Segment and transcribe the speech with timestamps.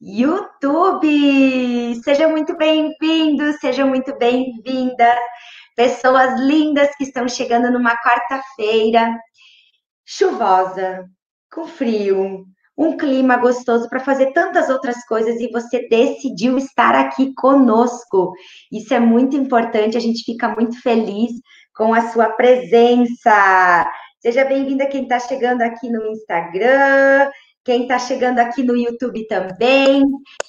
[0.00, 1.94] YouTube.
[2.04, 5.18] Sejam muito bem-vindos, sejam muito bem-vindas,
[5.74, 9.12] pessoas lindas que estão chegando numa quarta-feira
[10.06, 11.06] chuvosa,
[11.52, 12.44] com frio,
[12.76, 18.32] um clima gostoso para fazer tantas outras coisas e você decidiu estar aqui conosco.
[18.70, 21.32] Isso é muito importante, a gente fica muito feliz
[21.74, 23.90] com a sua presença.
[24.20, 27.30] Seja bem-vinda quem está chegando aqui no Instagram,
[27.64, 30.02] quem está chegando aqui no YouTube também.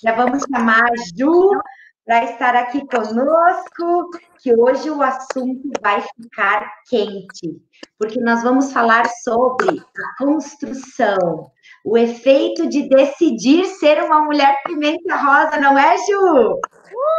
[0.04, 1.60] Já vamos chamar a Ju
[2.06, 4.10] para estar aqui conosco,
[4.40, 7.60] que hoje o assunto vai ficar quente,
[7.98, 11.50] porque nós vamos falar sobre a construção,
[11.84, 16.52] o efeito de decidir ser uma mulher pimenta rosa, não é, Ju?
[16.52, 16.60] Uh!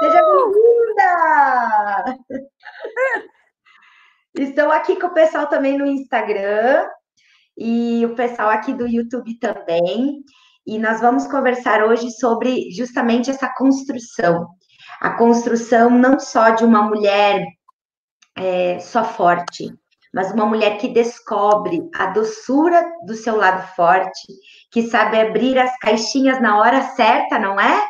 [0.05, 1.07] Seja bem-vinda!
[4.39, 6.87] Estou aqui com o pessoal também no Instagram
[7.56, 10.22] e o pessoal aqui do YouTube também.
[10.67, 14.47] E nós vamos conversar hoje sobre justamente essa construção
[15.00, 17.45] a construção não só de uma mulher
[18.37, 19.69] é, só forte,
[20.12, 24.27] mas uma mulher que descobre a doçura do seu lado forte,
[24.71, 27.87] que sabe abrir as caixinhas na hora certa, não é?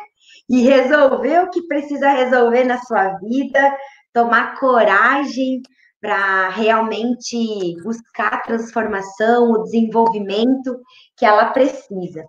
[0.49, 3.77] E resolver o que precisa resolver na sua vida,
[4.13, 5.61] tomar coragem
[6.07, 10.79] para realmente buscar a transformação, o desenvolvimento
[11.17, 12.23] que ela precisa.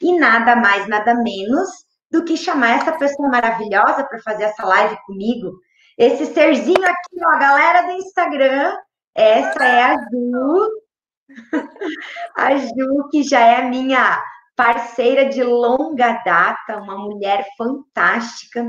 [0.00, 1.68] E nada mais, nada menos
[2.08, 5.50] do que chamar essa pessoa maravilhosa para fazer essa live comigo.
[5.98, 8.76] Esse serzinho aqui, ó, a galera do Instagram,
[9.12, 10.70] essa é a Ju.
[12.36, 14.22] a Ju, que já é minha
[14.54, 18.64] parceira de longa data, uma mulher fantástica,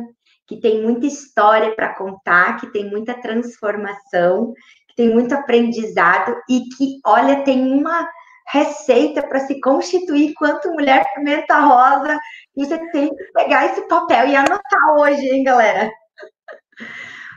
[0.48, 4.54] que tem muita história para contar, que tem muita transformação,
[4.88, 8.08] que tem muito aprendizado e que, olha, tem uma
[8.48, 12.18] receita para se constituir quanto mulher pimenta rosa.
[12.56, 15.92] E você tem que pegar esse papel e anotar hoje, hein, galera?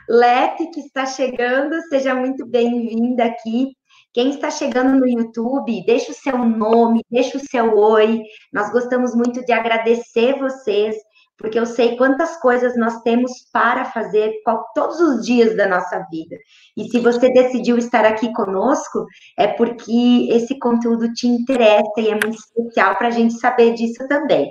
[0.07, 3.75] Lete, que está chegando, seja muito bem-vinda aqui.
[4.13, 8.21] Quem está chegando no YouTube, deixa o seu nome, deixa o seu oi.
[8.51, 10.95] Nós gostamos muito de agradecer vocês
[11.41, 14.31] porque eu sei quantas coisas nós temos para fazer
[14.75, 16.37] todos os dias da nossa vida.
[16.77, 19.05] E se você decidiu estar aqui conosco,
[19.37, 24.07] é porque esse conteúdo te interessa e é muito especial para a gente saber disso
[24.07, 24.49] também.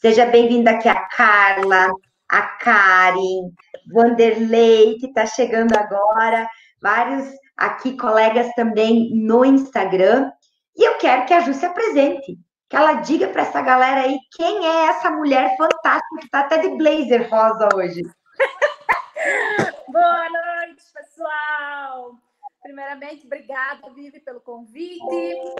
[0.00, 1.88] Seja bem-vinda aqui a Carla,
[2.28, 3.50] a Karen,
[3.92, 6.48] Vanderlei, que está chegando agora,
[6.80, 10.30] vários aqui colegas também no Instagram.
[10.74, 12.38] E eu quero que a Ju se apresente
[12.72, 16.58] que ela diga para essa galera aí quem é essa mulher fantástica que está até
[16.58, 18.02] de blazer rosa hoje.
[19.88, 22.14] Boa noite, pessoal.
[22.62, 25.00] Primeiramente, obrigada, Vivi, pelo convite.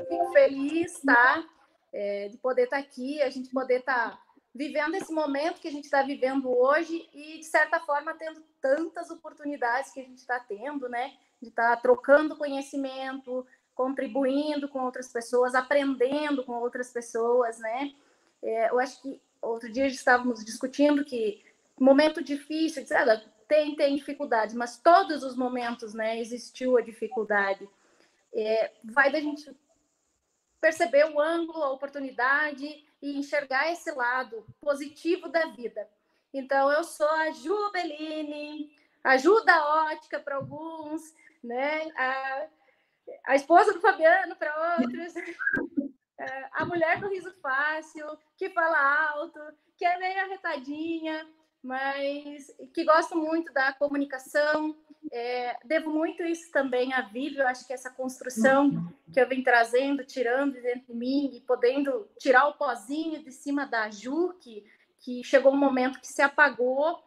[0.09, 1.45] Fico feliz, tá?
[1.93, 4.19] É, de poder estar tá aqui, a gente poder estar tá
[4.55, 9.11] vivendo esse momento que a gente está vivendo hoje e, de certa forma, tendo tantas
[9.11, 11.13] oportunidades que a gente está tendo, né?
[11.41, 17.93] De estar tá trocando conhecimento, contribuindo com outras pessoas, aprendendo com outras pessoas, né?
[18.41, 21.45] É, eu acho que outro dia estávamos discutindo que
[21.79, 22.85] momento difícil,
[23.49, 27.69] tem, tem dificuldades, mas todos os momentos, né, existiu a dificuldade.
[28.35, 29.55] É, vai da gente
[30.61, 35.87] perceber o ângulo, a oportunidade e enxergar esse lado positivo da vida.
[36.33, 38.75] Então, eu sou a Ju Bellini,
[39.05, 41.13] ajuda ótica para alguns,
[41.43, 41.91] né?
[41.97, 42.47] A,
[43.27, 45.15] a esposa do Fabiano para outros,
[46.23, 49.41] é, a mulher do riso fácil, que fala alto,
[49.77, 51.29] que é meio arretadinha,
[51.63, 54.77] mas que gosta muito da comunicação.
[55.11, 58.71] É, devo muito isso também à Vivi, eu acho que essa construção
[59.13, 63.67] que eu venho trazendo, tirando dentro de mim e podendo tirar o pozinho de cima
[63.67, 64.65] da Ju, que,
[65.01, 67.03] que chegou um momento que se apagou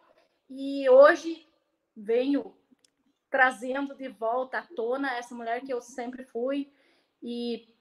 [0.50, 1.48] e hoje
[1.96, 2.56] venho
[3.30, 6.72] trazendo de volta à tona essa mulher que eu sempre fui
[7.24, 7.75] e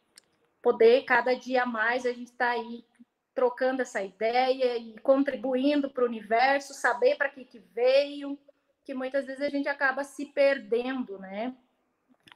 [0.64, 2.87] poder cada dia mais a gente está aí
[3.34, 8.38] trocando essa ideia e contribuindo para o universo, saber para que, que veio,
[8.82, 11.55] que muitas vezes a gente acaba se perdendo, né?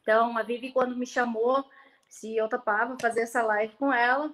[0.02, 1.64] Então, a Vivi, quando me chamou,
[2.06, 4.30] se eu topava fazer essa live com ela,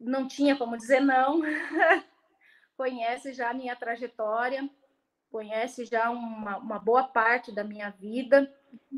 [0.00, 1.42] não tinha como dizer não.
[2.78, 4.70] Conhece já a minha trajetória,
[5.30, 8.50] conhece já uma, uma boa parte da minha vida.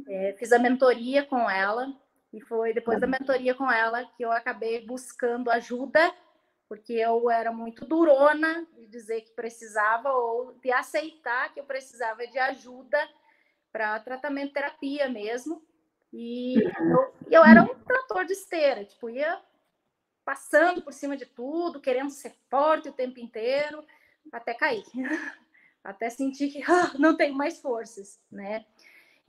[0.06, 1.92] É, fiz a mentoria com ela
[2.32, 6.14] e foi depois da mentoria com ela que eu acabei buscando ajuda,
[6.68, 12.26] porque eu era muito durona de dizer que precisava ou de aceitar que eu precisava
[12.26, 12.98] de ajuda
[13.72, 15.62] para tratamento terapia mesmo.
[16.12, 19.40] E eu, eu era um trator de esteira, tipo, ia
[20.24, 23.84] passando por cima de tudo, querendo ser forte o tempo inteiro,
[24.32, 24.84] até cair,
[25.82, 28.64] até sentir que ah, não tenho mais forças, né?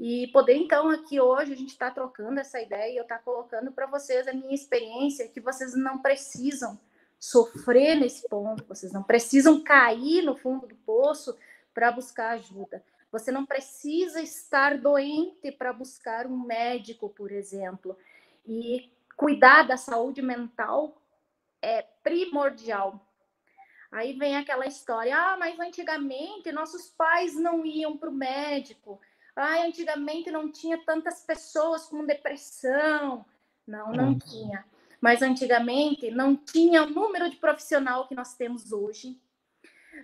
[0.04, 3.24] E poder, então, aqui hoje, a gente está trocando essa ideia e eu estar tá
[3.24, 6.80] colocando para vocês a minha experiência, que vocês não precisam
[7.20, 11.38] sofrer nesse ponto, vocês não precisam cair no fundo do poço
[11.72, 12.84] para buscar ajuda.
[13.12, 17.96] Você não precisa estar doente para buscar um médico, por exemplo.
[18.44, 21.00] E cuidar da saúde mental
[21.62, 23.00] é primordial.
[23.92, 29.00] Aí vem aquela história: ah, mas antigamente nossos pais não iam para o médico.
[29.36, 33.26] Ah, antigamente não tinha tantas pessoas com depressão.
[33.66, 34.20] Não, não uhum.
[34.20, 34.66] tinha.
[35.00, 39.20] Mas antigamente não tinha o número de profissional que nós temos hoje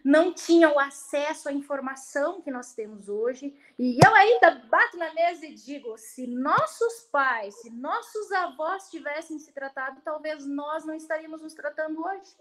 [0.04, 3.54] não tinham o acesso à informação que nós temos hoje.
[3.78, 9.40] E eu ainda bato na mesa e digo: se nossos pais, se nossos avós tivessem
[9.40, 12.36] se tratado, talvez nós não estaríamos nos tratando hoje.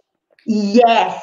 [0.46, 1.22] Yes,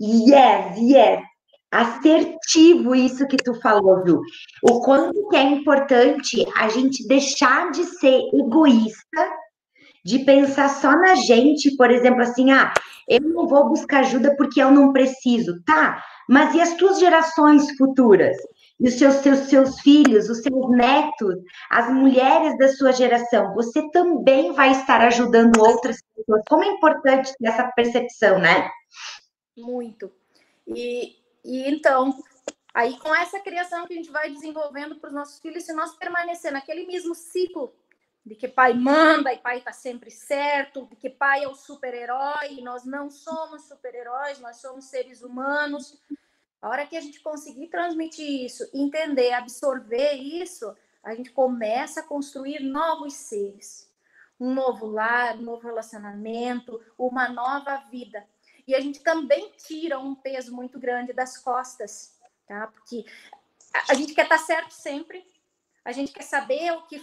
[0.00, 1.33] yes, yes.
[1.74, 4.20] Assertivo isso que tu falou, Ju.
[4.62, 9.28] O quanto que é importante a gente deixar de ser egoísta
[10.04, 12.72] de pensar só na gente, por exemplo, assim, ah,
[13.08, 16.00] eu não vou buscar ajuda porque eu não preciso, tá?
[16.28, 18.36] Mas e as tuas gerações futuras?
[18.78, 21.36] E os seus, seus, seus filhos, os seus netos,
[21.70, 26.42] as mulheres da sua geração, você também vai estar ajudando outras pessoas.
[26.48, 28.70] Como é importante essa percepção, né?
[29.56, 30.10] Muito.
[30.68, 32.18] E, e então,
[32.72, 35.94] aí com essa criação que a gente vai desenvolvendo para os nossos filhos, se nós
[35.96, 37.74] permanecer naquele mesmo ciclo
[38.24, 42.62] de que pai manda e pai está sempre certo, de que pai é o super-herói,
[42.62, 46.00] nós não somos super-heróis, nós somos seres humanos.
[46.62, 52.02] A hora que a gente conseguir transmitir isso, entender, absorver isso, a gente começa a
[52.02, 53.92] construir novos seres.
[54.40, 58.26] Um novo lar, um novo relacionamento, uma nova vida.
[58.66, 62.66] E a gente também tira um peso muito grande das costas, tá?
[62.68, 63.04] Porque
[63.88, 65.26] a gente quer estar tá certo sempre,
[65.84, 67.02] a gente quer saber o que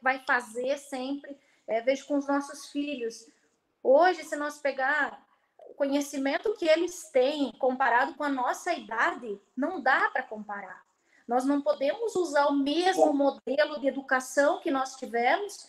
[0.00, 1.36] vai, fazer sempre.
[1.66, 3.28] É, vejo com os nossos filhos.
[3.82, 5.22] Hoje, se nós pegar
[5.58, 10.82] o conhecimento que eles têm comparado com a nossa idade, não dá para comparar.
[11.26, 15.68] Nós não podemos usar o mesmo modelo de educação que nós tivemos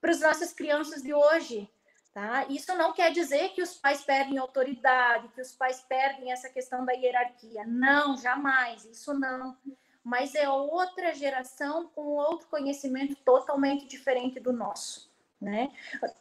[0.00, 1.70] para as nossas crianças de hoje.
[2.12, 2.44] Tá?
[2.48, 6.84] Isso não quer dizer que os pais perdem autoridade, que os pais perdem essa questão
[6.84, 7.64] da hierarquia.
[7.64, 9.56] Não, jamais, isso não
[10.02, 15.10] mas é outra geração com outro conhecimento totalmente diferente do nosso.
[15.40, 15.72] Né?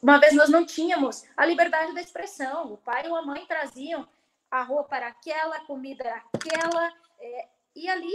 [0.02, 4.08] Uma vez nós não tínhamos a liberdade da expressão, o pai ou a mãe traziam
[4.50, 8.14] a roupa para aquela, a comida era aquela, é, e ali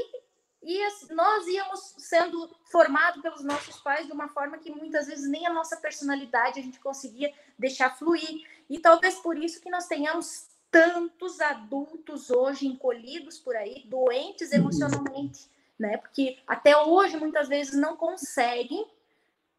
[0.65, 5.47] e nós íamos sendo formados pelos nossos pais de uma forma que muitas vezes nem
[5.47, 8.47] a nossa personalidade a gente conseguia deixar fluir.
[8.69, 14.59] E talvez por isso que nós tenhamos tantos adultos hoje encolhidos por aí, doentes uhum.
[14.59, 15.99] emocionalmente, né?
[15.99, 18.87] Porque até hoje muitas vezes não conseguem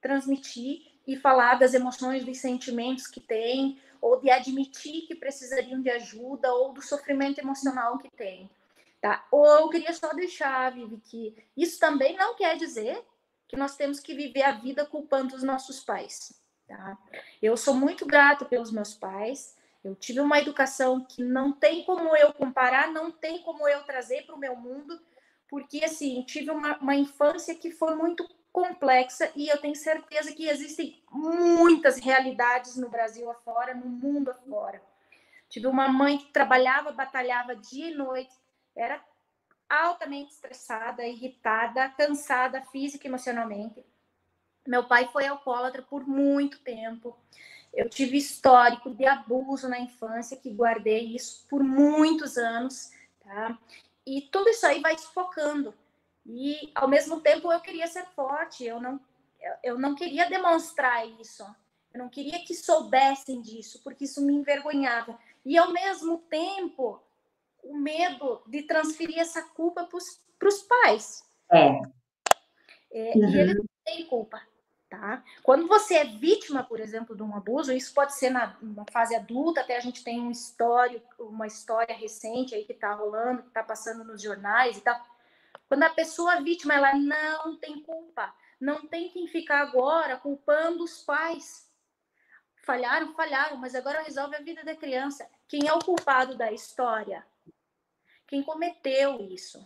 [0.01, 5.89] transmitir e falar das emoções, dos sentimentos que têm, ou de admitir que precisariam de
[5.89, 8.49] ajuda, ou do sofrimento emocional que têm.
[9.05, 9.23] Tá?
[9.29, 13.05] Ou eu queria só deixar, Vivi, que isso também não quer dizer
[13.47, 16.33] que nós temos que viver a vida culpando os nossos pais.
[16.67, 16.97] Tá?
[17.39, 19.55] Eu sou muito grata pelos meus pais.
[19.83, 24.25] Eu tive uma educação que não tem como eu comparar, não tem como eu trazer
[24.25, 24.99] para o meu mundo,
[25.47, 30.47] porque assim, tive uma, uma infância que foi muito complexa e eu tenho certeza que
[30.47, 34.81] existem muitas realidades no Brasil afora, no mundo afora.
[35.47, 38.33] Tive uma mãe que trabalhava, batalhava dia e noite,
[38.75, 39.03] era
[39.69, 43.83] altamente estressada, irritada, cansada física e emocionalmente.
[44.67, 47.15] Meu pai foi alcoólatra por muito tempo.
[47.73, 52.91] Eu tive histórico de abuso na infância, que guardei isso por muitos anos,
[53.23, 53.57] tá?
[54.05, 55.73] E tudo isso aí vai sufocando.
[56.25, 58.99] E, ao mesmo tempo, eu queria ser forte, eu não,
[59.63, 61.43] eu não queria demonstrar isso.
[61.93, 65.17] Eu não queria que soubessem disso, porque isso me envergonhava.
[65.45, 67.01] E, ao mesmo tempo,
[67.65, 69.87] o medo de transferir essa culpa
[70.39, 71.23] para os pais.
[71.51, 71.67] É.
[72.91, 73.29] é uhum.
[73.29, 74.41] E eles não têm culpa.
[74.87, 75.23] Tá?
[75.41, 79.15] Quando você é vítima, por exemplo, de um abuso, isso pode ser na, na fase
[79.15, 83.47] adulta, até a gente tem um história, uma história recente aí que está rolando, que
[83.47, 85.01] está passando nos jornais e tal.
[85.67, 91.03] Quando a pessoa vítima, ela não tem culpa, não tem quem ficar agora culpando os
[91.03, 91.67] pais.
[92.63, 95.27] Falharam, falharam, mas agora resolve a vida da criança.
[95.47, 97.25] Quem é o culpado da história?
[98.35, 99.65] Quem cometeu isso?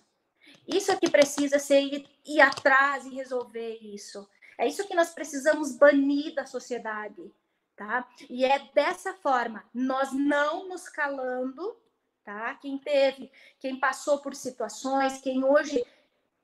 [0.68, 4.30] Isso é que precisa ser ir, ir atrás e resolver isso.
[4.60, 7.34] É isso que nós precisamos banir da sociedade,
[7.76, 8.08] tá?
[8.30, 11.76] E é dessa forma, nós não nos calando,
[12.24, 12.54] tá?
[12.62, 15.84] Quem teve, quem passou por situações, quem hoje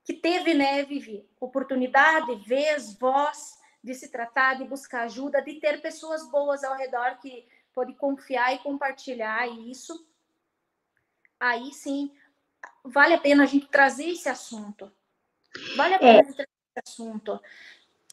[0.03, 5.79] que teve, né, Vivi, oportunidade, vez, voz de se tratar, de buscar ajuda, de ter
[5.79, 10.07] pessoas boas ao redor que pode confiar e compartilhar isso.
[11.39, 12.11] Aí sim,
[12.83, 14.91] vale a pena a gente trazer esse assunto.
[15.75, 16.23] Vale a pena é.
[16.23, 17.39] trazer esse assunto.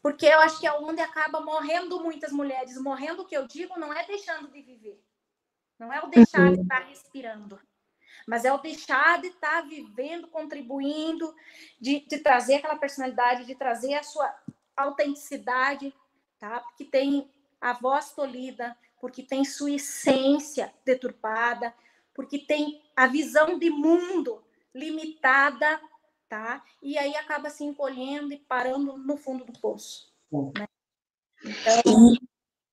[0.03, 2.77] Porque eu acho que é onde acaba morrendo muitas mulheres.
[2.77, 5.01] Morrendo, o que eu digo, não é deixando de viver.
[5.79, 6.55] Não é o deixar uhum.
[6.55, 7.61] de estar respirando.
[8.27, 11.35] Mas é o deixar de estar vivendo, contribuindo,
[11.81, 14.33] de, de trazer aquela personalidade, de trazer a sua
[14.77, 15.95] autenticidade,
[16.39, 16.61] tá?
[16.61, 21.75] Porque tem a voz tolhida, porque tem sua essência deturpada,
[22.15, 24.43] porque tem a visão de mundo
[24.75, 25.81] limitada
[26.33, 26.63] tá?
[26.83, 30.11] E aí acaba se encolhendo e parando no fundo do poço.
[30.33, 30.67] Né?
[31.45, 32.15] Então...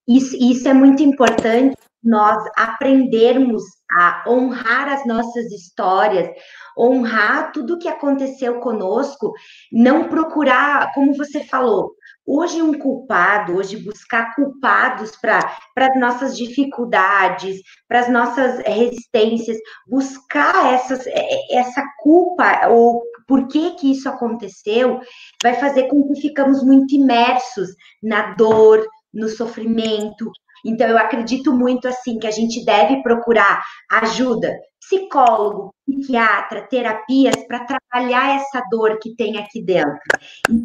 [0.07, 6.29] Isso, isso é muito importante nós aprendermos a honrar as nossas histórias,
[6.75, 9.33] honrar tudo que aconteceu conosco,
[9.71, 11.93] não procurar, como você falou,
[12.25, 15.39] hoje um culpado, hoje buscar culpados para
[15.77, 19.57] as nossas dificuldades, para as nossas resistências,
[19.87, 21.05] buscar essas,
[21.51, 24.99] essa culpa ou por que que isso aconteceu,
[25.41, 27.69] vai fazer com que ficamos muito imersos
[28.01, 30.31] na dor, no sofrimento,
[30.63, 37.65] então, eu acredito muito assim que a gente deve procurar ajuda, psicólogo, psiquiatra, terapias para
[37.65, 39.99] trabalhar essa dor que tem aqui dentro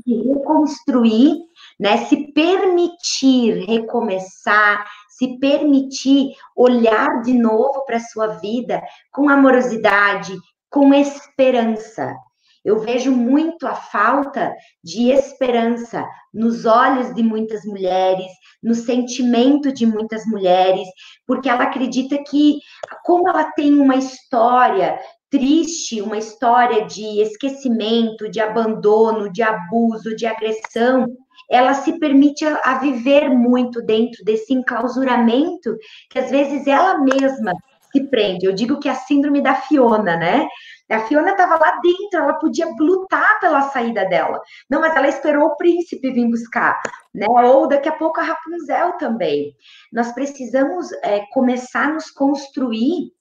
[0.07, 1.37] e reconstruir,
[1.79, 1.99] né?
[2.07, 8.83] Se permitir recomeçar, se permitir olhar de novo para a sua vida
[9.13, 10.35] com amorosidade,
[10.71, 12.15] com esperança.
[12.65, 14.53] Eu vejo muito a falta
[14.83, 18.31] de esperança nos olhos de muitas mulheres,
[18.63, 20.89] no sentimento de muitas mulheres,
[21.27, 22.59] porque ela acredita que,
[23.05, 24.99] como ela tem uma história
[25.31, 31.07] triste, uma história de esquecimento, de abandono, de abuso, de agressão,
[31.51, 35.77] ela se permite a, viver muito dentro desse enclausuramento
[36.09, 37.53] que às vezes ela mesma
[37.95, 38.47] se prende.
[38.47, 40.47] Eu digo que é a síndrome da Fiona, né?
[40.91, 44.41] A Fiona estava lá dentro, ela podia lutar pela saída dela.
[44.69, 46.81] Não, mas ela esperou o príncipe vir buscar,
[47.15, 47.27] né?
[47.29, 49.55] Ou daqui a pouco a Rapunzel também.
[49.93, 53.13] Nós precisamos é, começar a nos construir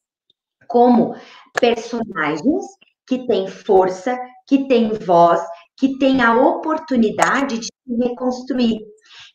[0.68, 1.16] como
[1.60, 2.66] personagens
[3.08, 5.42] que têm força, que têm voz,
[5.78, 8.80] que têm a oportunidade de se reconstruir.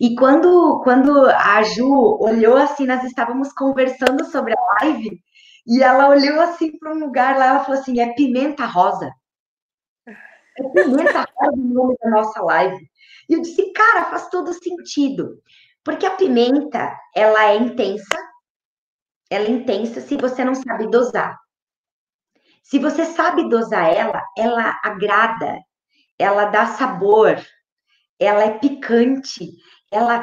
[0.01, 5.21] E quando, quando a Ju olhou assim, nós estávamos conversando sobre a live,
[5.69, 9.13] e ela olhou assim para um lugar lá, ela falou assim: é pimenta rosa.
[10.07, 12.91] É pimenta rosa o nome da nossa live.
[13.29, 15.43] E eu disse, cara, faz todo sentido.
[15.85, 18.19] Porque a pimenta, ela é intensa,
[19.31, 21.39] ela é intensa se você não sabe dosar.
[22.63, 25.59] Se você sabe dosar ela, ela agrada,
[26.19, 27.39] ela dá sabor,
[28.19, 29.51] ela é picante,
[29.93, 30.23] ela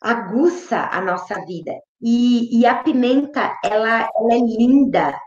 [0.00, 1.72] aguça a nossa vida.
[2.04, 5.18] E, e a pimenta, ela, ela é linda.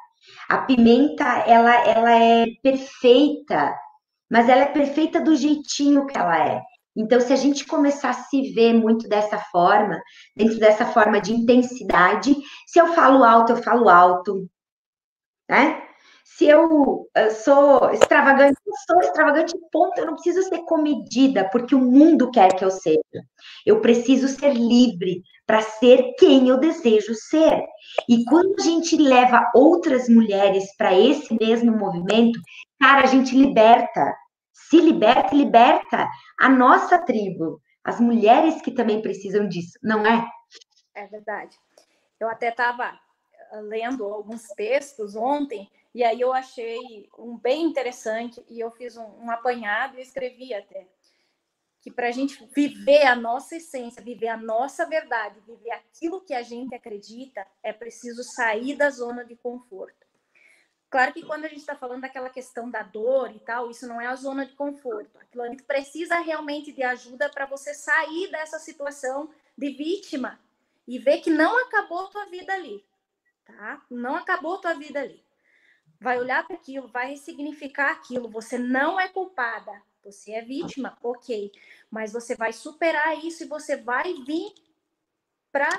[0.47, 3.75] A pimenta, ela, ela é perfeita,
[4.29, 6.61] mas ela é perfeita do jeitinho que ela é.
[6.95, 9.99] Então, se a gente começar a se ver muito dessa forma,
[10.35, 12.35] dentro dessa forma de intensidade,
[12.67, 14.47] se eu falo alto, eu falo alto,
[15.49, 15.86] né?
[16.35, 19.97] Se eu, eu sou extravagante, eu sou extravagante, ponto.
[19.97, 22.99] Eu não preciso ser comedida, porque o mundo quer que eu seja.
[23.65, 27.63] Eu preciso ser livre para ser quem eu desejo ser.
[28.07, 32.39] E quando a gente leva outras mulheres para esse mesmo movimento,
[32.79, 34.13] cara, a gente liberta.
[34.53, 36.07] Se liberta e liberta
[36.39, 37.59] a nossa tribo.
[37.83, 40.27] As mulheres que também precisam disso, não é?
[40.93, 41.57] É verdade.
[42.19, 42.93] Eu até estava
[43.69, 49.23] lendo alguns textos ontem e aí eu achei um bem interessante e eu fiz um,
[49.23, 50.87] um apanhado e escrevi até
[51.81, 56.35] que para a gente viver a nossa essência, viver a nossa verdade, viver aquilo que
[56.35, 60.05] a gente acredita, é preciso sair da zona de conforto.
[60.87, 63.99] Claro que quando a gente está falando daquela questão da dor e tal, isso não
[63.99, 65.17] é a zona de conforto.
[65.17, 70.39] Aquilo a gente precisa realmente de ajuda para você sair dessa situação de vítima
[70.87, 72.85] e ver que não acabou tua vida ali,
[73.43, 73.83] tá?
[73.89, 75.25] Não acabou tua vida ali
[75.99, 78.29] vai olhar para aquilo, vai ressignificar aquilo.
[78.29, 81.51] Você não é culpada, você é vítima, ok.
[81.89, 84.53] Mas você vai superar isso e você vai vir
[85.51, 85.69] para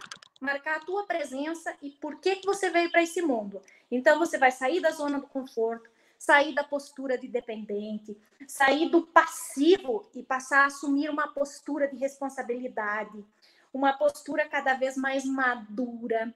[0.41, 3.61] marcar a tua presença e por que, que você veio para esse mundo.
[3.91, 9.03] Então você vai sair da zona do conforto, sair da postura de dependente, sair do
[9.03, 13.25] passivo e passar a assumir uma postura de responsabilidade,
[13.73, 16.35] uma postura cada vez mais madura,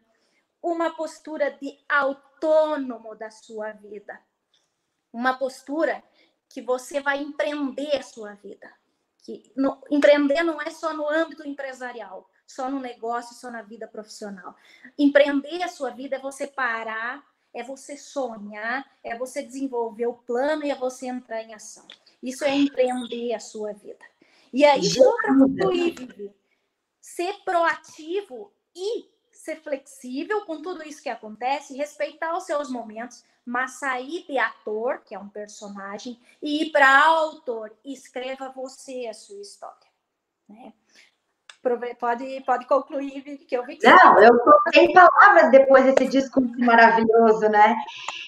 [0.63, 4.19] uma postura de autônomo da sua vida,
[5.13, 6.03] uma postura
[6.49, 8.73] que você vai empreender a sua vida.
[9.25, 13.89] Que no, empreender não é só no âmbito empresarial, só no negócio, só na vida
[13.89, 14.55] profissional.
[14.99, 20.65] Empreender a sua vida é você parar, é você sonhar, é você desenvolver o plano
[20.65, 21.87] e é você entrar em ação.
[22.23, 24.05] Isso é empreender a sua vida.
[24.53, 26.35] E aí, para concluir,
[27.01, 29.12] ser proativo e
[29.43, 35.01] ser flexível com tudo isso que acontece, respeitar os seus momentos, mas sair de ator,
[35.05, 39.91] que é um personagem, e ir para autor, escreva você a sua história.
[40.49, 40.73] Né?
[41.99, 46.59] Pode, pode concluir, que eu vi que Não, eu estou sem palavras depois desse discurso
[46.59, 47.77] maravilhoso, né?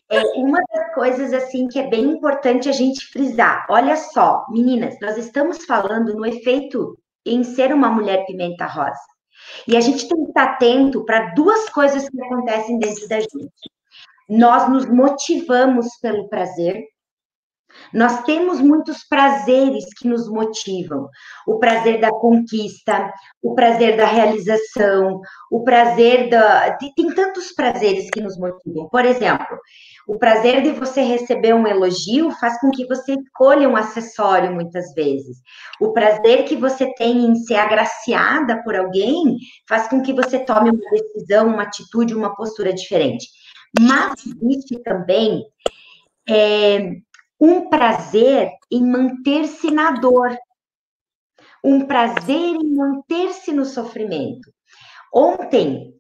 [0.09, 3.67] É uma das coisas assim que é bem importante a gente frisar.
[3.69, 9.14] Olha só, meninas, nós estamos falando no efeito em ser uma mulher pimenta rosa.
[9.67, 13.71] E a gente tem que estar atento para duas coisas que acontecem dentro da gente.
[14.29, 16.87] Nós nos motivamos pelo prazer
[17.93, 21.09] nós temos muitos prazeres que nos motivam:
[21.47, 25.21] o prazer da conquista, o prazer da realização,
[25.51, 26.77] o prazer da.
[26.77, 28.89] Tem tantos prazeres que nos motivam.
[28.89, 29.59] Por exemplo,
[30.07, 34.93] o prazer de você receber um elogio faz com que você escolha um acessório muitas
[34.95, 35.39] vezes.
[35.81, 39.37] O prazer que você tem em ser agraciada por alguém
[39.69, 43.27] faz com que você tome uma decisão, uma atitude, uma postura diferente.
[43.81, 45.43] Mas existe também
[46.29, 46.97] é,
[47.41, 50.37] um prazer em manter-se na dor,
[51.63, 54.53] um prazer em manter-se no sofrimento.
[55.13, 55.95] Ontem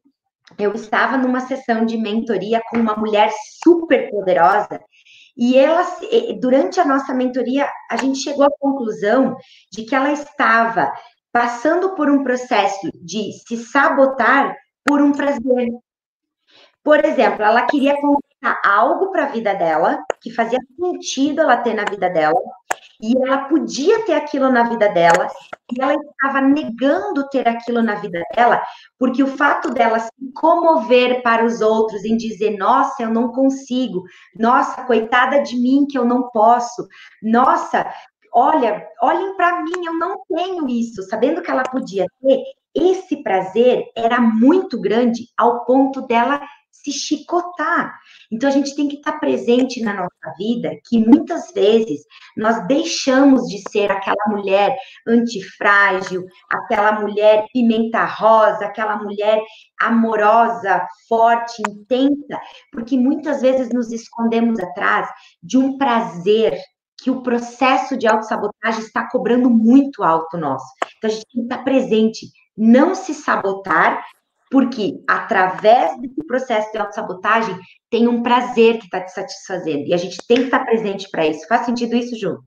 [0.58, 3.30] eu estava numa sessão de mentoria com uma mulher
[3.62, 4.80] super poderosa
[5.36, 5.84] e ela,
[6.40, 9.36] durante a nossa mentoria, a gente chegou à conclusão
[9.72, 10.92] de que ela estava
[11.32, 15.70] passando por um processo de se sabotar por um prazer.
[16.84, 17.96] Por exemplo, ela queria
[18.64, 22.38] algo para a vida dela, que fazia sentido ela ter na vida dela,
[23.00, 25.28] e ela podia ter aquilo na vida dela,
[25.72, 28.62] e ela estava negando ter aquilo na vida dela,
[28.98, 34.02] porque o fato dela se comover para os outros em dizer: nossa, eu não consigo,
[34.36, 36.86] nossa, coitada de mim que eu não posso,
[37.22, 37.86] nossa,
[38.32, 42.42] olha, olhem para mim, eu não tenho isso, sabendo que ela podia ter,
[42.74, 46.40] esse prazer era muito grande ao ponto dela
[46.84, 47.98] se chicotar.
[48.30, 52.02] Então, a gente tem que estar presente na nossa vida, que muitas vezes
[52.36, 59.40] nós deixamos de ser aquela mulher antifrágil, aquela mulher pimenta rosa, aquela mulher
[59.80, 65.08] amorosa, forte, intensa, porque muitas vezes nos escondemos atrás
[65.42, 66.58] de um prazer
[66.98, 70.66] que o processo de autossabotagem está cobrando muito alto nosso.
[70.96, 74.02] Então, a gente tem que estar presente, não se sabotar,
[74.50, 77.58] porque através desse processo de autossabotagem
[77.90, 79.86] tem um prazer que está te satisfazendo.
[79.86, 81.46] E a gente tem que estar presente para isso.
[81.46, 82.42] Faz sentido isso, Ju?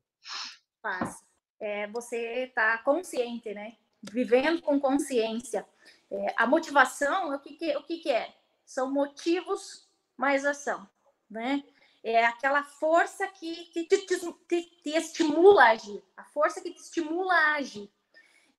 [0.82, 1.16] Faz.
[1.60, 3.74] É, você está consciente, né?
[4.02, 5.66] Vivendo com consciência.
[6.10, 8.34] É, a motivação, o, que, que, o que, que é?
[8.66, 10.88] São motivos mais ação,
[11.30, 11.64] né?
[12.04, 16.80] É aquela força que te, te, te, te estimula a agir, a força que te
[16.80, 17.90] estimula a agir.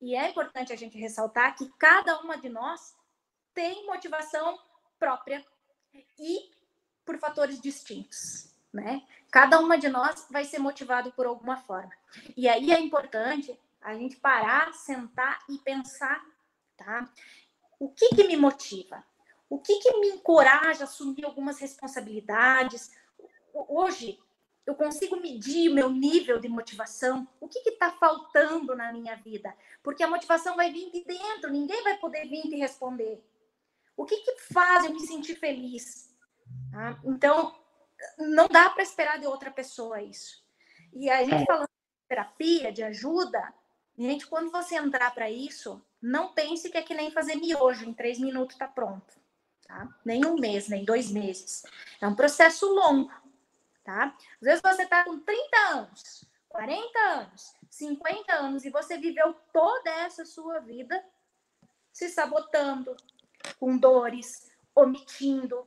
[0.00, 2.94] E é importante a gente ressaltar que cada uma de nós
[3.58, 4.56] tem motivação
[5.00, 5.44] própria
[6.16, 6.48] e
[7.04, 9.02] por fatores distintos, né?
[9.32, 11.90] Cada uma de nós vai ser motivado por alguma forma.
[12.36, 16.24] E aí é importante a gente parar, sentar e pensar,
[16.76, 17.12] tá?
[17.80, 19.04] O que que me motiva?
[19.50, 22.92] O que que me encoraja a assumir algumas responsabilidades?
[23.52, 24.20] Hoje
[24.64, 27.26] eu consigo medir o meu nível de motivação?
[27.40, 29.52] O que está faltando na minha vida?
[29.82, 33.20] Porque a motivação vai vir de dentro, ninguém vai poder vir te responder.
[33.98, 36.16] O que, que faz eu me sentir feliz?
[36.70, 37.00] Tá?
[37.04, 37.52] Então,
[38.16, 40.40] não dá para esperar de outra pessoa isso.
[40.92, 41.44] E a gente é.
[41.44, 43.52] falando de terapia, de ajuda,
[43.98, 47.92] gente, quando você entrar para isso, não pense que é que nem fazer miojo, em
[47.92, 49.18] três minutos está pronto.
[49.66, 49.88] Tá?
[50.04, 51.64] Nem um mês, nem dois meses.
[52.00, 53.12] É um processo longo.
[53.82, 54.16] Tá?
[54.40, 59.90] Às vezes você está com 30 anos, 40 anos, 50 anos e você viveu toda
[59.90, 61.04] essa sua vida
[61.92, 62.94] se sabotando,
[63.54, 65.66] com dores, omitindo,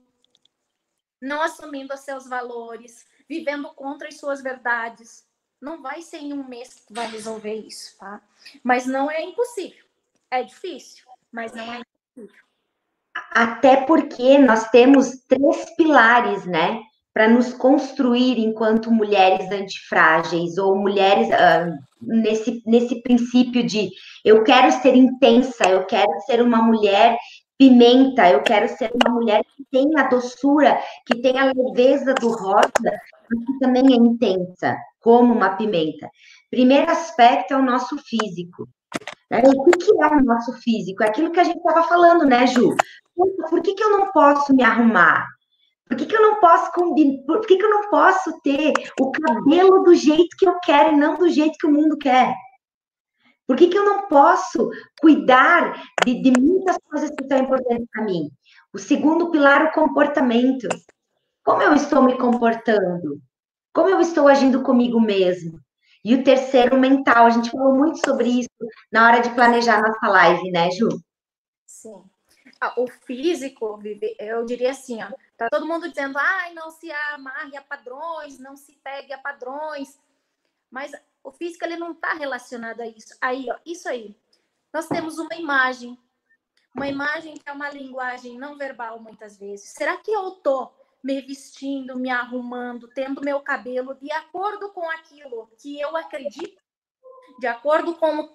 [1.21, 5.25] não assumindo seus valores, vivendo contra as suas verdades.
[5.61, 8.21] Não vai ser em um mês que vai resolver isso, tá?
[8.63, 9.85] Mas não é impossível.
[10.29, 12.43] É difícil, mas não é impossível.
[13.13, 16.81] Até porque nós temos três pilares, né?
[17.13, 23.89] para nos construir enquanto mulheres antifrágeis ou mulheres uh, nesse, nesse princípio de
[24.23, 27.17] eu quero ser intensa, eu quero ser uma mulher
[27.61, 32.29] pimenta, eu quero ser uma mulher que tem a doçura, que tem a leveza do
[32.29, 36.09] rosa, mas que também é intensa, como uma pimenta.
[36.49, 38.67] Primeiro aspecto é o nosso físico.
[39.29, 39.43] Né?
[39.45, 41.03] O que é o nosso físico?
[41.03, 42.75] É aquilo que a gente estava falando, né, Ju?
[43.15, 45.27] Por que, que eu não posso me arrumar?
[45.87, 47.21] Por que, que eu não posso combinar?
[47.27, 50.97] Por que, que eu não posso ter o cabelo do jeito que eu quero e
[50.97, 52.33] não do jeito que o mundo quer?
[53.47, 58.05] Por que, que eu não posso cuidar de, de muitas coisas que são importantes para
[58.05, 58.29] mim?
[58.73, 60.67] O segundo pilar, o comportamento.
[61.43, 63.19] Como eu estou me comportando?
[63.73, 65.59] Como eu estou agindo comigo mesmo?
[66.03, 67.25] E o terceiro, o mental.
[67.25, 68.49] A gente falou muito sobre isso
[68.91, 70.89] na hora de planejar nossa live, né, Ju?
[71.65, 72.03] Sim.
[72.59, 73.79] Ah, o físico,
[74.19, 78.55] eu diria assim, ó, tá todo mundo dizendo, ai, não se amarre a padrões, não
[78.55, 79.99] se pegue a padrões,
[80.69, 80.91] mas
[81.23, 83.15] o físico ele não está relacionado a isso.
[83.21, 84.15] Aí, ó, isso aí.
[84.73, 85.97] Nós temos uma imagem,
[86.75, 89.69] uma imagem que é uma linguagem não verbal muitas vezes.
[89.69, 90.71] Será que eu tô
[91.03, 96.61] me vestindo, me arrumando, tendo meu cabelo de acordo com aquilo que eu acredito,
[97.39, 98.29] de acordo com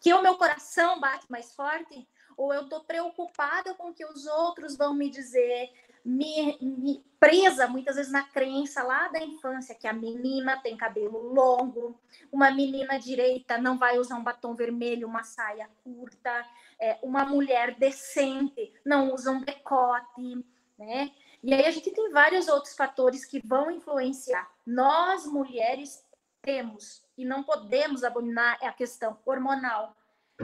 [0.00, 2.08] que o meu coração bate mais forte?
[2.36, 5.70] ou eu estou preocupada com o que os outros vão me dizer,
[6.04, 11.32] me, me, presa muitas vezes na crença lá da infância que a menina tem cabelo
[11.32, 11.98] longo,
[12.30, 16.46] uma menina direita não vai usar um batom vermelho, uma saia curta,
[16.78, 20.44] é, uma mulher decente não usa um decote,
[20.78, 21.10] né?
[21.42, 24.50] E aí a gente tem vários outros fatores que vão influenciar.
[24.66, 26.04] Nós mulheres
[26.42, 29.96] temos e não podemos abominar a questão hormonal.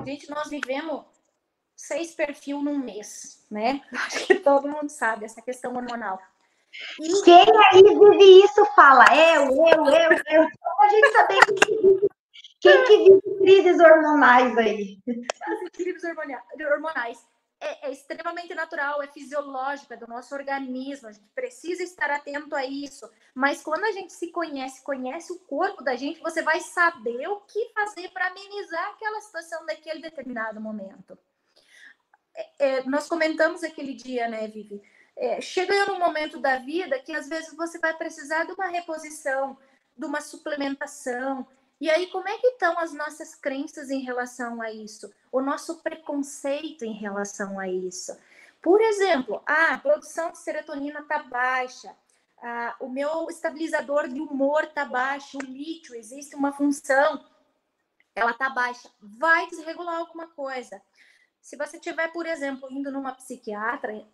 [0.05, 1.05] Gente, nós vivemos
[1.81, 3.81] seis perfil num mês, né?
[4.07, 6.21] Acho que todo mundo sabe essa questão hormonal.
[7.01, 7.23] E...
[7.23, 10.49] Quem aí vive isso fala, eu, eu, eu, eu.
[10.59, 11.41] Só a gente saber
[12.61, 14.99] quem que vive crises hormonais aí.
[15.09, 17.19] As crises hormonais.
[17.63, 22.57] É, é, extremamente natural, é fisiológico, é do nosso organismo, a gente precisa estar atento
[22.57, 23.07] a isso.
[23.35, 27.41] Mas quando a gente se conhece, conhece o corpo da gente, você vai saber o
[27.41, 31.19] que fazer para amenizar aquela situação daquele determinado momento.
[32.35, 34.83] É, é, nós comentamos aquele dia, né, Vivi?
[35.17, 39.57] É, chega num momento da vida que às vezes você vai precisar de uma reposição,
[39.97, 41.47] de uma suplementação.
[41.81, 45.13] E aí, como é que estão as nossas crenças em relação a isso?
[45.31, 48.17] O nosso preconceito em relação a isso?
[48.63, 51.95] Por exemplo, a produção de serotonina está baixa,
[52.79, 57.25] o meu estabilizador de humor está baixo, o lítio, existe uma função,
[58.15, 58.91] ela está baixa.
[59.01, 60.81] Vai desregular alguma coisa.
[61.41, 64.07] Se você tiver, por exemplo, indo numa psiquiatra,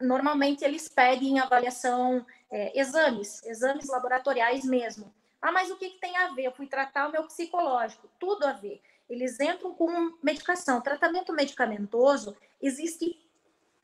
[0.00, 5.12] normalmente eles pedem avaliação, é, exames, exames laboratoriais mesmo.
[5.40, 6.44] Ah, mas o que, que tem a ver?
[6.44, 8.82] Eu fui tratar o meu psicológico, tudo a ver.
[9.08, 10.80] Eles entram com medicação.
[10.80, 13.16] Tratamento medicamentoso, existe,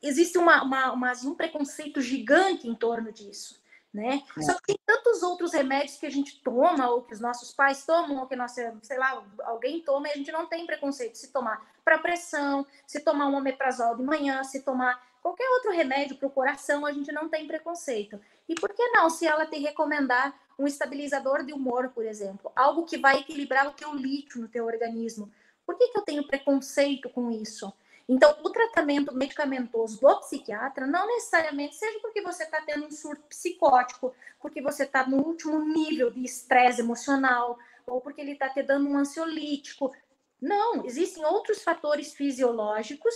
[0.01, 3.62] existe uma, uma, uma um preconceito gigante em torno disso.
[3.93, 4.23] Né?
[4.37, 4.41] É.
[4.41, 7.85] Só que tem tantos outros remédios que a gente toma, ou que os nossos pais
[7.85, 11.31] tomam, ou que nossa, sei lá, alguém toma, e a gente não tem preconceito se
[11.31, 16.27] tomar para pressão, se tomar um omeprazol de manhã, se tomar qualquer outro remédio para
[16.27, 18.19] o coração, a gente não tem preconceito.
[18.49, 22.85] E por que não, se ela te recomendar um estabilizador de humor, por exemplo, algo
[22.85, 25.31] que vai equilibrar o teu lítio no teu organismo?
[25.65, 27.71] Por que, que eu tenho preconceito com isso?
[28.07, 33.23] Então, o tratamento medicamentoso do psiquiatra não necessariamente seja porque você está tendo um surto
[33.29, 38.61] psicótico, porque você está no último nível de estresse emocional, ou porque ele está te
[38.61, 39.93] dando um ansiolítico.
[40.41, 43.13] Não, existem outros fatores fisiológicos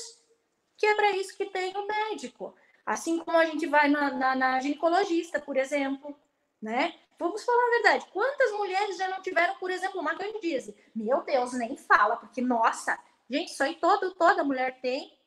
[0.77, 2.55] que é para isso que tem o médico.
[2.85, 6.17] Assim como a gente vai na, na, na ginecologista, por exemplo,
[6.61, 6.93] né?
[7.19, 8.05] Vamos falar a verdade.
[8.13, 10.75] Quantas mulheres já não tiveram, por exemplo, uma candidíase?
[10.95, 12.97] Meu Deus, nem fala, porque, nossa,
[13.29, 15.17] Gente, isso aí todo, toda mulher tem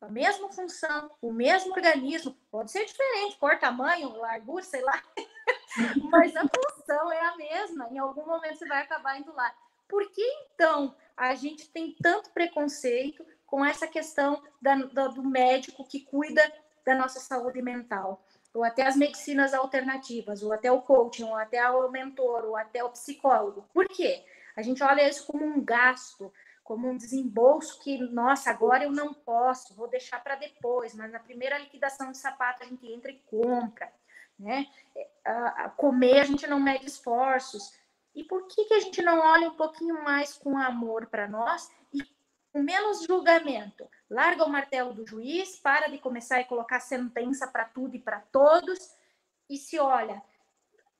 [0.00, 5.02] a mesma função, o mesmo organismo, pode ser diferente, cor, tamanho, largura, sei lá,
[6.10, 7.88] mas a função é a mesma.
[7.90, 9.54] Em algum momento você vai acabar indo lá.
[9.88, 15.86] Por que então a gente tem tanto preconceito com essa questão da, da, do médico
[15.86, 16.42] que cuida
[16.84, 18.22] da nossa saúde mental?
[18.52, 22.82] Ou até as medicinas alternativas, ou até o coaching, ou até o mentor, ou até
[22.82, 23.66] o psicólogo.
[23.72, 24.24] Por quê?
[24.56, 26.32] A gente olha isso como um gasto,
[26.66, 31.20] como um desembolso que, nossa, agora eu não posso, vou deixar para depois, mas na
[31.20, 33.90] primeira liquidação de sapato a gente entra e compra,
[34.36, 34.66] né?
[34.96, 37.72] É, a, comer a gente não mede esforços.
[38.12, 41.70] E por que, que a gente não olha um pouquinho mais com amor para nós
[41.92, 42.02] e
[42.52, 43.88] com menos julgamento?
[44.10, 48.20] Larga o martelo do juiz, para de começar a colocar sentença para tudo e para
[48.20, 48.92] todos
[49.48, 50.20] e se olha,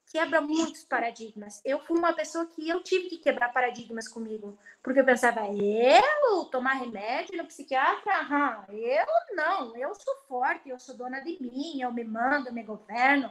[0.07, 1.61] quebra muitos paradigmas.
[1.65, 6.45] Eu fui uma pessoa que eu tive que quebrar paradigmas comigo, porque eu pensava, eu
[6.47, 8.21] tomar remédio no psiquiatra?
[8.21, 12.53] Aham, eu não, eu sou forte, eu sou dona de mim, eu me mando, eu
[12.53, 13.31] me governo.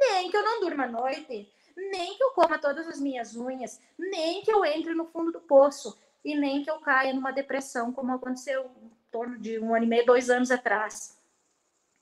[0.00, 3.80] Nem que eu não durma à noite, nem que eu coma todas as minhas unhas,
[3.98, 7.92] nem que eu entre no fundo do poço e nem que eu caia numa depressão,
[7.92, 11.20] como aconteceu em torno de um ano e meio, dois anos atrás.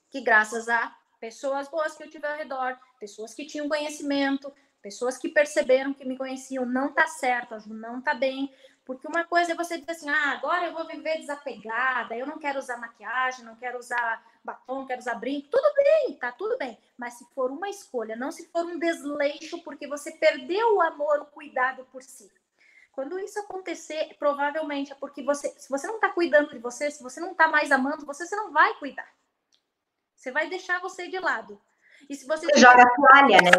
[0.09, 5.17] Que graças a pessoas boas que eu tive ao redor, pessoas que tinham conhecimento, pessoas
[5.17, 9.53] que perceberam que me conheciam, não tá certo, Ju não tá bem, porque uma coisa
[9.53, 13.45] é você dizer assim, ah, agora eu vou viver desapegada, eu não quero usar maquiagem,
[13.45, 17.25] não quero usar batom, não quero usar brinco, tudo bem, tá tudo bem, mas se
[17.33, 21.85] for uma escolha, não se for um desleixo porque você perdeu o amor, o cuidado
[21.85, 22.29] por si.
[22.91, 27.01] Quando isso acontecer, provavelmente é porque você, se você não está cuidando de você, se
[27.01, 29.07] você não está mais amando você, você não vai cuidar.
[30.23, 31.61] Você vai deixar você de lado.
[32.09, 32.47] E se você.
[32.55, 33.51] Joga a toalha, né?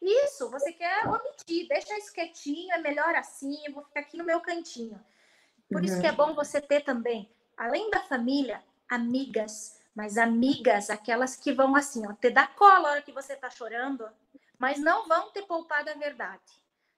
[0.00, 4.24] Isso, você quer omitir, deixa isso quietinho, é melhor assim, eu vou ficar aqui no
[4.24, 4.98] meu cantinho.
[5.68, 5.84] Por uhum.
[5.84, 11.52] isso que é bom você ter também, além da família, amigas, mas amigas, aquelas que
[11.52, 14.08] vão assim, ó, te dar cola a hora que você tá chorando,
[14.58, 16.40] mas não vão ter poupado a verdade.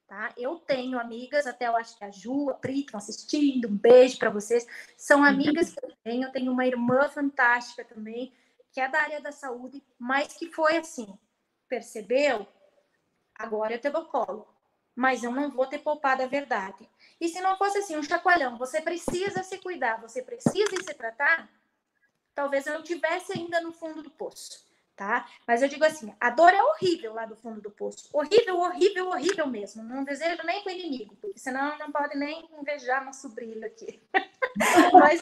[0.07, 0.33] Tá?
[0.37, 4.17] Eu tenho amigas, até eu acho que a Ju, a Pri estão assistindo, um beijo
[4.17, 4.65] para vocês.
[4.97, 8.33] São amigas que eu tenho, eu tenho uma irmã fantástica também,
[8.73, 11.19] que é da área da saúde, mas que foi assim,
[11.69, 12.47] percebeu?
[13.35, 14.49] Agora eu te dou colo,
[14.95, 16.89] mas eu não vou ter poupado a verdade.
[17.21, 21.49] E se não fosse assim, um chacoalhão, você precisa se cuidar, você precisa se tratar,
[22.35, 25.29] talvez eu não tivesse ainda no fundo do poço, tá?
[25.47, 28.09] Mas eu digo assim, a dor é horrível lá do fundo do poço.
[28.11, 29.83] Horrível, horrível, horrível mesmo.
[29.83, 34.03] Não desejo nem com o inimigo, porque senão não pode nem invejar nosso brilho aqui.
[34.93, 35.21] mas,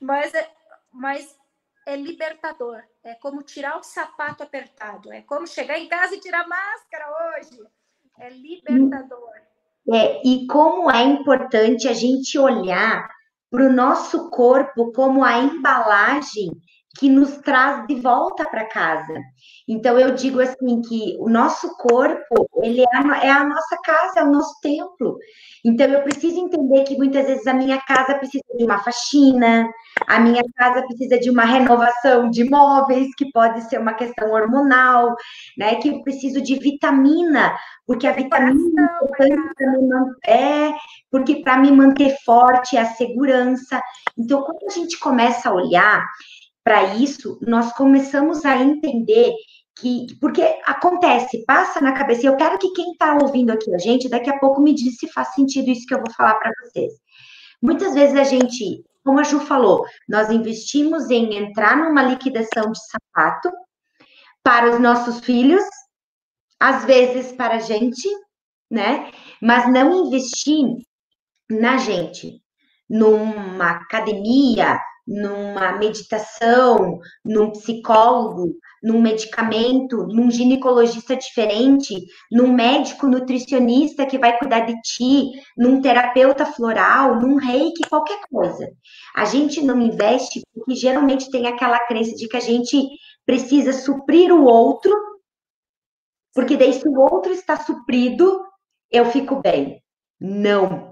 [0.00, 0.50] mas, é,
[0.90, 1.41] mas
[1.86, 2.82] é libertador.
[3.04, 5.12] É como tirar o sapato apertado.
[5.12, 7.58] É como chegar em casa e tirar máscara hoje.
[8.18, 9.32] É libertador.
[9.92, 13.08] É, e como é importante a gente olhar
[13.50, 16.50] para o nosso corpo como a embalagem
[16.98, 19.14] que nos traz de volta para casa.
[19.66, 24.20] Então eu digo assim que o nosso corpo ele é a, é a, nossa casa,
[24.20, 25.16] é o nosso templo.
[25.64, 29.68] Então eu preciso entender que muitas vezes a minha casa precisa de uma faxina,
[30.06, 35.14] a minha casa precisa de uma renovação de móveis, que pode ser uma questão hormonal,
[35.56, 35.76] né?
[35.76, 40.72] Que eu preciso de vitamina, porque a vitamina é importante para me manter, é,
[41.10, 43.80] porque para me manter forte é a segurança.
[44.18, 46.04] Então quando a gente começa a olhar
[46.64, 49.32] para isso, nós começamos a entender
[49.78, 53.78] que, porque acontece, passa na cabeça, e eu quero que quem está ouvindo aqui a
[53.78, 56.52] gente, daqui a pouco me diz se faz sentido isso que eu vou falar para
[56.62, 56.92] vocês.
[57.60, 62.78] Muitas vezes a gente, como a Ju falou, nós investimos em entrar numa liquidação de
[62.86, 63.50] sapato
[64.42, 65.62] para os nossos filhos,
[66.60, 68.08] às vezes para a gente,
[68.70, 69.10] né?
[69.40, 70.64] Mas não investir
[71.50, 72.40] na gente,
[72.92, 81.94] numa academia, numa meditação, num psicólogo, num medicamento, num ginecologista diferente,
[82.30, 88.68] num médico nutricionista que vai cuidar de ti, num terapeuta floral, num reiki, qualquer coisa.
[89.16, 92.76] A gente não investe porque geralmente tem aquela crença de que a gente
[93.24, 94.92] precisa suprir o outro,
[96.34, 98.40] porque daí se o outro está suprido,
[98.90, 99.82] eu fico bem.
[100.20, 100.91] Não.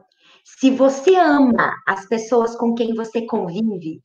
[0.59, 4.01] Se você ama as pessoas com quem você convive,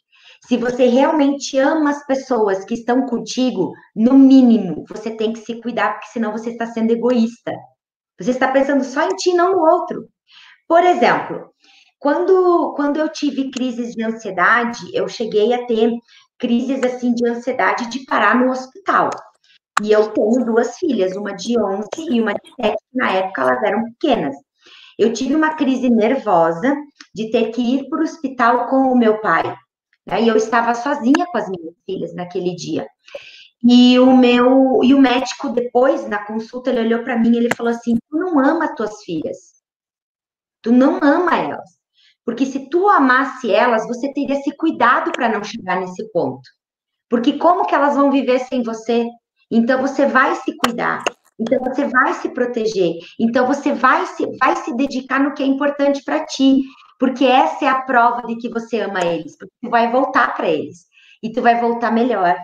[0.48, 5.60] se você realmente ama as pessoas que estão contigo, no mínimo, você tem que se
[5.62, 7.54] cuidar, porque senão você está sendo egoísta.
[8.20, 10.08] Você está pensando só em ti, não no outro.
[10.68, 11.50] Por exemplo,
[12.00, 15.92] quando, quando eu tive crises de ansiedade, eu cheguei a ter
[16.38, 19.10] crises assim de ansiedade de parar no hospital.
[19.82, 23.64] E eu tenho duas filhas, uma de 11 e uma de 7, na época elas
[23.64, 24.36] eram pequenas.
[24.98, 26.76] Eu tive uma crise nervosa
[27.14, 29.44] de ter que ir para o hospital com o meu pai.
[30.08, 30.24] Né?
[30.24, 32.88] E eu estava sozinha com as minhas filhas naquele dia.
[33.64, 37.56] E o meu e o médico depois na consulta ele olhou para mim e ele
[37.56, 39.56] falou assim: "Tu não ama tuas filhas.
[40.62, 41.70] Tu não ama elas.
[42.24, 46.42] Porque se tu amasse elas, você teria se cuidado para não chegar nesse ponto.
[47.10, 49.08] Porque como que elas vão viver sem você?
[49.50, 51.04] Então você vai se cuidar.
[51.40, 52.94] Então você vai se proteger.
[53.20, 56.62] Então você vai se, vai se dedicar no que é importante para ti,
[57.00, 60.48] porque essa é a prova de que você ama eles, porque tu vai voltar para
[60.48, 60.86] eles
[61.22, 62.38] e tu vai voltar melhor.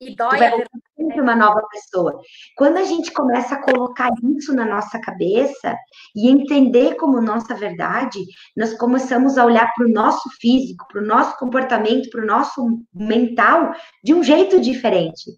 [0.00, 0.82] E dói tu vai voltar
[1.20, 2.20] uma nova pessoa.
[2.56, 5.76] Quando a gente começa a colocar isso na nossa cabeça
[6.14, 8.20] e entender como nossa verdade,
[8.56, 12.82] nós começamos a olhar para o nosso físico, para o nosso comportamento, para o nosso
[12.92, 15.30] mental de um jeito diferente,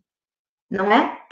[0.70, 1.23] não é?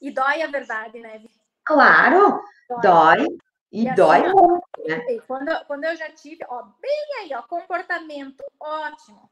[0.00, 1.22] E dói a verdade, né?
[1.64, 2.80] Claro, dói.
[2.80, 3.38] dói
[3.70, 5.20] e, e assim, dói muito, né?
[5.26, 9.30] Quando, quando eu já tive, ó, bem aí, ó, comportamento ótimo.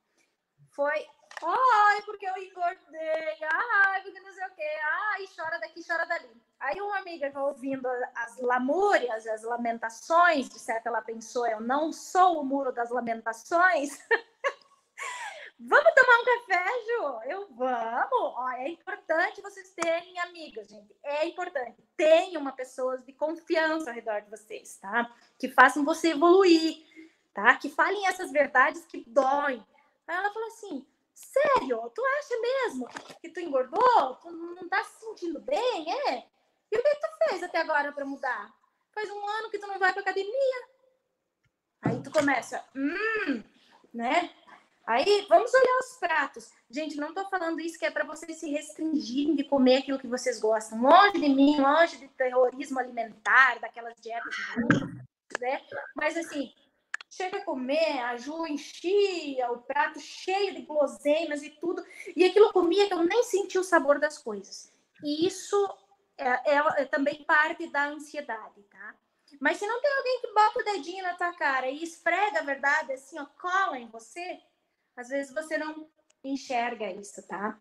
[0.70, 1.06] Foi,
[1.42, 6.30] ai, porque eu engordei, ai, porque não sei o quê, ai, chora daqui, chora dali.
[6.60, 12.40] Aí uma amiga ouvindo as lamúrias, as lamentações, de certo ela pensou, eu não sou
[12.40, 13.98] o muro das lamentações.
[15.58, 17.30] Vamos tomar um café, Ju?
[17.30, 18.34] Eu vamos.
[18.36, 20.94] Ó, é importante vocês terem amigas, gente.
[21.02, 21.82] É importante.
[21.96, 25.10] Tenham uma pessoa de confiança ao redor de vocês, tá?
[25.38, 26.84] Que façam você evoluir,
[27.32, 27.56] tá?
[27.56, 29.64] Que falem essas verdades que doem.
[30.06, 31.90] Aí ela falou assim: Sério?
[31.94, 32.86] Tu acha mesmo
[33.22, 34.16] que tu engordou?
[34.16, 36.26] Tu não tá se sentindo bem, é?
[36.70, 38.54] E o que tu fez até agora para mudar?
[38.92, 40.68] Faz um ano que tu não vai pra academia.
[41.80, 43.42] Aí tu começa, hum,
[43.94, 44.30] né?
[44.86, 46.52] Aí, vamos olhar os pratos.
[46.70, 50.06] Gente, não estou falando isso que é para vocês se restringirem de comer aquilo que
[50.06, 50.80] vocês gostam.
[50.80, 54.32] Longe de mim, longe de terrorismo alimentar, daquelas dietas,
[55.40, 55.60] né?
[55.96, 56.54] Mas assim,
[57.10, 62.52] chega a comer, a Ju enchia o prato cheio de guloseimas e tudo, e aquilo
[62.52, 64.72] comia que eu nem senti o sabor das coisas.
[65.02, 65.56] E isso
[66.16, 68.94] é, é, é também parte da ansiedade, tá?
[69.40, 72.44] Mas se não tem alguém que bota o dedinho na tua cara e esfrega a
[72.44, 74.40] verdade, assim, ó, cola em você,
[74.96, 75.88] às vezes você não
[76.24, 77.58] enxerga isso, tá?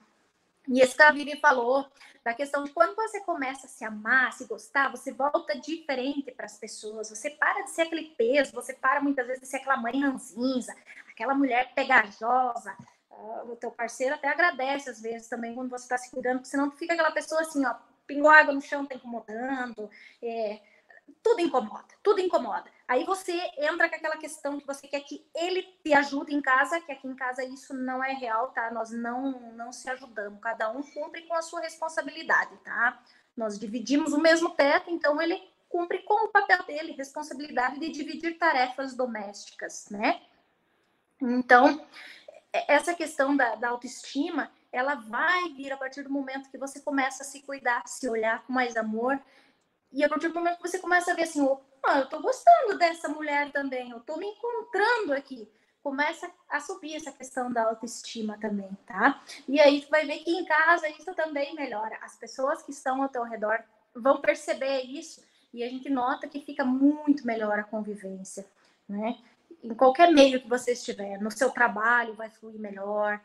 [0.68, 1.86] E esse que a Vivi falou,
[2.24, 6.32] da questão de quando você começa a se amar, a se gostar, você volta diferente
[6.32, 9.58] para as pessoas, você para de ser aquele peso, você para muitas vezes de ser
[9.58, 10.76] aquela mãe ranzinza,
[11.08, 12.76] aquela mulher pegajosa,
[13.12, 16.50] uh, o teu parceiro até agradece às vezes também quando você está se cuidando, porque
[16.50, 17.76] senão fica aquela pessoa assim, ó,
[18.08, 19.88] pingou água no chão, tá incomodando,
[20.22, 20.62] é,
[21.22, 22.75] tudo incomoda, tudo incomoda.
[22.88, 26.80] Aí você entra com aquela questão que você quer que ele te ajude em casa,
[26.82, 28.70] que aqui em casa isso não é real, tá?
[28.72, 33.02] Nós não não se ajudamos, cada um cumpre com a sua responsabilidade, tá?
[33.36, 38.38] Nós dividimos o mesmo teto, então ele cumpre com o papel dele, responsabilidade de dividir
[38.38, 40.22] tarefas domésticas, né?
[41.20, 41.86] Então,
[42.68, 47.24] essa questão da, da autoestima, ela vai vir a partir do momento que você começa
[47.24, 49.20] a se cuidar, se olhar com mais amor,
[49.92, 51.64] e a partir do momento que você começa a ver assim, opa,
[51.94, 55.50] eu tô gostando dessa mulher também, eu tô me encontrando aqui.
[55.82, 59.22] Começa a subir essa questão da autoestima também, tá?
[59.48, 61.98] E aí tu vai ver que em casa isso também melhora.
[62.02, 63.64] As pessoas que estão ao teu redor
[63.94, 65.24] vão perceber isso
[65.54, 68.46] e a gente nota que fica muito melhor a convivência,
[68.90, 69.18] né?
[69.64, 73.22] Em qualquer meio que você estiver, no seu trabalho vai fluir melhor.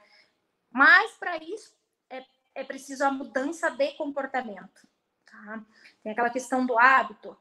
[0.71, 1.75] Mas para isso
[2.09, 4.87] é, é preciso a mudança de comportamento,
[5.27, 5.65] tá?
[6.03, 7.37] Tem aquela questão do hábito.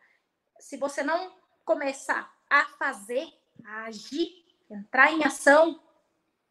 [0.60, 1.34] Se você não
[1.66, 3.28] começar a fazer,
[3.66, 5.82] a agir, entrar em ação,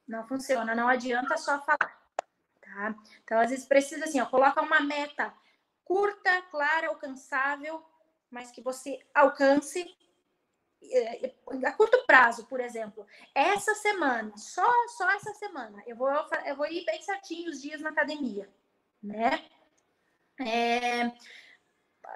[0.06, 0.74] não funciona.
[0.74, 1.98] Não adianta só falar.
[2.60, 2.94] Tá?
[3.22, 5.32] Então, às vezes precisa assim, ó, coloca uma meta
[5.84, 7.82] curta, clara, alcançável,
[8.30, 9.96] mas que você alcance
[10.82, 11.34] é,
[11.64, 16.08] a curto prazo, por exemplo, essa semana, só só essa semana, eu vou
[16.46, 18.48] eu vou ir bem certinho os dias na academia,
[19.02, 19.44] né?
[20.40, 21.10] É,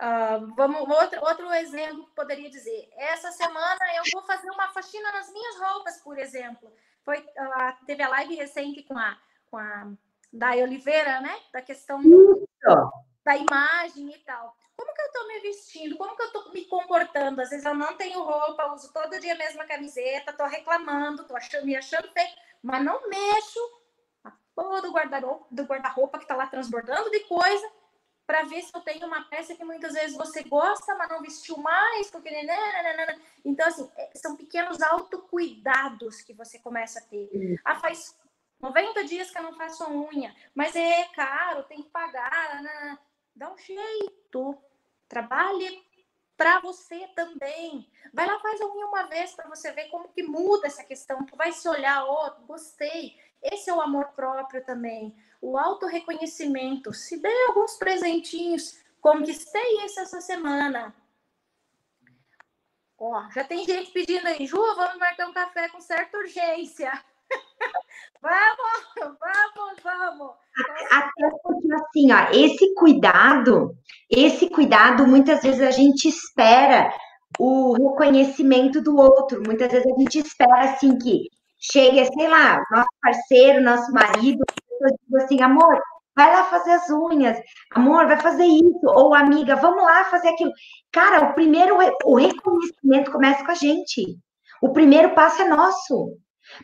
[0.01, 2.91] Uh, vamos outro, outro exemplo que poderia dizer.
[2.97, 6.73] Essa semana eu vou fazer uma faxina nas minhas roupas, por exemplo.
[7.05, 9.17] Foi, uh, teve a live recente com a,
[9.51, 9.93] com a
[10.33, 11.39] Day Oliveira, né?
[11.53, 12.01] Da questão
[13.25, 14.57] da imagem e tal.
[14.77, 15.97] Como que eu tô me vestindo?
[15.97, 17.41] Como que eu tô me comportando?
[17.41, 21.37] Às vezes eu não tenho roupa, uso todo dia a mesma camiseta, tô reclamando, tô
[21.37, 23.61] achando, me achando feio, mas não mexo
[24.25, 27.71] a porra do guarda-roupa guarda que tá lá transbordando de coisa
[28.33, 31.59] para ver se eu tenho uma peça que muitas vezes você gosta, mas não vestiu
[31.59, 32.31] mais, porque.
[32.31, 33.21] Nananana.
[33.45, 37.61] Então, assim, é, são pequenos autocuidados que você começa a ter.
[37.63, 38.19] Ah, faz
[38.59, 42.55] 90 dias que eu não faço a unha, mas é caro, tem que pagar.
[42.55, 42.99] Nanana.
[43.37, 44.57] Dá um jeito.
[45.07, 45.87] Trabalhe
[46.35, 47.87] para você também.
[48.15, 51.27] Vai lá, faz a unha uma vez para você ver como que muda essa questão.
[51.27, 53.15] Tu vai se olhar, ó, oh, gostei.
[53.43, 56.95] Esse é o amor próprio também o autorreconhecimento.
[56.95, 58.81] Se dê alguns presentinhos.
[59.01, 60.95] Conquistei isso essa semana.
[62.97, 66.93] Ó, já tem gente pedindo aí, Ju, vamos marcar um café com certa urgência.
[68.23, 70.31] vamos, vamos, vamos.
[70.93, 73.77] Até porque, assim, ó, esse cuidado,
[74.09, 76.95] esse cuidado, muitas vezes a gente espera
[77.41, 79.43] o reconhecimento do outro.
[79.45, 81.29] Muitas vezes a gente espera, assim, que
[81.59, 84.45] chegue, sei lá, nosso parceiro, nosso marido,
[84.83, 85.81] pessoas dizem assim, amor,
[86.15, 87.39] vai lá fazer as unhas,
[87.75, 90.53] amor, vai fazer isso, ou amiga, vamos lá fazer aquilo.
[90.91, 94.19] Cara, o primeiro, o reconhecimento começa com a gente.
[94.61, 96.17] O primeiro passo é nosso.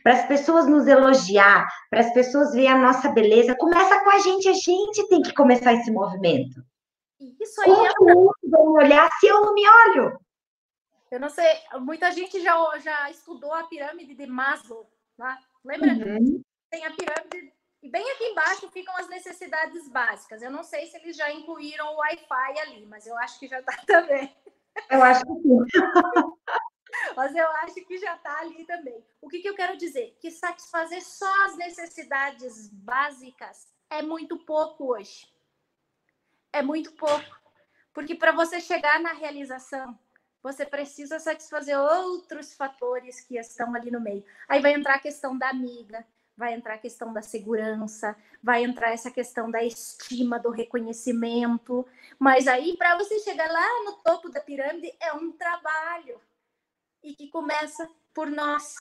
[0.03, 4.19] Para as pessoas nos elogiar, para as pessoas verem a nossa beleza, começa com a
[4.19, 6.63] gente, a gente tem que começar esse movimento.
[7.41, 8.49] Isso aí Como é...
[8.51, 10.21] vão olhar se eu não me olho?
[11.11, 11.47] Eu não sei,
[11.81, 15.39] muita gente já, já estudou a pirâmide de Maslow, tá?
[15.65, 15.89] lembra?
[15.89, 16.43] Uhum.
[16.71, 17.53] Tem a pirâmide
[17.83, 20.43] e bem aqui embaixo ficam as necessidades básicas.
[20.43, 23.61] Eu não sei se eles já incluíram o Wi-Fi ali, mas eu acho que já
[23.61, 24.37] está também.
[24.91, 25.59] Eu acho que sim.
[27.17, 29.05] mas eu acho que já está ali também.
[29.21, 30.17] O que, que eu quero dizer?
[30.21, 35.27] Que satisfazer só as necessidades básicas é muito pouco hoje.
[36.53, 37.39] É muito pouco.
[37.93, 39.99] Porque para você chegar na realização,
[40.43, 44.25] você precisa satisfazer outros fatores que estão ali no meio.
[44.49, 46.07] Aí vai entrar a questão da amiga,
[46.39, 51.85] vai entrar a questão da segurança, vai entrar essa questão da estima, do reconhecimento.
[52.17, 56.21] Mas aí, para você chegar lá no topo da pirâmide, é um trabalho.
[57.03, 58.77] E que começa por nós.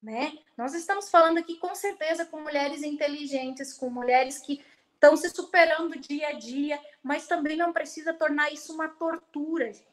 [0.00, 0.38] Né?
[0.56, 4.64] Nós estamos falando aqui com certeza com mulheres inteligentes, com mulheres que
[4.94, 9.90] estão se superando dia a dia, mas também não precisa tornar isso uma tortura, gente.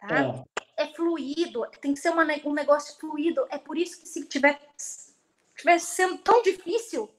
[0.00, 0.44] Tá?
[0.76, 0.82] É.
[0.82, 3.46] é fluido, tem que ser uma, um negócio fluido.
[3.50, 4.60] É por isso que se tiver
[5.54, 7.12] estiver sendo tão difícil,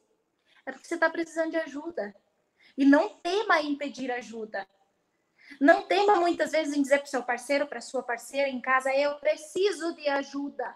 [0.65, 2.15] é porque você está precisando de ajuda.
[2.77, 4.67] E não tema em pedir ajuda.
[5.59, 8.93] Não tema muitas vezes em dizer para o seu parceiro, para sua parceira em casa,
[8.93, 10.75] eu preciso de ajuda.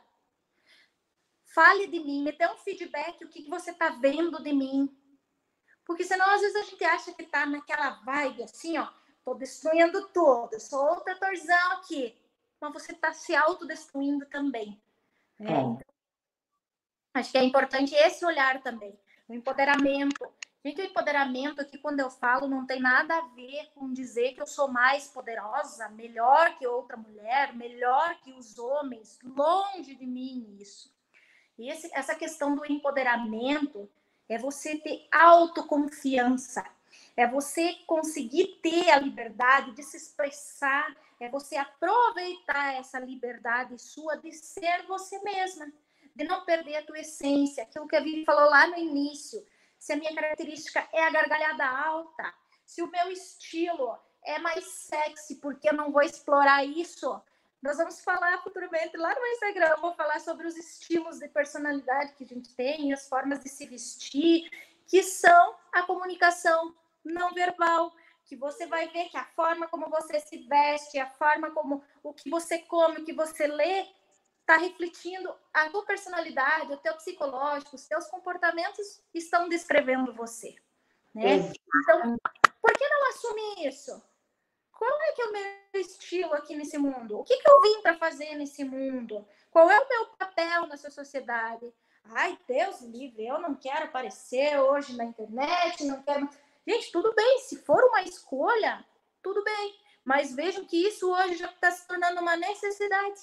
[1.46, 4.96] Fale de mim, me dê um feedback, o que, que você está vendo de mim.
[5.86, 8.90] Porque senão, às vezes, a gente acha que está naquela vibe assim, ó,
[9.24, 12.16] tô destruindo tudo, sou o tratorzão aqui.
[12.60, 14.80] Mas você está se autodestruindo também.
[15.40, 15.52] Né?
[15.52, 15.80] Então,
[17.18, 18.98] Acho que é importante esse olhar também,
[19.28, 20.28] o empoderamento.
[20.64, 24.42] Gente, o empoderamento aqui, quando eu falo, não tem nada a ver com dizer que
[24.42, 29.18] eu sou mais poderosa, melhor que outra mulher, melhor que os homens.
[29.24, 30.94] Longe de mim isso.
[31.58, 33.90] E esse, essa questão do empoderamento
[34.30, 36.64] é você ter autoconfiança,
[37.16, 44.18] é você conseguir ter a liberdade de se expressar, é você aproveitar essa liberdade sua
[44.18, 45.72] de ser você mesma
[46.18, 49.46] de não perder a tua essência, aquilo que a Vivi falou lá no início.
[49.78, 52.34] Se a minha característica é a gargalhada alta,
[52.66, 57.22] se o meu estilo é mais sexy, porque eu não vou explorar isso.
[57.62, 62.14] Nós vamos falar futuramente lá no Instagram, eu vou falar sobre os estilos de personalidade
[62.14, 64.50] que a gente tem, as formas de se vestir,
[64.88, 67.96] que são a comunicação não verbal,
[68.26, 72.12] que você vai ver que a forma como você se veste, a forma como o
[72.12, 73.86] que você come, o que você lê,
[74.48, 80.56] está refletindo a tua personalidade, o teu psicológico, os teus comportamentos estão descrevendo você.
[81.14, 81.36] Né?
[81.36, 82.18] Então,
[82.62, 84.02] por que não assumir isso?
[84.72, 87.20] Qual é que é o meu estilo aqui nesse mundo?
[87.20, 89.28] O que, que eu vim para fazer nesse mundo?
[89.52, 91.74] Qual é o meu papel nessa sociedade?
[92.06, 96.30] Ai, Deus livre, eu não quero aparecer hoje na internet, não quero.
[96.66, 98.86] Gente, tudo bem, se for uma escolha,
[99.22, 99.78] tudo bem.
[100.06, 103.20] Mas vejam que isso hoje já está se tornando uma necessidade.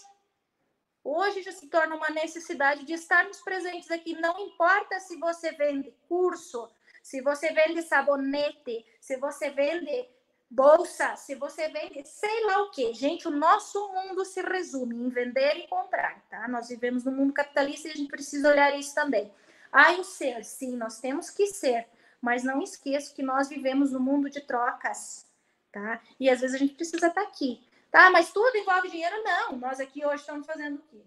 [1.04, 4.18] Hoje já se torna uma necessidade de estarmos presentes aqui.
[4.18, 6.66] Não importa se você vende curso,
[7.02, 10.08] se você vende sabonete, se você vende
[10.50, 12.94] bolsa, se você vende sei lá o que.
[12.94, 16.48] Gente, o nosso mundo se resume em vender e comprar, tá?
[16.48, 19.30] Nós vivemos no mundo capitalista e a gente precisa olhar isso também.
[19.70, 21.86] Ah, o ser, sim, nós temos que ser,
[22.18, 25.26] mas não esqueça que nós vivemos no mundo de trocas,
[25.70, 26.00] tá?
[26.18, 27.60] E às vezes a gente precisa estar aqui.
[27.94, 29.22] Tá, mas tudo envolve dinheiro?
[29.22, 29.52] Não.
[29.56, 31.00] Nós aqui hoje estamos fazendo o quê?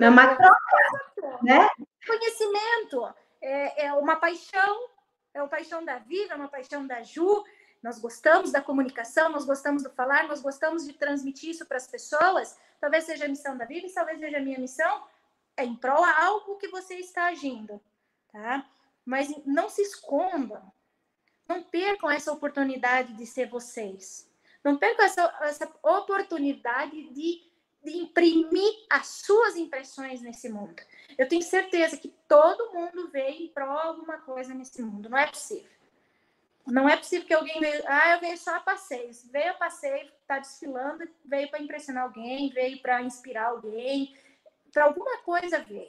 [0.00, 1.68] É uma troca, né?
[2.06, 4.88] Conhecimento, é, é uma paixão,
[5.34, 7.44] é uma paixão da vida, é uma paixão da Ju.
[7.82, 11.86] Nós gostamos da comunicação, nós gostamos do falar, nós gostamos de transmitir isso para as
[11.86, 12.58] pessoas.
[12.80, 15.06] Talvez seja a missão da vida, talvez seja a minha missão,
[15.58, 17.78] é em prol a algo que você está agindo,
[18.32, 18.66] tá?
[19.04, 20.72] Mas não se escondam,
[21.46, 24.26] não percam essa oportunidade de ser vocês.
[24.64, 27.42] Não perca essa, essa oportunidade de,
[27.84, 30.74] de imprimir as suas impressões nesse mundo.
[31.16, 35.08] Eu tenho certeza que todo mundo veio em prol alguma coisa nesse mundo.
[35.08, 35.70] Não é possível.
[36.66, 37.82] Não é possível que alguém veio.
[37.86, 39.10] Ah, eu veio só a passeio.
[39.32, 44.14] Veio a passeio, está desfilando, veio para impressionar alguém, veio para inspirar alguém.
[44.72, 45.88] Para alguma coisa veio.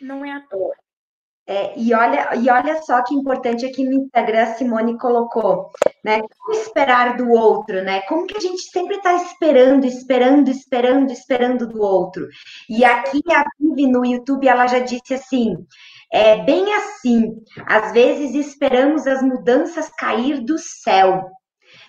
[0.00, 0.76] Não é à toa.
[1.46, 5.72] É, e, olha, e olha só que importante aqui no Instagram a Simone colocou,
[6.04, 6.20] né?
[6.20, 8.00] Como esperar do outro, né?
[8.02, 12.28] Como que a gente sempre está esperando, esperando, esperando, esperando do outro.
[12.68, 15.56] E aqui a Vivi no YouTube, ela já disse assim,
[16.12, 17.34] é bem assim,
[17.66, 21.30] às vezes esperamos as mudanças cair do céu.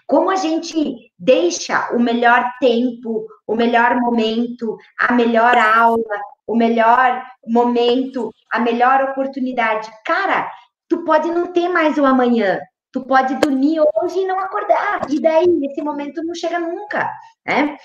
[0.05, 7.23] Como a gente deixa o melhor tempo, o melhor momento, a melhor aula, o melhor
[7.47, 9.89] momento, a melhor oportunidade.
[10.05, 10.51] Cara,
[10.89, 12.59] tu pode não ter mais o amanhã,
[12.91, 15.01] Tu pode dormir hoje e não acordar.
[15.09, 17.09] E daí, esse momento não chega nunca,
[17.45, 17.77] né?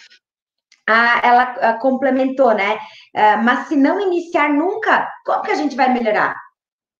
[0.88, 2.78] Ah, ela ah, complementou, né?
[3.14, 6.36] Ah, mas se não iniciar nunca, como que a gente vai melhorar?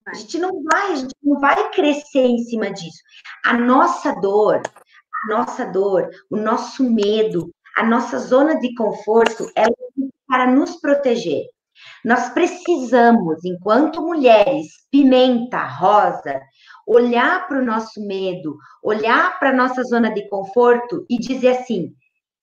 [0.07, 2.99] A gente não vai, a gente não vai crescer em cima disso.
[3.45, 9.69] A nossa dor, a nossa dor, o nosso medo, a nossa zona de conforto, ela
[9.69, 11.45] é para nos proteger.
[12.05, 16.41] Nós precisamos, enquanto mulheres, pimenta, rosa,
[16.87, 21.93] olhar para o nosso medo, olhar para a nossa zona de conforto e dizer assim: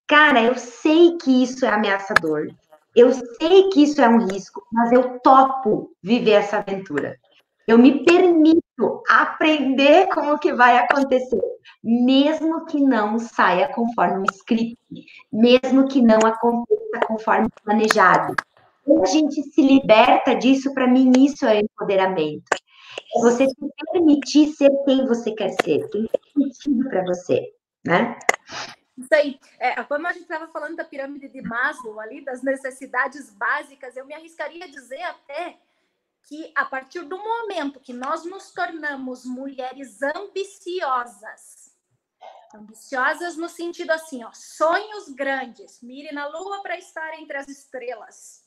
[0.08, 2.48] cara, eu sei que isso é ameaçador,
[2.96, 7.18] eu sei que isso é um risco, mas eu topo viver essa aventura.
[7.66, 8.62] Eu me permito
[9.10, 11.41] aprender como que vai acontecer,
[11.82, 14.78] mesmo que não saia conforme o script,
[15.32, 18.36] mesmo que não aconteça conforme planejado.
[18.86, 22.44] Quando a gente se liberta disso, para mim isso é empoderamento.
[23.16, 23.55] É você se
[23.91, 27.53] permitir ser quem você quer ser, tem sentido para você,
[27.86, 28.18] né?
[28.97, 29.39] Isso aí.
[29.59, 34.05] É, como a gente estava falando da pirâmide de Maslow ali, das necessidades básicas, eu
[34.05, 35.57] me arriscaria a dizer até
[36.24, 41.76] que a partir do momento que nós nos tornamos mulheres ambiciosas,
[42.53, 48.43] ambiciosas no sentido assim, ó, sonhos grandes, mire na lua para estar entre as estrelas,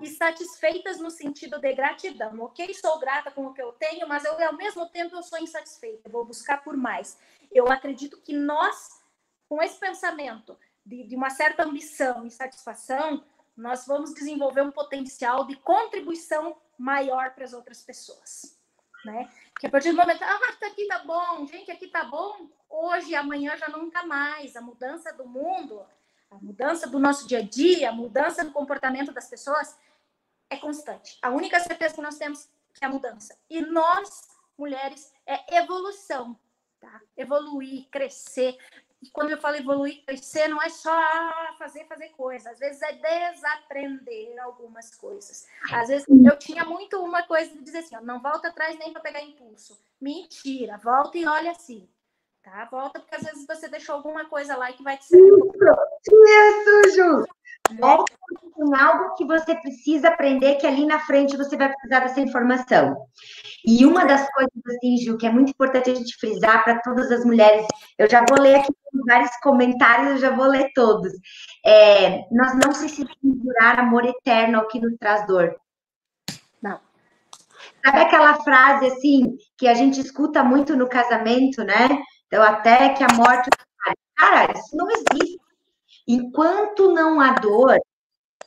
[0.00, 2.40] e satisfeitas no sentido de gratidão.
[2.40, 5.38] Ok, sou grata com o que eu tenho, mas eu, ao mesmo tempo eu sou
[5.38, 7.18] insatisfeita, vou buscar por mais.
[7.50, 9.02] Eu acredito que nós,
[9.48, 13.24] com esse pensamento de, de uma certa ambição e satisfação,
[13.56, 18.56] nós vamos desenvolver um potencial de contribuição maior para as outras pessoas.
[19.04, 19.28] Né?
[19.58, 23.56] Que a partir do momento, ah, aqui tá bom, gente, aqui tá bom, hoje, amanhã
[23.56, 24.54] já nunca mais.
[24.54, 25.84] A mudança do mundo,
[26.30, 29.76] a mudança do nosso dia a dia, a mudança do comportamento das pessoas
[30.50, 31.18] é constante.
[31.22, 32.48] A única certeza que nós temos
[32.80, 33.36] é a mudança.
[33.48, 36.38] E nós, mulheres, é evolução,
[36.80, 37.00] tá?
[37.16, 38.56] Evoluir, crescer.
[39.00, 41.00] E quando eu falo evoluir, crescer, não é só
[41.56, 42.46] fazer, fazer coisas.
[42.46, 45.46] Às vezes é desaprender algumas coisas.
[45.72, 48.92] Às vezes eu tinha muito uma coisa de dizer assim, ó, não volta atrás nem
[48.92, 49.78] para pegar impulso.
[50.00, 51.88] Mentira, volta e olha assim.
[52.42, 52.64] Tá?
[52.64, 55.32] Volta, porque às vezes você deixou alguma coisa lá que vai te servir.
[55.32, 57.26] Isso, isso, Ju.
[57.78, 58.07] Volta
[58.52, 62.96] com algo que você precisa aprender, que ali na frente você vai precisar dessa informação.
[63.64, 67.10] E uma das coisas, assim, Ju, que é muito importante a gente frisar para todas
[67.10, 67.66] as mulheres,
[67.96, 68.72] eu já vou ler aqui
[69.06, 71.12] vários comentários, eu já vou ler todos.
[71.64, 75.54] É, nós não precisamos durar amor eterno ao que nos traz dor.
[76.62, 76.80] Não.
[77.84, 81.88] Sabe aquela frase, assim, que a gente escuta muito no casamento, né?
[82.26, 83.48] Então, até que a morte.
[84.16, 85.40] Cara, isso não existe.
[86.06, 87.78] Enquanto não há dor,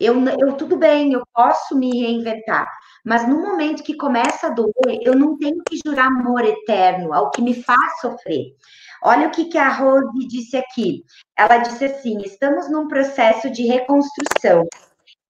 [0.06, 2.68] eu, eu tudo bem, eu posso me reinventar.
[3.06, 7.32] Mas no momento que começa a doer, eu não tenho que jurar amor eterno ao
[7.32, 8.56] que me faz sofrer.
[9.04, 11.04] Olha o que, que a Rose disse aqui.
[11.38, 14.68] Ela disse assim: estamos num processo de reconstrução.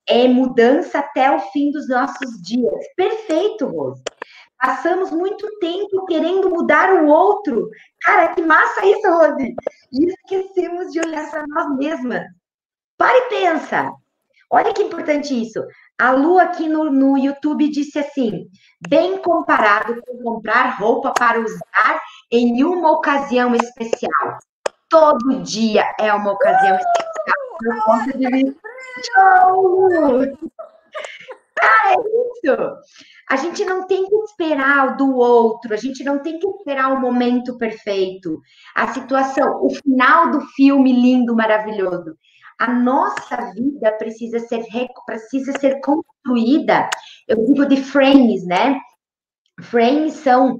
[0.08, 2.86] É mudança até o fim dos nossos dias.
[2.98, 4.04] Perfeito, Rose.
[4.60, 7.70] Passamos muito tempo querendo mudar o outro.
[8.02, 9.56] Cara, que massa isso, Rose!
[9.92, 12.24] E esquecemos de olhar para nós mesmas.
[12.98, 13.92] Para e pensa.
[14.52, 15.64] Olha que importante isso.
[15.98, 18.50] A Lu aqui no, no YouTube disse assim:
[18.88, 24.40] bem comparado com comprar roupa para usar em uma ocasião especial.
[24.90, 27.02] Todo dia é uma ocasião especial.
[27.58, 28.56] Por conta de mim.
[29.04, 30.22] Tchau!
[31.62, 32.82] Ah, é isso!
[33.30, 37.00] A gente não tem que esperar do outro, a gente não tem que esperar o
[37.00, 38.42] momento perfeito,
[38.76, 42.18] a situação, o final do filme lindo, maravilhoso.
[42.62, 44.64] A nossa vida precisa ser,
[45.04, 46.88] precisa ser construída,
[47.28, 48.80] eu digo de frames, né?
[49.60, 50.58] Frames são,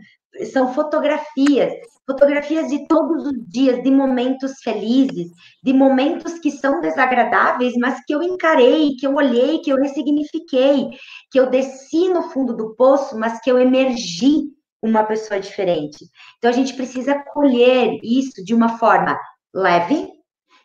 [0.52, 1.74] são fotografias
[2.12, 5.30] fotografias de todos os dias, de momentos felizes,
[5.64, 10.90] de momentos que são desagradáveis, mas que eu encarei, que eu olhei, que eu ressignifiquei,
[11.32, 14.50] que eu desci no fundo do poço, mas que eu emergi
[14.82, 16.06] uma pessoa diferente.
[16.38, 19.18] Então a gente precisa colher isso de uma forma
[19.54, 20.10] leve,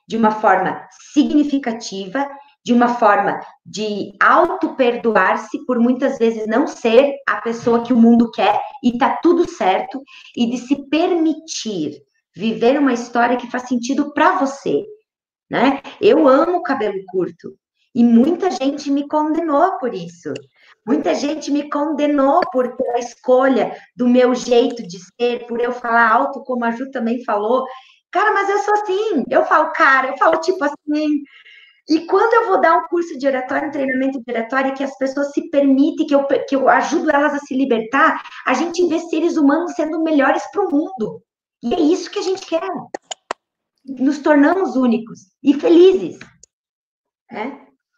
[0.06, 2.26] de uma forma significativa
[2.66, 8.28] de uma forma de auto-perdoar-se por muitas vezes não ser a pessoa que o mundo
[8.32, 10.02] quer e tá tudo certo,
[10.36, 12.02] e de se permitir
[12.34, 14.84] viver uma história que faz sentido para você,
[15.48, 15.80] né?
[16.00, 17.56] Eu amo cabelo curto
[17.94, 20.34] e muita gente me condenou por isso.
[20.84, 26.10] Muita gente me condenou por a escolha do meu jeito de ser, por eu falar
[26.10, 27.64] alto, como a Ju também falou.
[28.16, 29.24] Cara, mas eu sou assim.
[29.28, 31.22] Eu falo, cara, eu falo tipo assim,
[31.86, 34.96] e quando eu vou dar um curso de oratório, um treinamento de oratório, que as
[34.96, 39.00] pessoas se permitem, que eu, que eu ajudo elas a se libertar, a gente vê
[39.00, 41.22] seres humanos sendo melhores para o mundo.
[41.62, 42.66] E é isso que a gente quer.
[43.84, 46.18] Nos tornamos únicos e felizes.
[47.30, 47.48] É?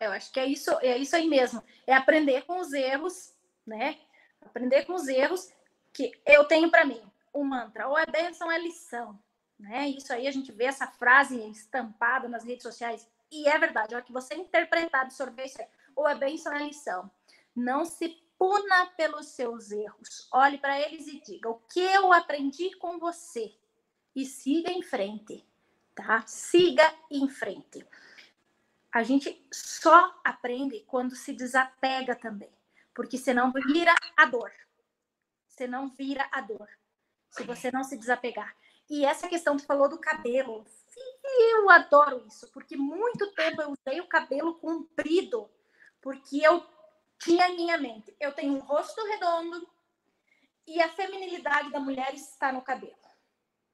[0.01, 1.63] Eu acho que é isso, é isso aí mesmo.
[1.87, 3.33] É aprender com os erros,
[3.65, 3.97] né?
[4.43, 5.49] Aprender com os erros
[5.95, 7.01] que eu tenho para mim.
[7.33, 9.17] O mantra, ou é bênção, é lição.
[9.59, 9.89] Né?
[9.89, 13.07] Isso aí a gente vê essa frase estampada nas redes sociais.
[13.31, 16.65] E é verdade, a hora que você interpretar, absorver isso aí, ou é bênção, é
[16.65, 17.11] lição.
[17.55, 20.29] Não se puna pelos seus erros.
[20.33, 23.53] Olhe para eles e diga: o que eu aprendi com você?
[24.15, 25.45] E siga em frente,
[25.95, 26.25] tá?
[26.27, 27.85] Siga em frente.
[28.93, 32.51] A gente só aprende quando se desapega também,
[32.95, 34.51] porque senão vira a dor.
[35.49, 36.69] Senão vira a dor.
[37.31, 38.57] Se você não se desapegar.
[38.89, 40.65] E essa questão que falou do cabelo,
[41.53, 45.51] eu adoro isso, porque muito tempo eu usei o cabelo comprido,
[46.01, 46.65] porque eu
[47.19, 49.69] tinha em minha mente, eu tenho um rosto redondo
[50.67, 52.97] e a feminilidade da mulher está no cabelo.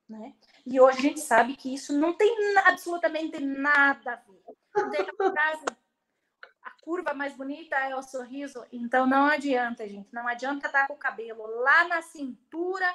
[0.08, 0.34] Né?
[0.66, 4.42] E hoje a gente sabe que isso não tem absolutamente nada a ver.
[6.62, 10.94] A curva mais bonita é o sorriso, então não adianta, gente, não adianta estar com
[10.94, 12.86] o cabelo lá na cintura,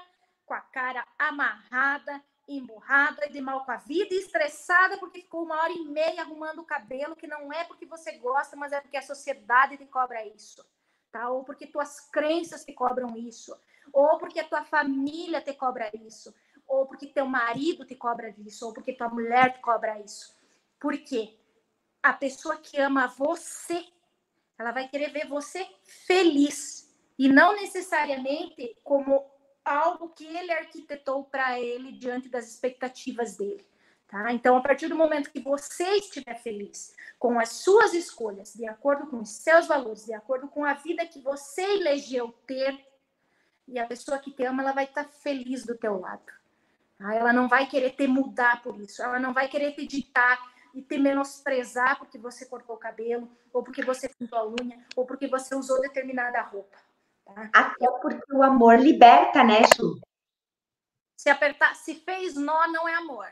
[0.49, 5.71] com a cara amarrada, emburrada de mal com a vida, estressada porque ficou uma hora
[5.71, 9.03] e meia arrumando o cabelo, que não é porque você gosta, mas é porque a
[9.03, 10.65] sociedade te cobra isso,
[11.11, 11.29] tá?
[11.29, 13.55] Ou porque tuas crenças te cobram isso,
[13.93, 16.33] ou porque a tua família te cobra isso,
[16.67, 20.35] ou porque teu marido te cobra isso, ou porque tua mulher te cobra isso.
[20.79, 21.37] Por quê?
[22.01, 23.85] A pessoa que ama você,
[24.57, 25.69] ela vai querer ver você
[26.07, 29.29] feliz e não necessariamente como
[29.69, 33.65] algo que ele arquitetou para ele diante das expectativas dele.
[34.07, 34.33] Tá?
[34.33, 39.05] Então, a partir do momento que você estiver feliz com as suas escolhas, de acordo
[39.05, 42.87] com os seus valores, de acordo com a vida que você elegeu ter,
[43.67, 46.23] e a pessoa que te ama, ela vai estar feliz do teu lado.
[46.97, 47.13] Tá?
[47.13, 50.39] Ela não vai querer te mudar por isso, ela não vai querer te ditar
[50.73, 55.05] e te menosprezar porque você cortou o cabelo, ou porque você pintou a unha, ou
[55.05, 56.77] porque você usou determinada roupa.
[57.53, 59.99] Até porque o amor liberta, né, Chu?
[61.17, 63.27] Se apertar, se fez nó, não é amor.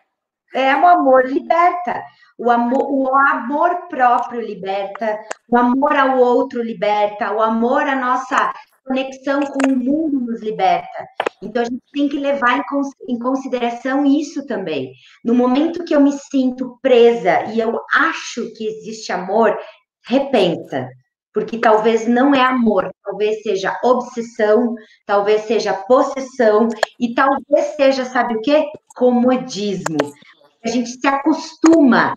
[0.54, 2.04] É, o amor liberta.
[2.38, 5.20] O amor, o amor próprio liberta,
[5.50, 8.54] o amor ao outro liberta, o amor à nossa
[8.86, 11.06] conexão com o mundo nos liberta.
[11.42, 12.64] Então a gente tem que levar
[13.08, 14.94] em consideração isso também.
[15.24, 19.58] No momento que eu me sinto presa e eu acho que existe amor,
[20.06, 20.88] repensa
[21.38, 24.74] porque talvez não é amor, talvez seja obsessão,
[25.06, 26.68] talvez seja possessão
[27.00, 28.66] e talvez seja, sabe o quê?
[28.96, 30.00] Comodismo.
[30.66, 32.16] A gente se acostuma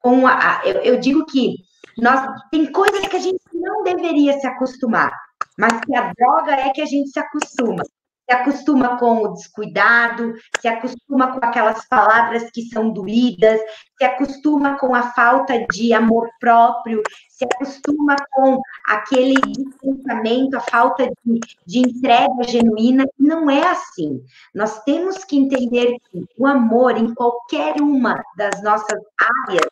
[0.00, 0.62] com a.
[0.64, 1.56] Eu, eu digo que
[1.98, 5.12] nós tem coisas que a gente não deveria se acostumar,
[5.58, 7.82] mas que a droga é que a gente se acostuma
[8.24, 13.60] se acostuma com o descuidado, se acostuma com aquelas palavras que são doídas,
[13.98, 21.10] se acostuma com a falta de amor próprio, se acostuma com aquele distanciamento, a falta
[21.24, 23.04] de, de entrega genuína.
[23.18, 24.22] Não é assim.
[24.54, 29.00] Nós temos que entender que o amor, em qualquer uma das nossas
[29.48, 29.66] áreas,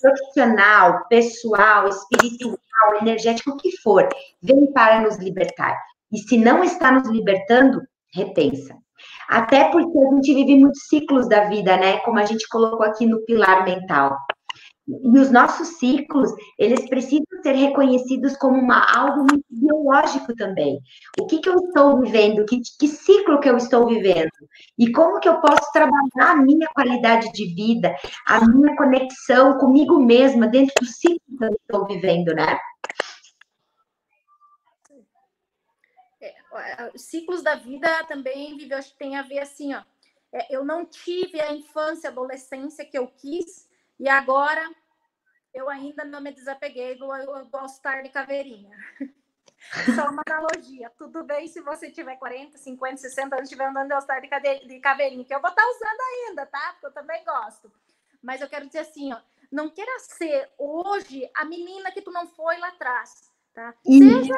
[0.00, 2.58] profissional, pessoal, espiritual,
[3.00, 4.08] energético, o que for,
[4.42, 5.78] vem para nos libertar.
[6.12, 7.80] E se não está nos libertando,
[8.12, 8.76] repensa.
[9.28, 11.98] Até porque a gente vive muitos ciclos da vida, né?
[11.98, 14.16] Como a gente colocou aqui no pilar mental.
[14.88, 20.78] E os nossos ciclos, eles precisam ser reconhecidos como uma, algo biológico também.
[21.20, 22.44] O que, que eu estou vivendo?
[22.44, 24.28] Que, que ciclo que eu estou vivendo?
[24.76, 27.94] E como que eu posso trabalhar a minha qualidade de vida,
[28.26, 32.58] a minha conexão comigo mesma dentro do ciclo que eu estou vivendo, né?
[36.96, 39.82] Ciclos da vida também vive, acho que tem a ver assim, ó.
[40.32, 43.68] É, eu não tive a infância, adolescência que eu quis,
[44.00, 44.70] e agora
[45.52, 48.76] eu ainda não me desapeguei do, do All-Star de Caveirinha.
[49.94, 50.90] Só uma analogia.
[50.98, 54.80] Tudo bem se você tiver 40, 50, 60 anos estiver andando de All-Star de, de
[54.80, 56.72] caveirinha, que eu vou estar usando ainda, tá?
[56.72, 57.70] Porque eu também gosto.
[58.22, 62.26] Mas eu quero dizer assim, ó, não queira ser hoje a menina que tu não
[62.26, 63.74] foi lá atrás, tá?
[63.84, 64.34] Seja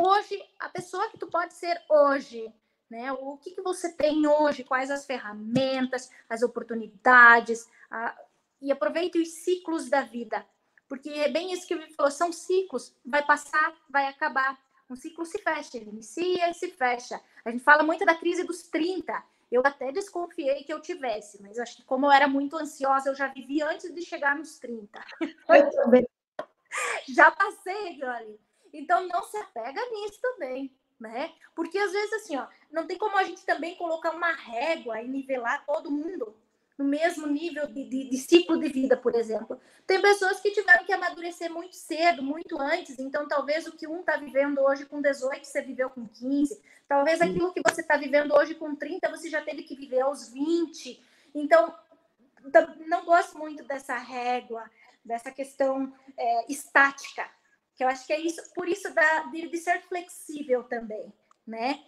[0.00, 2.52] hoje, a pessoa que tu pode ser hoje,
[2.90, 3.12] né?
[3.12, 8.16] O que, que você tem hoje, quais as ferramentas, as oportunidades, a...
[8.60, 10.46] e aproveite os ciclos da vida,
[10.88, 14.58] porque é bem isso que ele falou, são ciclos, vai passar, vai acabar.
[14.88, 17.20] Um ciclo se fecha, ele inicia e se fecha.
[17.44, 19.20] A gente fala muito da crise dos 30.
[19.50, 23.14] Eu até desconfiei que eu tivesse, mas acho que como eu era muito ansiosa, eu
[23.14, 25.04] já vivi antes de chegar nos 30.
[25.48, 26.06] Eu também.
[27.08, 28.38] já passei, Johnny.
[28.78, 31.32] Então, não se apega nisso também, né?
[31.54, 35.08] Porque às vezes assim, ó, não tem como a gente também colocar uma régua e
[35.08, 36.34] nivelar todo mundo
[36.78, 39.58] no mesmo nível de, de, de, ciclo de vida, por exemplo.
[39.86, 44.00] Tem pessoas que tiveram que amadurecer muito cedo, muito antes, então talvez o que um
[44.00, 48.34] está vivendo hoje com 18, você viveu com 15, talvez aquilo que você está vivendo
[48.34, 51.02] hoje com 30, você já teve que viver aos 20.
[51.34, 51.74] Então,
[52.86, 54.70] não gosto muito dessa régua,
[55.04, 57.28] dessa questão é, estática,
[57.76, 61.12] que eu acho que é isso, por isso da, de, de ser flexível também,
[61.46, 61.84] né?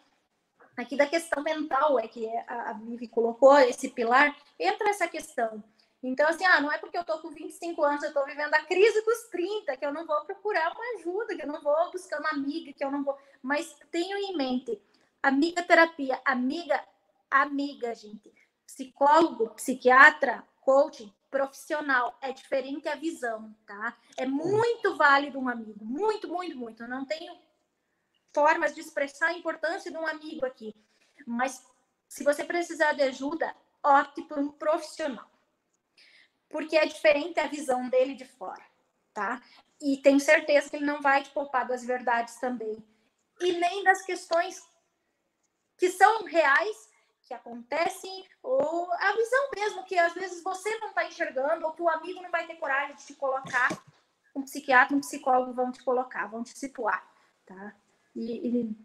[0.76, 5.64] Aqui da questão mental é que a, a Vivi colocou esse pilar, entra essa questão.
[6.00, 8.62] Então, assim, ah, não é porque eu tô com 25 anos, eu tô vivendo a
[8.64, 12.20] crise dos 30, que eu não vou procurar uma ajuda, que eu não vou buscar
[12.20, 13.18] uma amiga, que eu não vou.
[13.42, 14.80] Mas tenho em mente,
[15.20, 16.80] amiga terapia, amiga,
[17.28, 18.32] amiga, gente.
[18.64, 23.96] Psicólogo, psiquiatra, coaching, profissional, é diferente a visão, tá?
[24.16, 26.82] É muito válido um amigo, muito, muito, muito.
[26.82, 27.38] Eu não tenho
[28.32, 30.74] formas de expressar a importância de um amigo aqui.
[31.26, 31.64] Mas
[32.08, 35.30] se você precisar de ajuda, opte por um profissional.
[36.48, 38.64] Porque é diferente a visão dele de fora,
[39.12, 39.42] tá?
[39.80, 42.82] E tenho certeza que ele não vai te poupar das verdades também.
[43.40, 44.66] E nem das questões
[45.76, 46.90] que são reais,
[47.28, 51.82] que acontecem, ou a visão mesmo, que às vezes você não está enxergando, ou que
[51.82, 53.68] o amigo não vai ter coragem de te colocar.
[54.34, 57.06] Um psiquiatra, um psicólogo vão te colocar, vão te situar,
[57.44, 57.74] tá?
[58.16, 58.76] E, e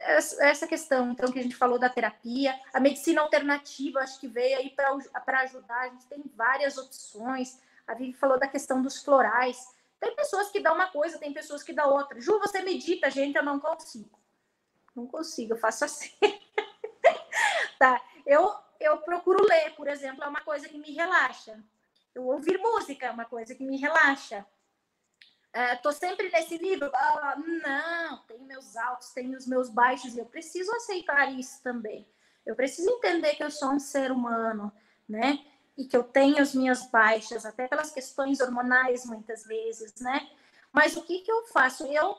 [0.00, 4.58] essa questão, então, que a gente falou da terapia, a medicina alternativa, acho que veio
[4.58, 7.58] aí para ajudar, a gente tem várias opções.
[7.86, 9.74] A Vivi falou da questão dos florais.
[9.98, 12.20] Tem pessoas que dão uma coisa, tem pessoas que dão outra.
[12.20, 14.18] Ju, você medita, gente, eu não consigo.
[14.94, 16.10] Não consigo, eu faço assim.
[17.78, 21.62] tá, eu, eu procuro ler, por exemplo, é uma coisa que me relaxa.
[22.14, 24.46] Eu ouvir música é uma coisa que me relaxa.
[25.72, 26.90] Estou é, sempre nesse nível.
[26.94, 32.06] Ah, não, tenho meus altos, tenho os meus baixos, e eu preciso aceitar isso também.
[32.44, 34.72] Eu preciso entender que eu sou um ser humano,
[35.08, 35.44] né?
[35.76, 40.30] E que eu tenho as minhas baixas, até pelas questões hormonais, muitas vezes, né?
[40.72, 41.86] Mas o que, que eu faço?
[41.86, 42.16] Eu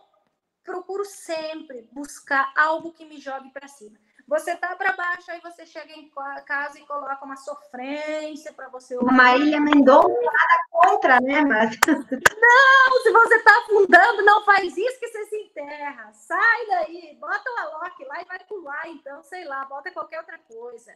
[0.64, 3.98] procuro sempre buscar algo que me jogue para cima.
[4.28, 6.12] Você tá para baixo, aí você chega em
[6.46, 9.14] casa e coloca uma sofrência para você ouvir.
[9.14, 11.78] Marília Mendonça, nada contra, né, mas...
[11.88, 16.12] Não, se você tá afundando, não faz isso que você se enterra.
[16.12, 20.38] Sai daí, bota o Alok lá e vai pular, então, sei lá, bota qualquer outra
[20.40, 20.94] coisa.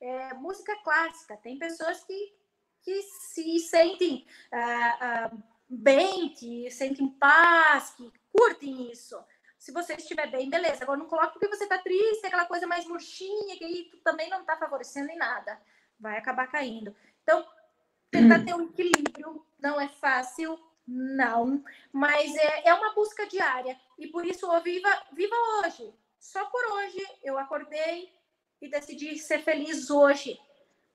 [0.00, 2.34] É, música clássica, tem pessoas que,
[2.82, 5.30] que se sentem ah, ah,
[5.68, 9.16] bem, que sentem paz, que curtem isso
[9.60, 10.82] se você estiver bem, beleza.
[10.82, 14.30] Agora não coloque porque você tá triste, aquela coisa mais murchinha, que aí tu também
[14.30, 15.60] não tá favorecendo em nada.
[15.98, 16.96] Vai acabar caindo.
[17.22, 17.46] Então,
[18.10, 21.62] tentar ter um equilíbrio não é fácil, não.
[21.92, 23.78] Mas é, é uma busca diária.
[23.98, 25.94] E por isso, oh, viva, viva hoje.
[26.18, 28.10] Só por hoje eu acordei
[28.62, 30.40] e decidi ser feliz hoje.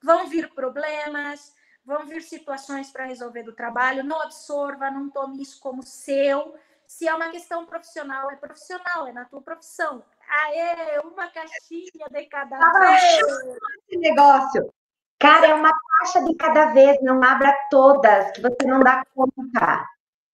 [0.01, 1.55] Vão vir problemas,
[1.86, 4.03] vão vir situações para resolver do trabalho.
[4.03, 6.57] Não absorva, não tome isso como seu
[6.88, 10.03] se é uma questão profissional, é profissional, é na tua profissão.
[10.27, 13.57] Aê, uma caixinha de cada ah, vez.
[13.88, 14.73] Esse negócio.
[15.19, 19.88] Cara, é uma caixa de cada vez, não abra todas, que você não dá conta.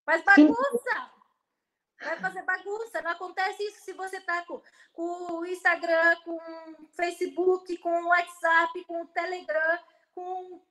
[0.05, 1.11] Mas bagunça!
[2.03, 3.01] Vai fazer bagunça.
[3.01, 8.07] Não acontece isso se você tá com, com o Instagram, com o Facebook, com o
[8.07, 9.79] WhatsApp, com o Telegram,
[10.15, 10.61] com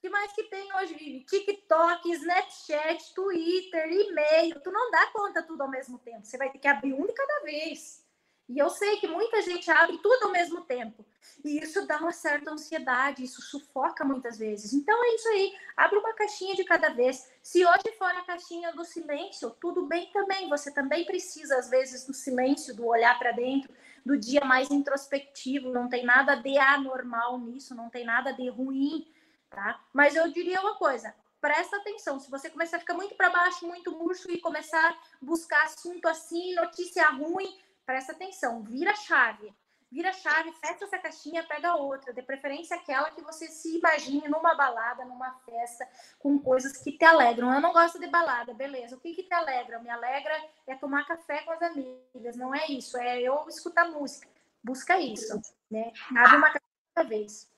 [0.00, 1.24] que mais que tem hoje, Vivi?
[1.24, 4.60] TikTok, Snapchat, Twitter, e-mail.
[4.60, 6.24] Tu não dá conta tudo ao mesmo tempo.
[6.24, 8.06] Você vai ter que abrir um de cada vez.
[8.48, 11.04] E eu sei que muita gente abre tudo ao mesmo tempo.
[11.44, 14.72] E isso dá uma certa ansiedade, isso sufoca muitas vezes.
[14.72, 15.52] Então é isso aí.
[15.76, 17.30] Abre uma caixinha de cada vez.
[17.42, 20.48] Se hoje for a caixinha do silêncio, tudo bem também.
[20.48, 23.70] Você também precisa, às vezes, do silêncio, do olhar para dentro,
[24.06, 25.70] do dia mais introspectivo.
[25.70, 29.06] Não tem nada de anormal nisso, não tem nada de ruim
[29.50, 29.80] tá?
[29.92, 33.66] Mas eu diria uma coisa, presta atenção, se você começar a ficar muito para baixo,
[33.66, 39.54] muito murcho e começar a buscar assunto assim, notícia ruim, presta atenção, vira chave.
[39.90, 44.54] Vira chave, fecha essa caixinha, pega outra, de preferência aquela que você se imagine numa
[44.54, 45.88] balada, numa festa,
[46.18, 47.54] com coisas que te alegram.
[47.54, 48.96] Eu não gosto de balada, beleza.
[48.96, 49.78] O que, que te alegra?
[49.78, 50.34] Me alegra
[50.66, 54.28] é tomar café com as amigas, não é isso, é eu escutar música.
[54.62, 55.40] Busca isso,
[55.70, 55.90] né?
[56.14, 57.48] Abre uma caixinha cada vez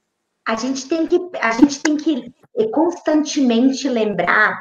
[0.50, 2.32] a gente tem que, a gente tem que
[2.72, 4.58] constantemente lembrar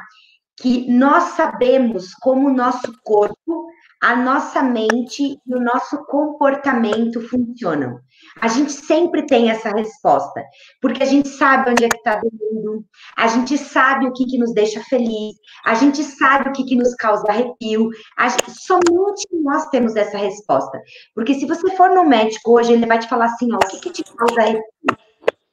[0.56, 3.66] que nós sabemos como o nosso corpo
[4.00, 7.98] a nossa mente e o nosso comportamento funcionam?
[8.40, 10.42] A gente sempre tem essa resposta,
[10.80, 12.84] porque a gente sabe onde é que está doendo,
[13.16, 15.34] a gente sabe o que, que nos deixa feliz,
[15.66, 20.80] a gente sabe o que, que nos causa arrepio, gente, somente nós temos essa resposta.
[21.14, 23.80] Porque se você for no médico hoje, ele vai te falar assim, ó, o que,
[23.80, 24.99] que te causa arrepio?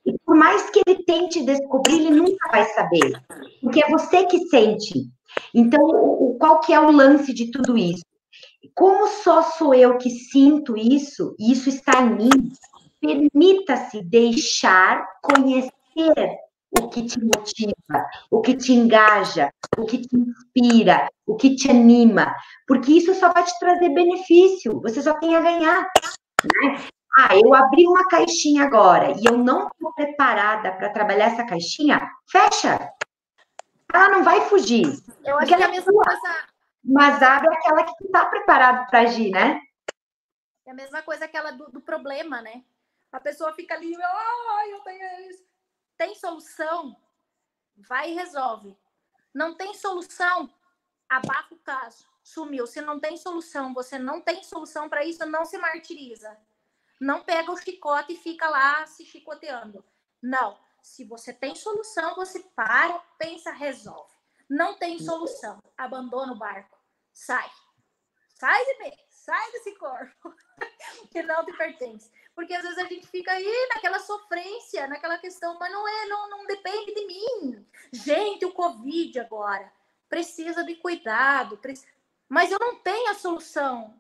[0.08, 3.22] E por mais que ele tente descobrir, ele nunca vai saber,
[3.62, 5.10] porque é você que sente.
[5.54, 8.06] Então, o, qual que é o lance de tudo isso?
[8.74, 12.52] Como só sou eu que sinto isso, e isso está em mim,
[13.02, 15.74] permita-se deixar conhecer
[16.80, 21.70] o que te motiva, o que te engaja, o que te inspira, o que te
[21.70, 22.34] anima,
[22.66, 25.82] porque isso só vai te trazer benefício, você só tem a ganhar.
[26.44, 26.88] Né?
[27.18, 32.00] Ah, eu abri uma caixinha agora e eu não estou preparada para trabalhar essa caixinha,
[32.30, 32.94] fecha.
[33.92, 34.86] Ela não vai fugir.
[35.26, 36.48] Eu acho que é a mesma coisa
[36.88, 39.62] mas abre aquela que está preparado para agir, né?
[40.66, 42.64] É a mesma coisa aquela do, do problema, né?
[43.12, 45.46] A pessoa fica ali, ah, eu tenho isso.
[45.98, 46.96] Tem solução?
[47.76, 48.78] Vai e resolve.
[49.34, 50.50] Não tem solução?
[51.10, 52.08] Abafa o caso.
[52.24, 52.66] Sumiu.
[52.66, 56.38] Se não tem solução, você não tem solução para isso, não se martiriza.
[57.00, 59.84] Não pega o chicote e fica lá se chicoteando.
[60.22, 60.58] Não.
[60.82, 64.14] Se você tem solução, você para, pensa, resolve.
[64.50, 65.60] Não tem solução.
[65.78, 66.78] Abandona o barco
[67.18, 67.50] sai.
[68.36, 70.36] Sai de mim, sai desse corpo
[71.12, 72.12] que não te pertence.
[72.36, 76.30] Porque às vezes a gente fica aí naquela sofrência, naquela questão, mas não é, não,
[76.30, 77.66] não depende de mim.
[77.92, 79.74] Gente, o Covid agora
[80.08, 81.60] precisa de cuidado,
[82.30, 84.00] mas eu não tenho a solução.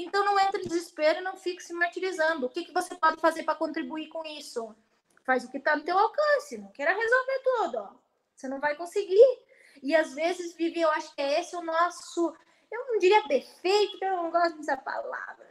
[0.00, 2.46] Então não entre em desespero e não fique se martirizando.
[2.46, 4.74] O que, que você pode fazer para contribuir com isso?
[5.24, 7.78] Faz o que está no teu alcance, não queira resolver tudo.
[7.78, 7.90] Ó.
[8.34, 9.42] Você não vai conseguir.
[9.82, 12.34] E às vezes, Vivi, eu acho que é esse o nosso
[12.70, 15.46] eu não diria defeito, porque eu não gosto dessa palavra,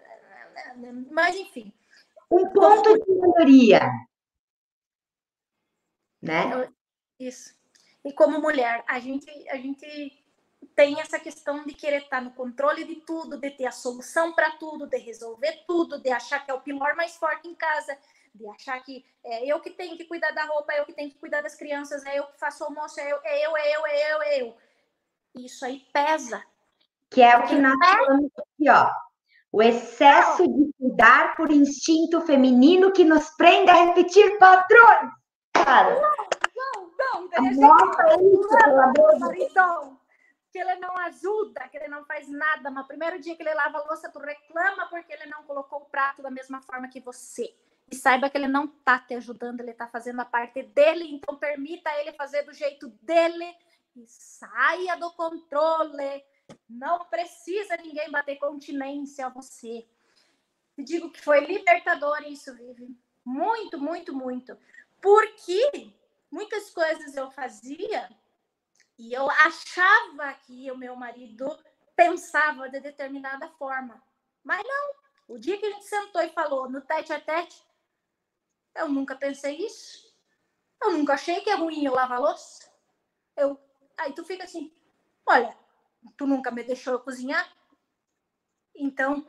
[1.11, 1.73] mas enfim.
[2.29, 3.89] Um ponto de melhoria.
[6.21, 6.71] Né?
[7.19, 7.55] Isso.
[8.03, 10.23] E como mulher, a gente, a gente
[10.77, 14.51] tem essa questão de querer estar no controle de tudo, de ter a solução para
[14.51, 17.97] tudo, de resolver tudo, de achar que é o pilar mais forte em casa,
[18.31, 21.09] de achar que é eu que tenho que cuidar da roupa, é eu que tenho
[21.09, 23.75] que cuidar das crianças, é eu que faço o almoço, é eu, é eu, é
[23.75, 24.57] eu, é eu, é eu.
[25.35, 26.43] Isso aí pesa,
[27.09, 28.91] que é o que nós falamos aqui, ó.
[29.51, 35.11] O excesso de cuidar por instinto feminino que nos prende a repetir padrões.
[35.53, 35.99] Cara.
[36.55, 37.53] Não, não, não.
[37.55, 39.97] Nossa, é isso, pelo amor de Então,
[40.57, 42.71] que ele não ajuda, que ele não faz nada.
[42.71, 45.85] Mas primeiro dia que ele lava a louça, tu reclama porque ele não colocou o
[45.85, 47.55] prato da mesma forma que você.
[47.91, 51.37] E saiba que ele não tá te ajudando, ele tá fazendo a parte dele, então
[51.37, 53.55] permita ele fazer do jeito dele
[53.95, 56.25] e saia do controle
[56.67, 59.85] não precisa ninguém bater continência a você.
[60.75, 62.97] Te digo que foi libertador isso, Vivi.
[63.23, 64.57] Muito, muito, muito.
[65.01, 65.91] Porque
[66.31, 68.09] muitas coisas eu fazia
[68.97, 71.47] e eu achava que o meu marido
[71.95, 74.01] pensava de determinada forma.
[74.43, 74.95] Mas não.
[75.27, 77.61] O dia que a gente sentou e falou no tete a tete,
[78.75, 80.07] eu nunca pensei isso.
[80.81, 82.71] Eu nunca achei que é ruim eu lavar louça.
[83.35, 83.59] Eu...
[83.97, 84.71] Aí tu fica assim,
[85.25, 85.57] olha,
[86.15, 87.51] tu nunca me deixou cozinhar?
[88.75, 89.27] Então,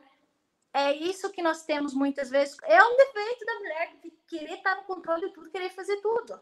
[0.73, 2.57] é isso que nós temos muitas vezes.
[2.63, 6.39] É um defeito da mulher de querer estar no controle de tudo, querer fazer tudo.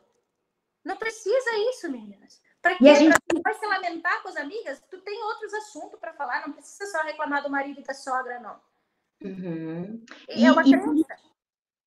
[0.84, 2.42] Não precisa isso, meninas.
[2.68, 3.18] Para que gente...
[3.42, 4.84] vai se lamentar com as amigas?
[4.90, 8.40] Tu tem outros assuntos para falar, não precisa só reclamar do marido e da sogra,
[8.42, 8.56] não.
[9.24, 10.04] Uhum.
[10.30, 11.16] E, é uma crença.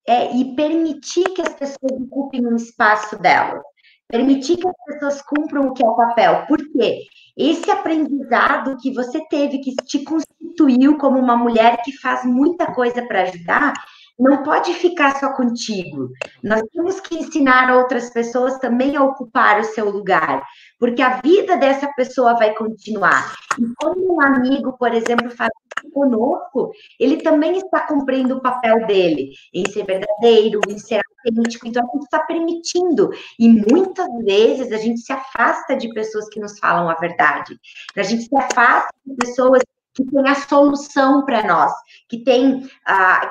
[0.07, 3.61] É, e permitir que as pessoas ocupem um espaço delas.
[4.07, 6.45] Permitir que as pessoas cumpram o que é o papel.
[6.47, 7.05] Por quê?
[7.37, 13.05] Esse aprendizado que você teve, que te constituiu como uma mulher que faz muita coisa
[13.05, 13.73] para ajudar,
[14.21, 16.11] não pode ficar só contigo.
[16.43, 20.43] Nós temos que ensinar outras pessoas também a ocupar o seu lugar,
[20.79, 23.35] porque a vida dessa pessoa vai continuar.
[23.59, 28.85] E quando um amigo, por exemplo, faz isso conosco, ele também está cumprindo o papel
[28.85, 31.67] dele, em ser verdadeiro, em ser autêntico.
[31.67, 33.09] Então, a gente está permitindo.
[33.39, 37.59] E muitas vezes a gente se afasta de pessoas que nos falam a verdade.
[37.95, 39.63] A gente se afasta de pessoas
[39.93, 41.71] que têm a solução para nós,
[42.09, 42.67] que tem,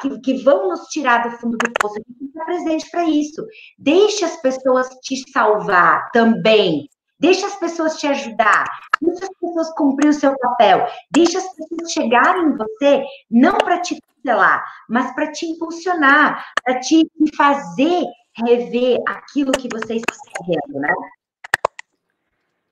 [0.01, 1.95] que, que vão nos tirar do fundo do poço.
[1.95, 3.47] Gente está presente para isso.
[3.79, 6.89] Deixe as pessoas te salvar também.
[7.19, 8.65] Deixe as pessoas te ajudar.
[9.01, 10.87] Deixe as pessoas cumprir o seu papel.
[11.11, 16.81] Deixe as pessoas chegarem em você, não para te cancelar, mas para te impulsionar, para
[16.81, 17.07] te
[17.37, 18.05] fazer
[18.37, 20.95] rever aquilo que você está fazendo, né?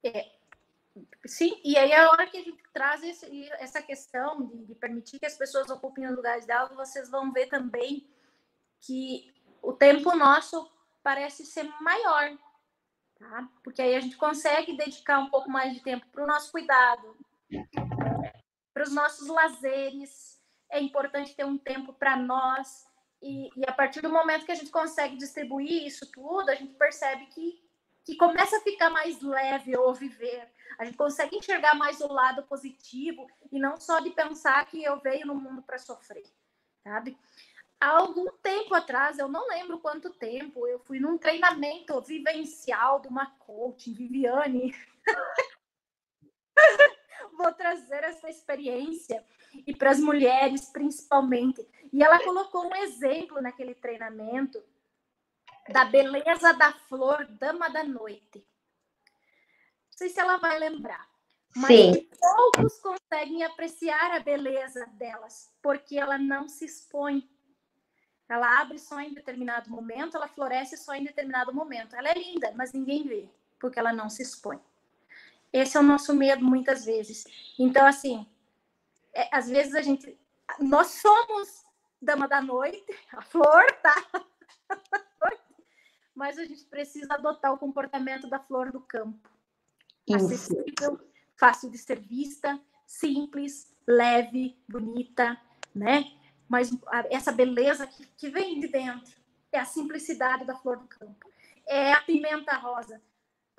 [0.05, 0.38] É,
[1.29, 5.19] Sim, e aí a hora que a gente traz esse, essa questão de, de, permitir
[5.19, 8.09] que as pessoas ocupem os lugares delas, vocês vão ver também
[8.81, 10.73] que o tempo nosso
[11.03, 12.35] parece ser maior,
[13.19, 13.47] tá?
[13.63, 17.15] Porque aí a gente consegue dedicar um pouco mais de tempo para o nosso cuidado,
[18.73, 20.41] para os nossos lazeres.
[20.71, 22.87] É importante ter um tempo para nós.
[23.21, 26.73] E, e, a partir do momento que a gente consegue distribuir isso tudo, a gente
[26.75, 27.63] percebe que,
[28.09, 30.49] que começa a ficar mais leve o viver.
[30.79, 34.99] A gente consegue enxergar mais o lado positivo e não só de pensar que eu
[34.99, 36.25] veio no mundo para sofrer,
[36.83, 37.19] sabe?
[37.79, 43.09] Há algum tempo atrás, eu não lembro quanto tempo, eu fui num treinamento vivencial de
[43.09, 44.75] uma coach, Viviane.
[47.37, 49.23] Vou trazer essa experiência
[49.67, 51.69] e para as mulheres principalmente.
[51.93, 54.65] E ela colocou um exemplo naquele treinamento
[55.73, 58.39] da beleza da flor dama da noite.
[58.39, 61.09] Não sei se ela vai lembrar.
[61.57, 62.09] Mas Sim.
[62.21, 67.29] poucos conseguem apreciar a beleza delas, porque ela não se expõe.
[68.29, 71.97] Ela abre só em determinado momento, ela floresce só em determinado momento.
[71.97, 74.61] Ela é linda, mas ninguém vê, porque ela não se expõe.
[75.53, 77.25] Esse é o nosso medo muitas vezes.
[77.59, 78.27] Então, assim,
[79.15, 80.19] é, às vezes a gente.
[80.61, 81.65] Nós somos
[82.01, 83.95] dama da noite, a flor, tá?
[86.19, 89.17] Mas a gente precisa adotar o comportamento da flor do campo.
[90.13, 90.99] Acessível,
[91.37, 95.41] fácil de ser vista, simples, leve, bonita,
[95.73, 96.11] né?
[96.49, 96.77] Mas
[97.09, 99.17] essa beleza que, que vem de dentro
[99.53, 101.31] é a simplicidade da flor do campo.
[101.65, 103.01] É a pimenta rosa.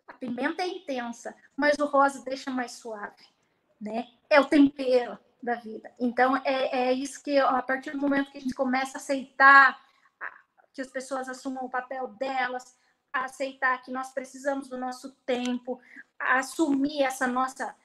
[0.05, 3.25] A pimenta é intensa, mas o rosa deixa mais suave,
[3.79, 4.05] né?
[4.29, 5.89] É o tempero, da vida.
[5.97, 9.79] Então, é, é isso que, a partir do momento que a gente começa a aceitar
[10.79, 12.77] que as pessoas assumam o papel delas,
[13.11, 15.81] aceitar que nós precisamos do nosso tempo,
[16.17, 17.75] assumir essa nossa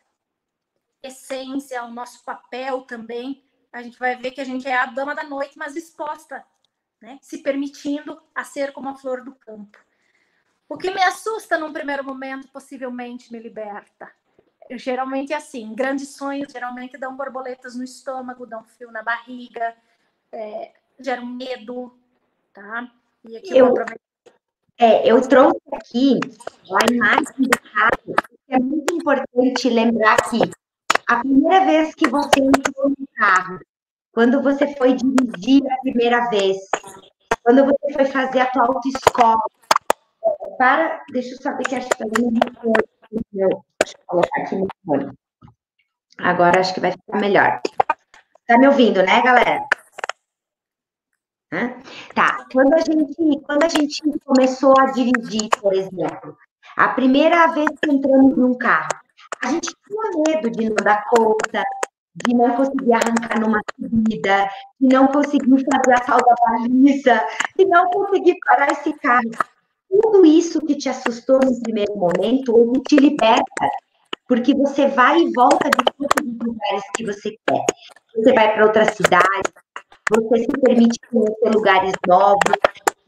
[1.02, 5.12] essência, o nosso papel também, a gente vai ver que a gente é a dama
[5.12, 6.46] da noite, mas exposta,
[7.00, 7.18] né?
[7.20, 9.76] se permitindo a ser como a flor do campo.
[10.68, 14.10] O que me assusta num primeiro momento, possivelmente me liberta
[14.70, 19.76] geralmente é assim, grandes sonhos geralmente dão borboletas no estômago, dão frio na barriga,
[20.32, 21.98] é, geram medo,
[22.54, 22.88] tá?
[23.28, 23.84] E aqui eu, eu
[24.78, 26.18] é, eu trouxe aqui
[26.72, 28.14] a imagem do carro,
[28.48, 30.38] é muito importante lembrar que
[31.06, 33.60] a primeira vez que você entrou no carro,
[34.12, 36.56] quando você foi dirigir a primeira vez,
[37.42, 39.42] quando você foi fazer a tua autoescola,
[40.56, 42.40] para, deixa eu saber que acho que está dando
[43.10, 43.64] Deixa eu
[44.06, 45.12] colocar aqui no fone.
[46.18, 47.60] Agora acho que vai ficar melhor.
[48.46, 49.64] Tá me ouvindo, né, galera?
[51.54, 51.74] Hã?
[52.14, 52.46] Tá.
[52.52, 56.36] Quando a gente, quando a gente começou a dirigir, por exemplo,
[56.76, 58.88] a primeira vez que entramos num carro,
[59.42, 61.62] a gente tinha medo de não dar conta,
[62.16, 64.48] de não conseguir arrancar numa subida,
[64.80, 67.24] de não conseguir fazer a tal da baliza,
[67.56, 69.30] de não conseguir parar esse carro
[70.02, 73.68] tudo isso que te assustou no primeiro momento, ele te liberta,
[74.26, 77.64] porque você vai e volta de todos os lugares que você quer.
[78.16, 79.52] Você vai para outra cidade,
[80.10, 82.40] você se permite conhecer lugares novos.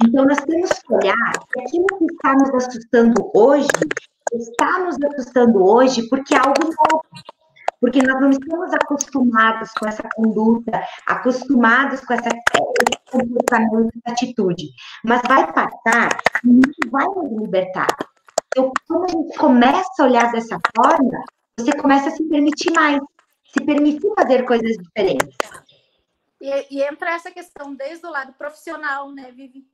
[0.05, 3.69] Então, nós temos que olhar que aquilo que está nos assustando hoje,
[4.33, 7.03] está nos assustando hoje porque é algo novo
[7.81, 12.31] porque nós não estamos acostumados com essa conduta, acostumados com essa,
[13.11, 14.71] comportamento, atitude.
[15.05, 17.89] Mas vai passar e isso vai nos libertar.
[18.49, 21.25] Então, quando a gente começa a olhar dessa forma,
[21.59, 22.99] você começa a se permitir mais,
[23.53, 25.37] se permitir fazer coisas diferentes.
[26.47, 29.69] E, e entra essa questão desde o lado profissional, né, Vivi?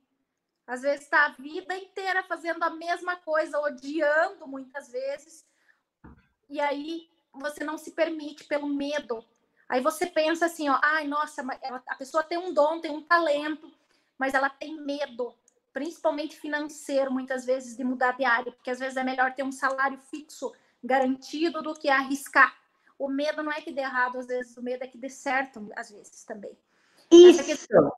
[0.65, 5.45] Às vezes está a vida inteira fazendo a mesma coisa, odiando muitas vezes.
[6.49, 9.23] E aí você não se permite pelo medo.
[9.69, 11.45] Aí você pensa assim, ó, ai, nossa,
[11.87, 13.71] a pessoa tem um dom, tem um talento,
[14.17, 15.31] mas ela tem medo,
[15.71, 19.51] principalmente financeiro, muitas vezes, de mudar de área, porque às vezes é melhor ter um
[19.51, 20.51] salário fixo
[20.83, 22.57] garantido do que arriscar.
[22.97, 25.71] O medo não é que dê errado, às vezes o medo é que dê certo,
[25.75, 26.57] às vezes também.
[27.13, 27.43] Isso.
[27.43, 27.91] Questão,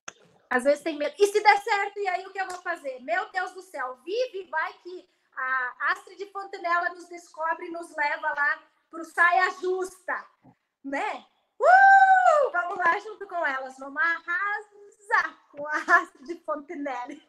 [0.50, 1.16] às vezes tem medo.
[1.20, 3.00] E se der certo, e aí o que eu vou fazer?
[3.02, 8.28] Meu Deus do céu, vive, vai que a Astrid Fontenella nos descobre e nos leva
[8.30, 10.26] lá para o saia justa,
[10.84, 11.26] né?
[11.60, 12.52] Uh!
[12.52, 17.22] Vamos lá junto com elas, vamos arrasar com a de Fontenelle.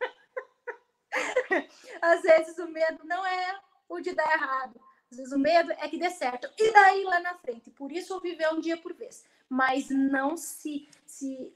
[2.03, 4.80] Às vezes o medo não é o de dar errado,
[5.11, 6.53] às vezes o medo é que dê certo.
[6.59, 9.24] E daí lá na frente, por isso viver um dia por vez.
[9.49, 11.55] Mas não se, se,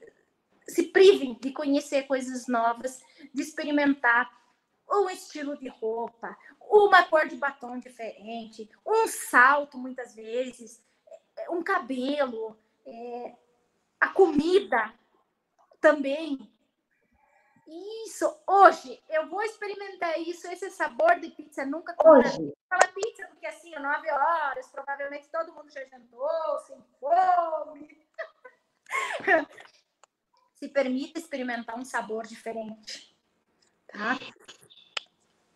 [0.67, 3.01] se privem de conhecer coisas novas,
[3.33, 4.29] de experimentar
[4.89, 10.83] um estilo de roupa, uma cor de batom diferente, um salto, muitas vezes,
[11.49, 13.35] um cabelo, é,
[13.99, 14.93] a comida
[15.79, 16.51] também.
[18.05, 22.53] Isso, hoje, eu vou experimentar isso, esse sabor de pizza nunca hoje.
[22.67, 28.05] Fala pizza, porque assim, 9 horas, provavelmente todo mundo já jantou, sem fome.
[30.61, 33.17] Se permita experimentar um sabor diferente.
[33.91, 34.15] Tá?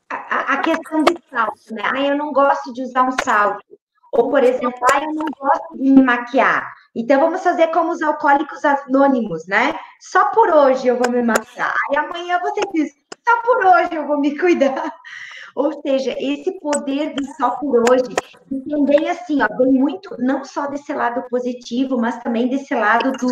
[0.09, 1.83] A, a questão de salto, né?
[1.85, 3.63] Ah, eu não gosto de usar um salto.
[4.11, 6.73] Ou, por exemplo, ah, eu não gosto de me maquiar.
[6.95, 9.77] Então, vamos fazer como os alcoólicos anônimos, né?
[9.99, 11.75] Só por hoje eu vou me maquiar.
[11.91, 12.91] Aí amanhã você diz,
[13.27, 14.91] só por hoje eu vou me cuidar.
[15.53, 18.03] Ou seja, esse poder do só por hoje,
[18.51, 23.11] e também assim, ó, vem muito, não só desse lado positivo, mas também desse lado
[23.11, 23.27] do.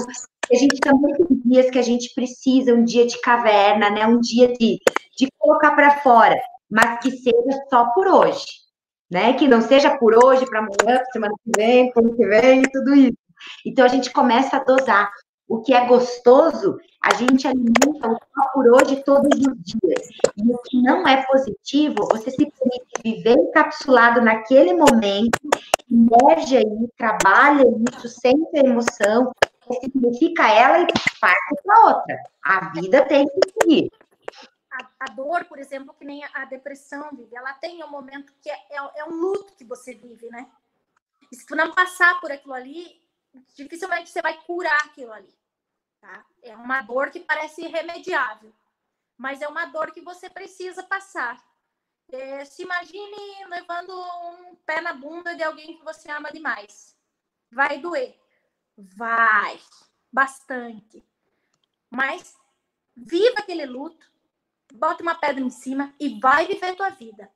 [0.51, 4.05] A gente também tem dias que a gente precisa, um dia de caverna, né?
[4.05, 4.79] Um dia de,
[5.17, 6.39] de colocar para fora,
[6.69, 8.45] mas que seja só por hoje,
[9.09, 9.33] né?
[9.33, 13.17] Que não seja por hoje, para amanhã, semana que vem, ano que vem, tudo isso.
[13.65, 15.11] Então a gente começa a dosar.
[15.47, 20.07] O que é gostoso, a gente alimenta o só por hoje todos os dias.
[20.37, 25.37] E o que não é positivo, você se permite viver encapsulado naquele momento,
[25.91, 27.65] emerge aí, trabalha
[28.03, 29.31] isso, a emoção,
[29.81, 30.87] significa ela e
[31.19, 32.23] parte para outra.
[32.43, 33.91] A vida tem que seguir.
[34.71, 38.49] A, a, dor, por exemplo, que nem a, depressão vive, ela tem um momento que
[38.49, 40.49] é, é, é um luto que você vive, né?
[41.31, 43.01] E se tu não passar por aquilo ali,
[43.55, 45.33] dificilmente você vai curar aquilo ali.
[46.01, 46.25] Tá?
[46.41, 48.53] É uma dor que parece irremediável,
[49.17, 51.41] mas é uma dor que você precisa passar.
[52.11, 56.95] É, se imagine levando um pé na bunda de alguém que você ama demais.
[57.51, 58.19] Vai doer.
[58.77, 59.59] Vai.
[60.11, 61.03] Bastante.
[61.89, 62.35] Mas
[62.95, 64.11] viva aquele luto,
[64.73, 67.31] bota uma pedra em cima e vai viver tua vida.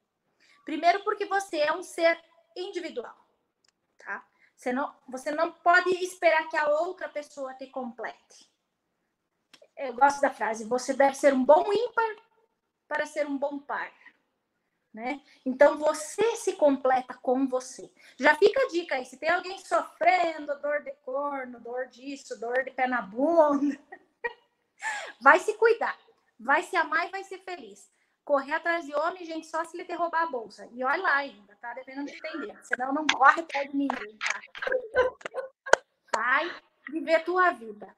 [0.66, 2.20] Primeiro porque você é um ser
[2.56, 3.16] individual,
[3.98, 4.26] tá?
[4.56, 8.52] Você não, você não pode esperar que a outra pessoa te complete.
[9.76, 12.16] Eu gosto da frase: você deve ser um bom ímpar
[12.88, 13.94] para ser um bom par.
[14.94, 15.22] Né?
[15.46, 17.92] Então você se completa com você.
[18.18, 22.64] Já fica a dica aí: se tem alguém sofrendo dor de corno, dor disso, dor
[22.64, 23.78] de pé na bunda,
[25.22, 25.98] vai se cuidar,
[26.40, 27.92] vai se amar e vai ser feliz
[28.28, 30.68] correr atrás de homem, gente, só se ele derrubar a bolsa.
[30.74, 31.74] E olha lá ainda, tá?
[31.74, 32.60] Dependendo de entender.
[32.66, 34.42] Senão não corre atrás de ninguém, tá?
[36.14, 36.54] Vai
[36.90, 37.96] viver tua vida.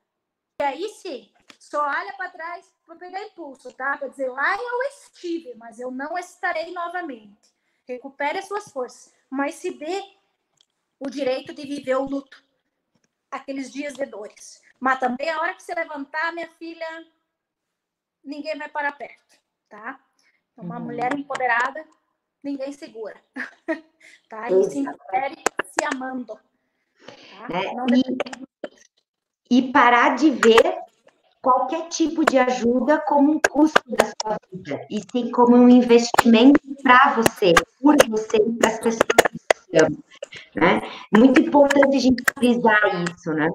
[0.62, 3.98] E aí sim, só olha para trás para pegar impulso, tá?
[3.98, 7.54] Para dizer, lá eu estive, mas eu não estarei novamente.
[7.88, 10.02] Recupere as suas forças, mas se dê
[11.00, 12.44] o direito de viver o luto,
[13.32, 14.62] aqueles dias de dores.
[14.80, 17.08] Mas também a hora que você levantar, minha filha,
[18.24, 19.40] ninguém vai parar perto,
[19.70, 20.00] tá?
[20.58, 20.86] Uma uhum.
[20.86, 21.88] mulher empoderada,
[22.44, 23.20] ninguém segura.
[24.28, 24.50] tá?
[24.52, 26.36] E se empodere se amando.
[26.36, 27.48] Tá?
[27.54, 27.74] É,
[29.52, 30.89] e, e parar de ver
[31.42, 36.60] qualquer tipo de ajuda como um custo da sua vida, e sim como um investimento
[36.84, 39.08] para você, por você e para as pessoas
[39.70, 39.98] que ama.
[40.56, 40.82] Né?
[41.18, 42.80] Muito importante a gente frisar
[43.10, 43.48] isso, né?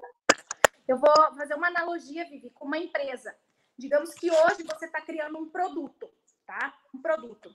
[0.87, 3.35] Eu vou fazer uma analogia, Vivi, com uma empresa.
[3.77, 6.09] Digamos que hoje você está criando um produto
[6.47, 6.75] tá?
[6.95, 7.55] Um produto.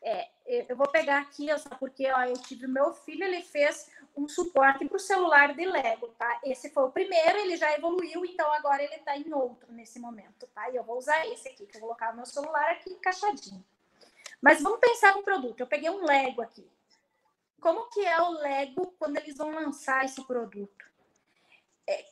[0.00, 3.90] É, eu vou pegar aqui, só porque ó, eu tive o meu filho, ele fez
[4.16, 6.40] um suporte para o celular de Lego, tá?
[6.44, 10.46] Esse foi o primeiro, ele já evoluiu, então agora ele está em outro nesse momento,
[10.48, 10.70] tá?
[10.70, 13.64] E eu vou usar esse aqui, que eu vou colocar meu celular aqui encaixadinho.
[14.40, 15.60] Mas vamos pensar no produto.
[15.60, 16.68] Eu peguei um Lego aqui.
[17.60, 20.84] Como que é o Lego quando eles vão lançar esse produto?
[21.88, 22.04] É,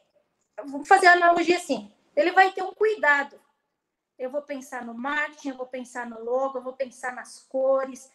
[0.64, 1.92] vamos fazer a analogia assim.
[2.16, 3.40] Ele vai ter um cuidado
[4.18, 8.10] eu vou pensar no marketing, eu vou pensar no logo, eu vou pensar nas cores,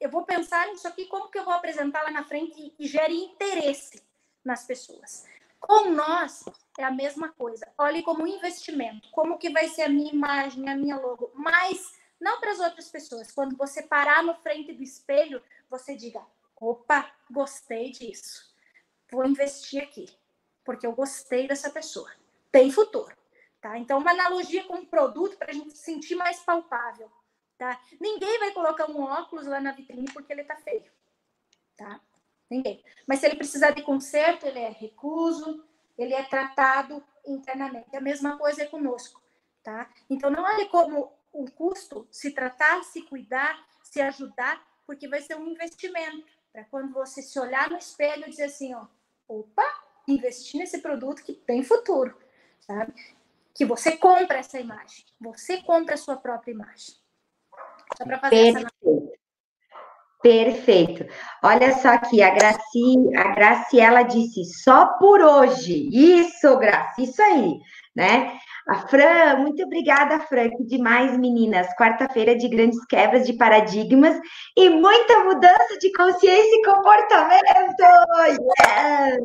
[0.00, 3.14] eu vou pensar nisso aqui, como que eu vou apresentar lá na frente e, gere
[3.14, 4.02] interesse
[4.44, 5.26] nas pessoas.
[5.58, 6.44] Com nós
[6.78, 7.66] é a mesma coisa.
[7.78, 12.38] Olhe como investimento, como que vai ser a minha imagem, a minha logo, mas não
[12.38, 13.32] para as outras pessoas.
[13.32, 16.22] Quando você parar no frente do espelho, você diga:
[16.60, 18.54] opa, gostei disso,
[19.10, 20.08] vou investir aqui,
[20.64, 22.10] porque eu gostei dessa pessoa.
[22.52, 23.15] Tem futuro.
[23.66, 23.76] Tá?
[23.78, 27.10] Então, uma analogia com um produto para a gente sentir mais palpável.
[27.58, 27.80] Tá?
[28.00, 30.84] Ninguém vai colocar um óculos lá na vitrine porque ele está feio.
[31.76, 32.00] Tá?
[32.48, 32.84] Ninguém.
[33.08, 35.66] Mas se ele precisar de conserto, ele é recuso,
[35.98, 37.96] ele é tratado internamente.
[37.96, 39.20] A mesma coisa é conosco.
[39.64, 39.90] Tá?
[40.08, 45.34] Então, não olhe como um custo se tratar, se cuidar, se ajudar, porque vai ser
[45.34, 46.24] um investimento.
[46.52, 48.86] Para quando você se olhar no espelho e dizer assim, ó,
[49.26, 49.66] opa,
[50.06, 52.16] investi nesse produto que tem futuro,
[52.60, 52.94] sabe?
[53.56, 56.94] Que você compra essa imagem, você compra a sua própria imagem.
[57.98, 58.58] Dá para fazer Perfeito.
[58.58, 59.16] essa
[60.22, 61.06] Perfeito.
[61.42, 65.88] Olha só aqui, a, Graci, a Graciela disse só por hoje.
[65.92, 67.58] Isso, Graci, isso aí,
[67.94, 68.36] né?
[68.68, 71.68] A Fran, muito obrigada, Fran, que demais, meninas.
[71.76, 74.18] Quarta-feira de grandes quebras de paradigmas
[74.56, 77.84] e muita mudança de consciência e comportamento.
[78.66, 79.18] Yes!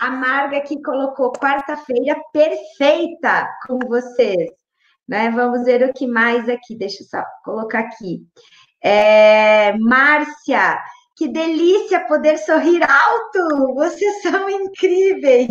[0.00, 4.48] A Marga aqui colocou quarta-feira perfeita com vocês.
[5.08, 5.30] Né?
[5.30, 6.76] Vamos ver o que mais aqui.
[6.76, 8.20] Deixa eu só colocar aqui.
[8.80, 10.78] É, Márcia,
[11.16, 13.74] que delícia poder sorrir alto!
[13.74, 15.48] Vocês são incríveis!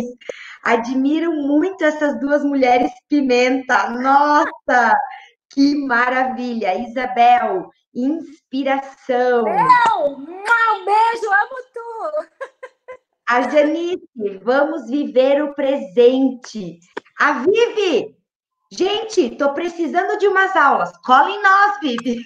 [0.64, 3.90] Admiro muito essas duas mulheres pimenta.
[3.90, 4.94] Nossa,
[5.50, 6.74] que maravilha!
[6.74, 9.44] Isabel, inspiração.
[9.44, 12.37] Meu, um beijo, amo tu!
[13.28, 16.80] A Janice, vamos viver o presente.
[17.20, 18.16] A Vivi,
[18.72, 20.96] gente, tô precisando de umas aulas.
[21.04, 22.24] Cola em nós, Vivi.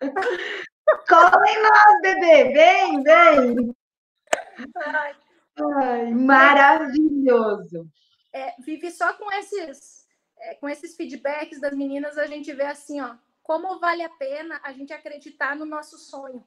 [1.06, 2.52] Cola em nós, bebê.
[2.54, 3.76] Vem, vem.
[4.76, 5.14] Ai,
[5.82, 7.86] Ai maravilhoso.
[8.32, 10.06] É, Vivi, só com esses,
[10.38, 14.58] é, com esses feedbacks das meninas, a gente vê assim, ó, como vale a pena
[14.64, 16.42] a gente acreditar no nosso sonho.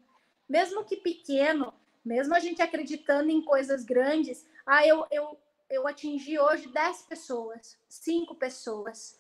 [0.49, 1.71] Mesmo que pequeno,
[2.03, 5.37] mesmo a gente acreditando em coisas grandes, ah, eu, eu,
[5.69, 9.17] eu atingi hoje 10 pessoas, 5 pessoas.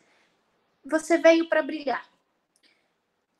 [0.85, 2.07] Você veio para brilhar.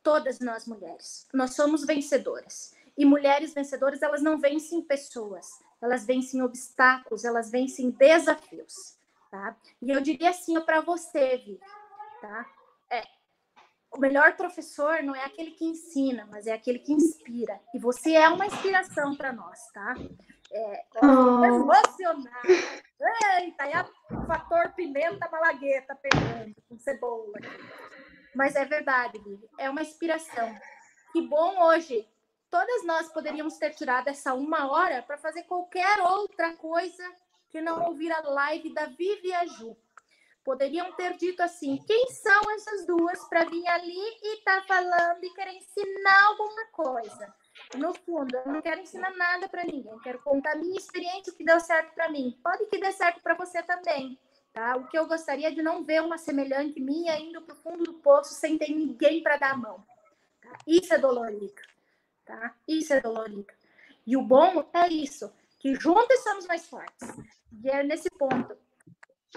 [0.02, 2.74] Todas nós mulheres, nós somos vencedoras.
[2.96, 8.96] E mulheres vencedoras, elas não vencem pessoas, elas vencem obstáculos, elas vencem desafios,
[9.30, 9.56] tá?
[9.82, 11.60] E eu diria assim para você, Vi,
[12.20, 12.46] tá?
[12.88, 13.02] É,
[13.94, 17.60] o melhor professor não é aquele que ensina, mas é aquele que inspira.
[17.72, 19.94] E você é uma inspiração para nós, tá?
[20.52, 21.44] É, oh.
[21.44, 22.48] emocionada.
[23.38, 27.38] Eita, é o fator pimenta malagueta pegando com cebola.
[28.34, 29.48] Mas é verdade, Vivi.
[29.58, 30.56] É uma inspiração.
[31.12, 32.08] Que bom hoje.
[32.50, 37.04] Todas nós poderíamos ter tirado essa uma hora para fazer qualquer outra coisa
[37.48, 39.76] que não ouvir a live da Vivi a Ju
[40.44, 45.24] poderiam ter dito assim: quem são essas duas para vir ali e estar tá falando
[45.24, 47.34] e querer ensinar alguma coisa?
[47.76, 51.36] No fundo, eu não quero ensinar nada para ninguém, quero contar a minha experiência, o
[51.36, 52.38] que deu certo para mim.
[52.42, 54.18] Pode que dê certo para você também.
[54.52, 54.76] Tá?
[54.76, 57.94] O que eu gostaria de não ver uma semelhante minha indo para o fundo do
[57.94, 59.84] poço sem ter ninguém para dar a mão.
[60.40, 60.58] Tá?
[60.64, 61.60] Isso é dolorido.
[62.24, 62.54] Tá?
[62.68, 63.52] Isso é dolorido.
[64.06, 67.08] E o bom é isso, que juntos somos mais fortes.
[67.64, 68.56] E é nesse ponto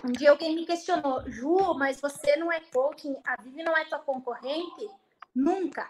[0.03, 3.85] um dia alguém me questionou, Ju, mas você não é coaching, a Vivi não é
[3.85, 4.89] tua concorrente?
[5.33, 5.89] Nunca,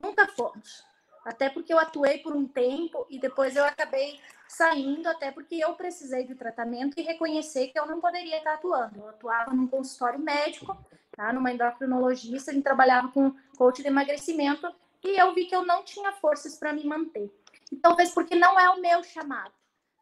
[0.00, 0.84] nunca fomos.
[1.24, 5.74] Até porque eu atuei por um tempo e depois eu acabei saindo, até porque eu
[5.74, 8.98] precisei de tratamento e reconhecer que eu não poderia estar atuando.
[8.98, 10.76] Eu atuava num consultório médico,
[11.12, 11.32] tá?
[11.32, 15.84] numa endocrinologista, a gente trabalhava com coach de emagrecimento e eu vi que eu não
[15.84, 17.30] tinha forças para me manter.
[17.70, 19.54] E talvez porque não é o meu chamado,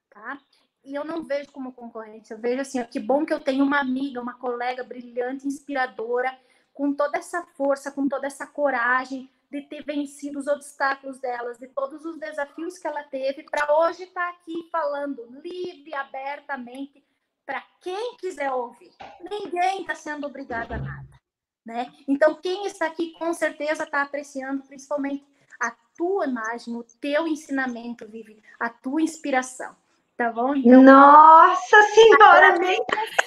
[0.09, 0.39] tá?
[0.85, 2.35] E eu não vejo como concorrência.
[2.35, 6.37] Eu vejo assim, ó, que bom que eu tenho uma amiga, uma colega brilhante, inspiradora,
[6.73, 11.67] com toda essa força, com toda essa coragem de ter vencido os obstáculos delas, de
[11.69, 17.05] todos os desafios que ela teve, para hoje estar tá aqui falando livre, abertamente,
[17.45, 18.93] para quem quiser ouvir.
[19.29, 21.21] Ninguém está sendo obrigado a nada.
[21.67, 21.93] Né?
[22.07, 25.27] Então, quem está aqui com certeza está apreciando principalmente
[25.59, 29.77] a tua imagem, o teu ensinamento, Vivi, a tua inspiração.
[30.21, 30.55] Tá bom?
[30.55, 30.83] Então...
[30.83, 32.79] Nossa Senhora, nem,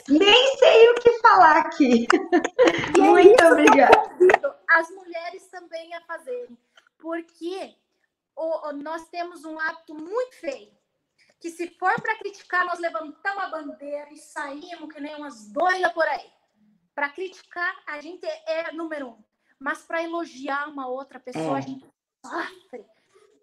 [0.09, 2.05] nem sei o que falar aqui.
[2.95, 4.59] E é Muito é obrigada.
[4.69, 6.55] As mulheres também a fazerem,
[6.99, 7.75] porque
[8.35, 10.71] o, o, nós temos um hábito muito feio.
[11.41, 15.91] Que se for para criticar, nós levantamos a bandeira e saímos que nem umas doidas
[15.93, 16.29] por aí.
[16.93, 19.23] Para criticar, a gente é número um.
[19.57, 21.57] Mas para elogiar uma outra pessoa, é.
[21.57, 21.87] a gente
[22.23, 22.85] sofre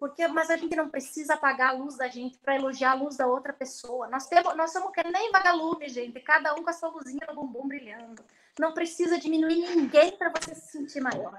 [0.00, 3.18] porque mas a gente não precisa apagar a luz da gente para elogiar a luz
[3.18, 4.08] da outra pessoa.
[4.08, 7.34] Nós temos, nós somos que nem vagalume, gente, cada um com a sua luzinha no
[7.34, 8.24] bumbum brilhando.
[8.58, 11.38] Não precisa diminuir ninguém para você se sentir maior,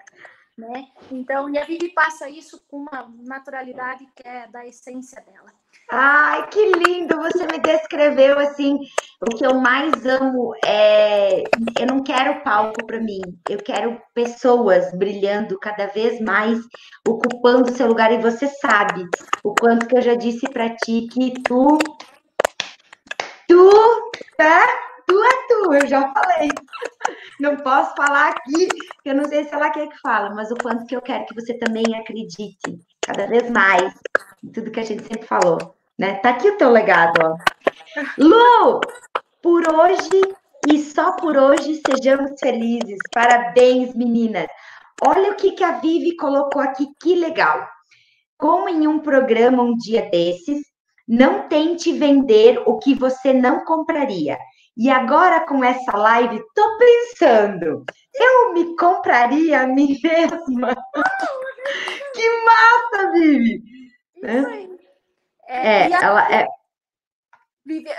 [0.56, 0.92] né?
[1.12, 5.52] Então, e a Vivi passa isso com uma naturalidade que é da essência dela.
[5.94, 7.18] Ai, que lindo!
[7.18, 8.80] Você me descreveu assim.
[9.20, 11.44] O que eu mais amo é.
[11.78, 13.20] Eu não quero palco para mim,
[13.50, 16.60] eu quero pessoas brilhando cada vez mais,
[17.06, 18.10] ocupando seu lugar.
[18.14, 19.06] E você sabe
[19.44, 21.78] o quanto que eu já disse para ti que tu.
[23.50, 24.62] Tu, tá?
[25.06, 26.52] Tu é tu, eu já falei.
[27.38, 28.70] Não posso falar aqui,
[29.04, 31.36] eu não sei se ela quer que fala, mas o quanto que eu quero que
[31.36, 33.94] você também acredite cada vez mais
[34.42, 36.16] em tudo que a gente sempre falou né?
[36.16, 37.38] Tá aqui o teu legado, ó.
[38.18, 38.82] Lu,
[39.40, 40.22] por hoje
[40.68, 42.98] e só por hoje sejamos felizes.
[43.14, 44.48] Parabéns, meninas.
[45.00, 47.68] olha o que, que a Vivi colocou aqui, que legal.
[48.36, 50.62] Como em um programa um dia desses,
[51.08, 54.40] não tente vender o que você não compraria.
[54.76, 60.76] E agora com essa live, tô pensando, eu me compraria a mim mesma.
[62.16, 63.62] que massa, Vivi!
[64.24, 64.81] Isso aí.
[65.48, 66.48] É, é ela é.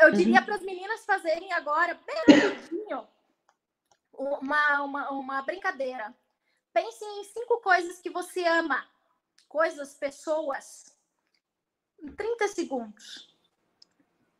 [0.03, 0.45] Eu diria uhum.
[0.45, 3.09] para as meninas fazerem agora, bem rapidinho,
[4.13, 6.15] uma, uma, uma brincadeira.
[6.73, 8.87] Pense em cinco coisas que você ama.
[9.49, 10.85] Coisas, pessoas.
[12.01, 13.37] Em 30 segundos.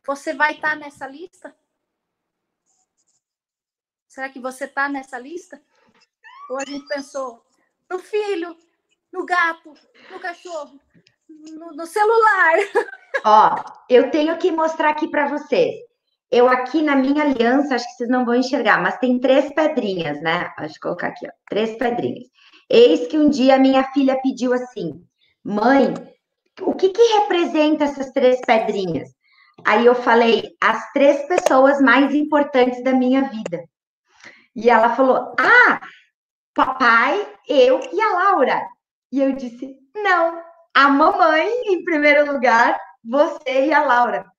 [0.05, 1.55] Você vai estar tá nessa lista?
[4.07, 5.63] Será que você está nessa lista?
[6.49, 7.45] Ou a gente pensou
[7.89, 8.57] no filho,
[9.11, 9.73] no gato,
[10.11, 10.79] no cachorro,
[11.57, 12.53] no, no celular?
[13.25, 13.55] Ó,
[13.89, 15.75] eu tenho que mostrar aqui para vocês.
[16.31, 20.19] Eu aqui na minha aliança, acho que vocês não vão enxergar, mas tem três pedrinhas,
[20.21, 20.51] né?
[20.57, 22.27] Acho que colocar aqui, ó, três pedrinhas.
[22.69, 25.05] Eis que um dia minha filha pediu assim:
[25.43, 25.93] "Mãe,
[26.61, 29.09] o que que representa essas três pedrinhas?"
[29.63, 33.63] Aí eu falei: "As três pessoas mais importantes da minha vida."
[34.55, 35.81] E ela falou: "Ah,
[36.55, 38.59] papai, eu e a Laura."
[39.11, 40.41] E eu disse: "Não,
[40.73, 44.31] a mamãe em primeiro lugar, você e a Laura."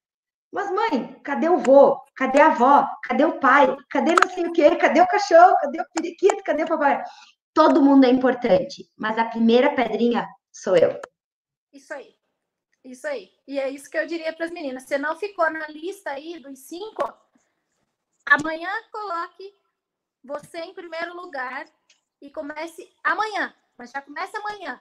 [0.54, 2.00] Mas, mãe, cadê o vô?
[2.14, 2.88] Cadê a avó?
[3.02, 3.76] Cadê o pai?
[3.90, 4.76] Cadê não sei o quê?
[4.76, 5.56] Cadê o cachorro?
[5.60, 6.44] Cadê o periquito?
[6.44, 7.02] Cadê o papai?
[7.52, 11.00] Todo mundo é importante, mas a primeira pedrinha sou eu.
[11.72, 12.16] Isso aí.
[12.84, 13.32] Isso aí.
[13.48, 14.84] E é isso que eu diria para as meninas.
[14.84, 17.02] Você não ficou na lista aí dos cinco?
[18.24, 19.56] Amanhã coloque
[20.22, 21.66] você em primeiro lugar
[22.22, 23.52] e comece amanhã.
[23.76, 24.80] Mas já comece amanhã,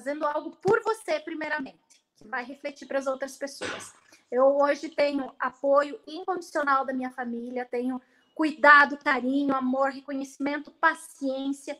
[0.00, 1.78] fazendo algo por você, primeiramente,
[2.16, 3.92] que vai refletir para as outras pessoas.
[4.32, 8.00] Eu hoje tenho apoio incondicional da minha família, tenho
[8.34, 11.78] cuidado, carinho, amor, reconhecimento, paciência.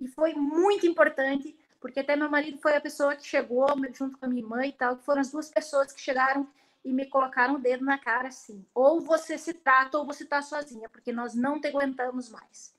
[0.00, 4.26] E foi muito importante, porque até meu marido foi a pessoa que chegou junto com
[4.26, 6.48] a minha mãe e tal, que foram as duas pessoas que chegaram
[6.84, 8.66] e me colocaram o dedo na cara assim.
[8.74, 12.74] Ou você se trata ou você tá sozinha, porque nós não te aguentamos mais.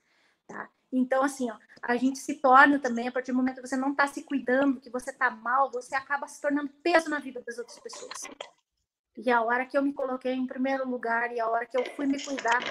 [0.51, 0.69] Tá?
[0.91, 3.91] Então, assim, ó, a gente se torna também, a partir do momento que você não
[3.91, 7.57] está se cuidando, que você está mal, você acaba se tornando peso na vida das
[7.57, 8.29] outras pessoas.
[9.15, 11.85] E a hora que eu me coloquei em primeiro lugar e a hora que eu
[11.95, 12.61] fui me cuidar,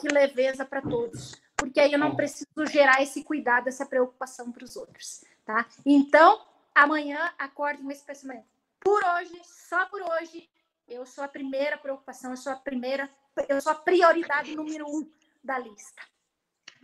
[0.00, 1.40] que leveza para todos.
[1.56, 5.66] Porque aí eu não preciso gerar esse cuidado, essa preocupação para os outros, tá?
[5.86, 6.44] Então,
[6.74, 8.46] amanhã acorde com esse pensamento.
[8.80, 10.48] Por hoje, só por hoje,
[10.88, 13.08] eu sou a primeira preocupação, eu sou a primeira,
[13.48, 15.08] eu sou a prioridade número um
[15.44, 16.02] da lista.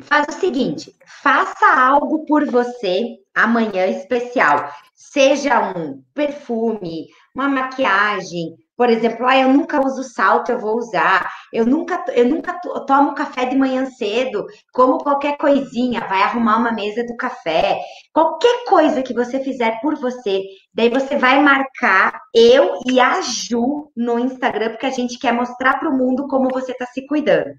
[0.01, 4.71] Faz o seguinte, faça algo por você amanhã especial.
[4.95, 11.27] Seja um perfume, uma maquiagem, por exemplo, ah, eu nunca uso salto, eu vou usar.
[11.51, 16.73] Eu nunca, eu nunca tomo café de manhã cedo, como qualquer coisinha, vai arrumar uma
[16.73, 17.81] mesa do café.
[18.13, 20.43] Qualquer coisa que você fizer por você,
[20.75, 25.79] daí você vai marcar eu e a Ju no Instagram, porque a gente quer mostrar
[25.79, 27.55] para o mundo como você está se cuidando.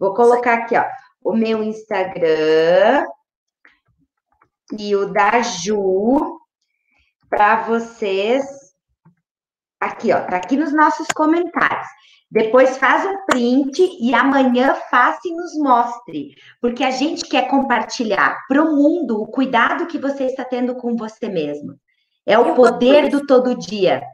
[0.00, 0.84] Vou colocar aqui, ó,
[1.24, 3.06] o meu Instagram
[4.78, 6.38] e o da Ju
[7.28, 8.62] para vocês
[9.82, 11.88] Aqui, ó, tá aqui nos nossos comentários.
[12.30, 18.38] Depois faz um print e amanhã faça e nos mostre, porque a gente quer compartilhar
[18.46, 21.74] para o mundo o cuidado que você está tendo com você mesmo.
[22.24, 24.04] É o poder do todo dia.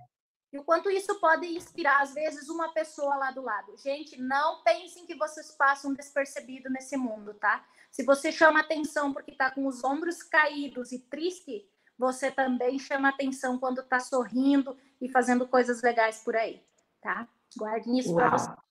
[0.52, 3.76] E o quanto isso pode inspirar, às vezes, uma pessoa lá do lado.
[3.76, 7.66] Gente, não pensem que vocês passam despercebido nesse mundo, tá?
[7.90, 11.68] Se você chama atenção porque está com os ombros caídos e triste,
[11.98, 16.62] você também chama atenção quando está sorrindo e fazendo coisas legais por aí,
[17.00, 17.28] tá?
[17.56, 18.67] Guardem isso para você.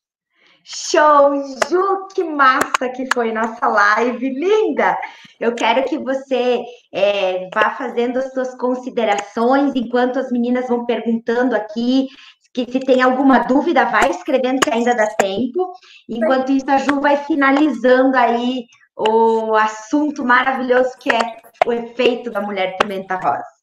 [0.69, 1.33] Show,
[1.69, 4.97] Ju, que massa que foi nossa live, linda!
[5.39, 6.61] Eu quero que você
[6.93, 12.07] é, vá fazendo as suas considerações enquanto as meninas vão perguntando aqui.
[12.53, 15.71] Que se tem alguma dúvida, vai escrevendo que ainda dá tempo.
[16.09, 22.41] Enquanto isso, a Ju vai finalizando aí o assunto maravilhoso que é o efeito da
[22.41, 23.56] mulher pimenta rosa.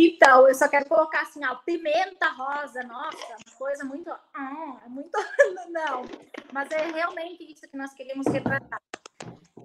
[0.00, 4.08] Então, eu só quero colocar assim, ó, pimenta rosa, nossa, coisa muito.
[4.32, 5.10] Ah, muito.
[5.70, 6.04] Não,
[6.52, 8.80] mas é realmente isso que nós queremos retratar.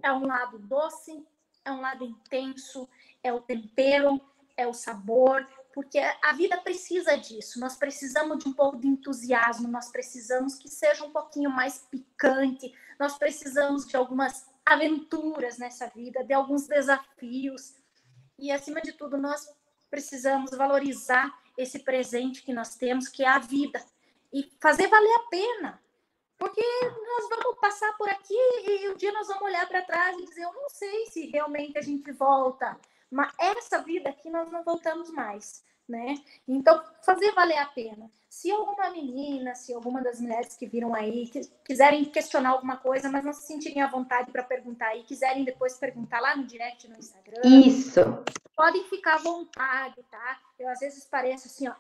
[0.02, 1.24] É um lado doce,
[1.64, 2.90] é um lado intenso,
[3.24, 4.20] é o tempero,
[4.58, 7.60] é o sabor, porque a vida precisa disso.
[7.60, 12.74] Nós precisamos de um pouco de entusiasmo, nós precisamos que seja um pouquinho mais picante,
[13.00, 17.76] nós precisamos de algumas aventuras nessa vida, de alguns desafios.
[18.40, 19.48] E, acima de tudo, nós
[19.94, 23.80] precisamos valorizar esse presente que nós temos, que é a vida,
[24.34, 25.80] e fazer valer a pena.
[26.36, 30.26] Porque nós vamos passar por aqui e um dia nós vamos olhar para trás e
[30.26, 32.76] dizer: eu não sei se realmente a gente volta,
[33.12, 36.16] mas essa vida aqui nós não voltamos mais né?
[36.48, 38.10] Então, fazer valer a pena.
[38.30, 43.10] Se alguma menina, se alguma das mulheres que viram aí que quiserem questionar alguma coisa,
[43.10, 46.88] mas não se sentirem à vontade para perguntar e quiserem depois perguntar lá no direct
[46.88, 47.42] no Instagram.
[47.44, 48.00] Isso.
[48.56, 50.38] Podem ficar à vontade, tá?
[50.60, 51.74] Eu às vezes pareço assim, ó,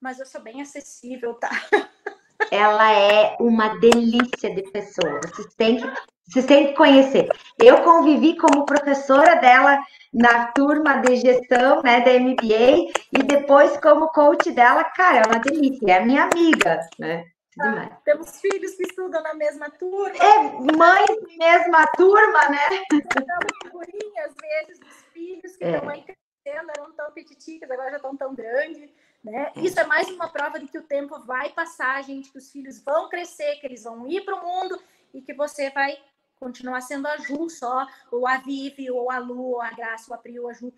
[0.00, 1.50] mas eu sou bem acessível, tá?
[2.50, 5.20] Ela é uma delícia de pessoa.
[5.22, 5.92] Vocês têm que,
[6.26, 7.28] vocês têm que conhecer.
[7.58, 9.78] Eu convivi como professora dela
[10.12, 15.38] na turma de gestão, né, da MBA, e depois como coach dela, cara, é uma
[15.38, 17.24] delícia, é minha amiga, né?
[17.60, 20.16] Ah, temos filhos que estudam na mesma turma.
[20.16, 22.68] É, mães mesma turma, né?
[23.26, 25.74] Damos figurinhas, às vezes, dos filhos que é.
[25.74, 28.90] estão aí crescendo, eram tão petiticas, agora já estão tão grandes.
[29.22, 29.52] Né?
[29.56, 32.82] Isso é mais uma prova de que o tempo vai passar, gente, que os filhos
[32.82, 35.96] vão crescer, que eles vão ir para o mundo e que você vai
[36.36, 40.14] continuar sendo a Ju só, ou a Vivi, ou a Lu, ou a Graça, ou
[40.14, 40.72] a Pri, ou a Ju.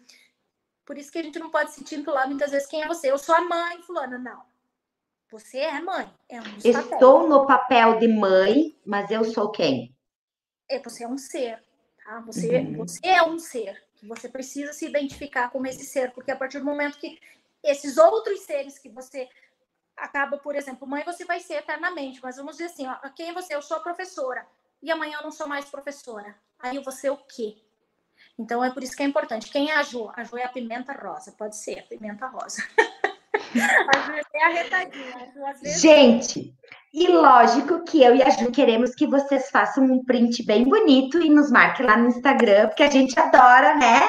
[0.84, 3.10] Por isso que a gente não pode se titular muitas vezes quem é você.
[3.10, 4.18] Eu sou a mãe, fulana.
[4.18, 4.53] Não.
[5.34, 6.08] Você é mãe.
[6.28, 9.92] É um Estou no papel de mãe, mas eu sou quem?
[10.68, 11.60] É, você é um ser.
[12.04, 12.20] Tá?
[12.20, 12.76] Você, uhum.
[12.76, 13.84] você é um ser.
[14.04, 17.18] Você precisa se identificar como esse ser, porque a partir do momento que
[17.64, 19.28] esses outros seres que você
[19.96, 23.32] acaba, por exemplo, mãe, você vai ser eternamente, mas vamos dizer assim, ó, quem é
[23.32, 23.56] você?
[23.56, 24.46] Eu sou professora
[24.80, 26.32] e amanhã eu não sou mais professora.
[26.60, 27.60] Aí vou ser o quê?
[28.38, 29.50] Então é por isso que é importante.
[29.50, 30.12] Quem é a Ju?
[30.14, 31.32] A Ju é a pimenta rosa.
[31.32, 32.62] Pode ser a pimenta rosa.
[33.58, 35.32] é a retadinha.
[35.62, 35.80] Vezes...
[35.80, 36.54] Gente,
[36.92, 41.20] e lógico que eu e a Ju queremos que vocês façam um print bem bonito
[41.20, 44.00] e nos marquem lá no Instagram, porque a gente adora, né?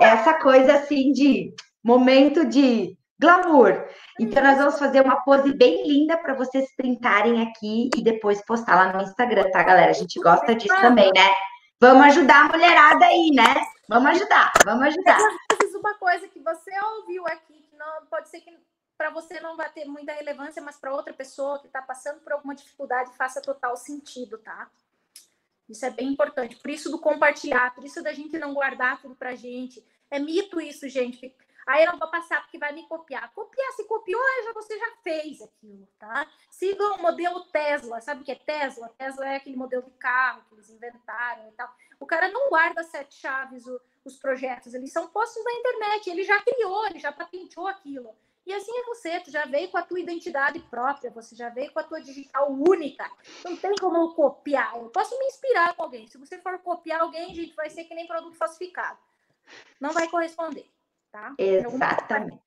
[0.00, 1.52] Essa coisa assim de
[1.82, 3.84] momento de glamour.
[4.20, 8.76] Então, nós vamos fazer uma pose bem linda para vocês printarem aqui e depois postar
[8.76, 9.90] lá no Instagram, tá, galera?
[9.90, 11.28] A gente gosta disso também, né?
[11.80, 13.54] Vamos ajudar a mulherada aí, né?
[13.88, 15.18] Vamos ajudar, vamos ajudar.
[15.60, 18.50] Mas uma coisa que você ouviu aqui, que não pode ser que
[18.98, 22.32] para você não vai ter muita relevância, mas para outra pessoa que está passando por
[22.32, 24.68] alguma dificuldade faça total sentido, tá?
[25.68, 26.56] Isso é bem importante.
[26.56, 29.86] Por isso do compartilhar, por isso da gente não guardar tudo pra gente.
[30.10, 31.32] É mito isso, gente.
[31.64, 33.30] Aí eu não vou passar porque vai me copiar.
[33.34, 36.26] Copiar, se copiou, já, você já fez aquilo, tá?
[36.50, 38.00] Siga o modelo Tesla.
[38.00, 38.88] Sabe o que é Tesla?
[38.96, 41.72] Tesla é aquele modelo de carro que eles inventaram e tal.
[42.00, 43.64] O cara não guarda sete chaves
[44.02, 46.08] os projetos, eles são postos na internet.
[46.08, 48.16] Ele já criou, ele já patenteou aquilo.
[48.48, 51.70] E assim é você, tu já veio com a tua identidade própria, você já veio
[51.70, 53.08] com a tua digital única.
[53.44, 54.76] Não tem como eu copiar.
[54.76, 56.06] Eu posso me inspirar com alguém.
[56.06, 58.98] Se você for copiar alguém, gente, vai ser que nem produto falsificado.
[59.80, 60.66] Não vai corresponder
[61.10, 61.34] tá?
[61.38, 62.42] Exatamente.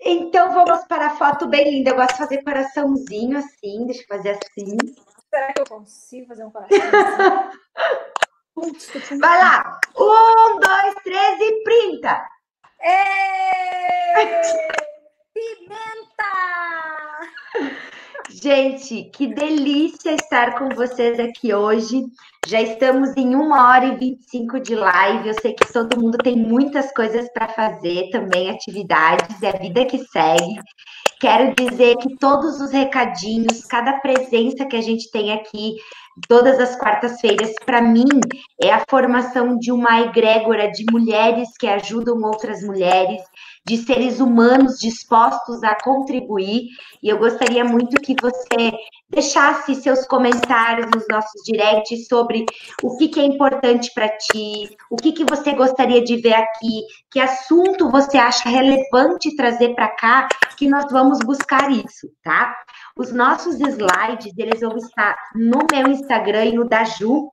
[0.00, 1.90] Então vamos para a foto bem linda.
[1.90, 3.86] Eu gosto de fazer coraçãozinho assim.
[3.86, 4.76] Deixa eu fazer assim.
[5.30, 6.78] Será que eu consigo fazer um coração?
[9.18, 9.80] Vai lá.
[9.96, 12.24] Um, dois, três e printa.
[15.34, 16.32] Pimenta!
[18.30, 22.04] Gente, que delícia estar com vocês aqui hoje.
[22.46, 25.28] Já estamos em uma hora e 25 de live.
[25.28, 29.86] Eu sei que todo mundo tem muitas coisas para fazer também, atividades, é a vida
[29.86, 30.60] que segue.
[31.18, 35.76] Quero dizer que todos os recadinhos, cada presença que a gente tem aqui,
[36.28, 38.08] todas as quartas-feiras, para mim,
[38.60, 43.22] é a formação de uma egrégora de mulheres que ajudam outras mulheres,
[43.64, 46.66] de seres humanos dispostos a contribuir.
[47.02, 48.72] E eu gostaria muito que você
[49.08, 52.46] deixasse seus comentários nos nossos directs sobre
[52.82, 56.82] o que, que é importante para ti, o que, que você gostaria de ver aqui,
[57.10, 62.54] que assunto você acha relevante trazer para cá, que nós vamos buscar isso, tá?
[62.96, 67.31] Os nossos slides, eles vão estar no meu Instagram e no da Ju,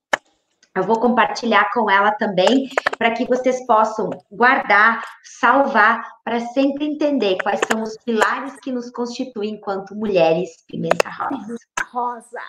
[0.80, 7.38] eu vou compartilhar com ela também, para que vocês possam guardar, salvar, para sempre entender
[7.44, 11.56] quais são os pilares que nos constituem enquanto mulheres pimenta rosa.
[11.92, 12.42] Rosa.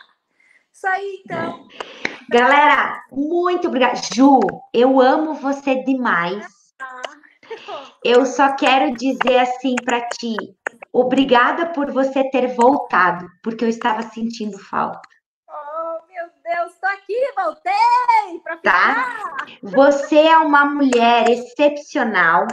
[0.73, 1.67] Isso aí, então.
[2.31, 3.97] Galera, muito obrigada.
[4.15, 4.39] Ju,
[4.73, 6.47] eu amo você demais.
[8.05, 10.37] Eu só quero dizer assim para ti,
[10.93, 15.10] obrigada por você ter voltado, porque eu estava sentindo falta.
[16.83, 18.63] Estou aqui, voltei para ficar.
[18.63, 19.47] Tá?
[19.63, 22.47] Você é uma mulher excepcional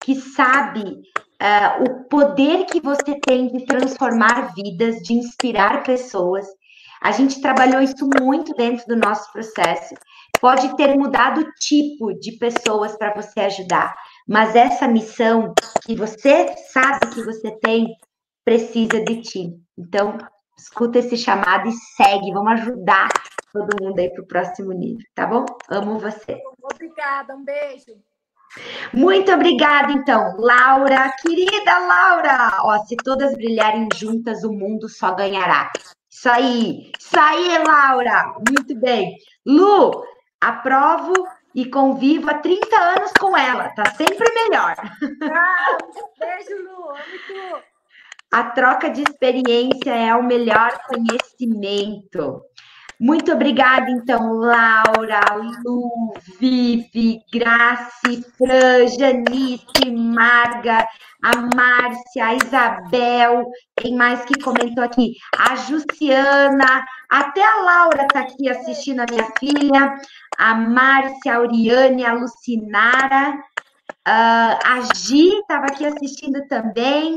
[0.00, 6.46] que sabe uh, o poder que você tem de transformar vidas, de inspirar pessoas.
[7.02, 9.94] A gente trabalhou isso muito dentro do nosso processo.
[10.40, 13.94] Pode ter mudado o tipo de pessoas para você ajudar,
[14.26, 15.52] mas essa missão
[15.84, 17.86] que você sabe que você tem
[18.46, 19.50] precisa de ti.
[19.76, 20.16] Então,
[20.58, 22.32] escuta esse chamado e segue.
[22.32, 23.08] Vamos ajudar
[23.58, 25.44] todo mundo aí para o próximo nível, tá bom?
[25.70, 26.40] Amo você.
[26.62, 27.96] Obrigada, um beijo.
[28.94, 32.58] Muito obrigada, então, Laura, querida Laura.
[32.62, 35.70] Ó, se todas brilharem juntas, o mundo só ganhará.
[36.10, 38.34] Isso aí, isso aí, Laura.
[38.48, 39.16] Muito bem.
[39.46, 40.02] Lu,
[40.40, 41.12] aprovo
[41.54, 43.68] e convivo há 30 anos com ela.
[43.70, 44.74] Tá sempre melhor.
[45.30, 45.78] Ah,
[46.18, 46.90] beijo, Lu.
[46.90, 47.62] Amo tu.
[48.30, 52.42] A troca de experiência é o melhor conhecimento.
[53.00, 55.20] Muito obrigada, então, Laura,
[55.64, 60.84] Lu, Vivi, Grace, Fran, Janice, Marga,
[61.22, 63.44] a Márcia, a Isabel,
[63.76, 65.14] quem mais que comentou aqui?
[65.38, 69.94] A Juciana, até a Laura está aqui assistindo a minha filha,
[70.36, 73.38] a Márcia, a Oriane, a Lucinara,
[74.08, 77.14] uh, a Gi estava aqui assistindo também.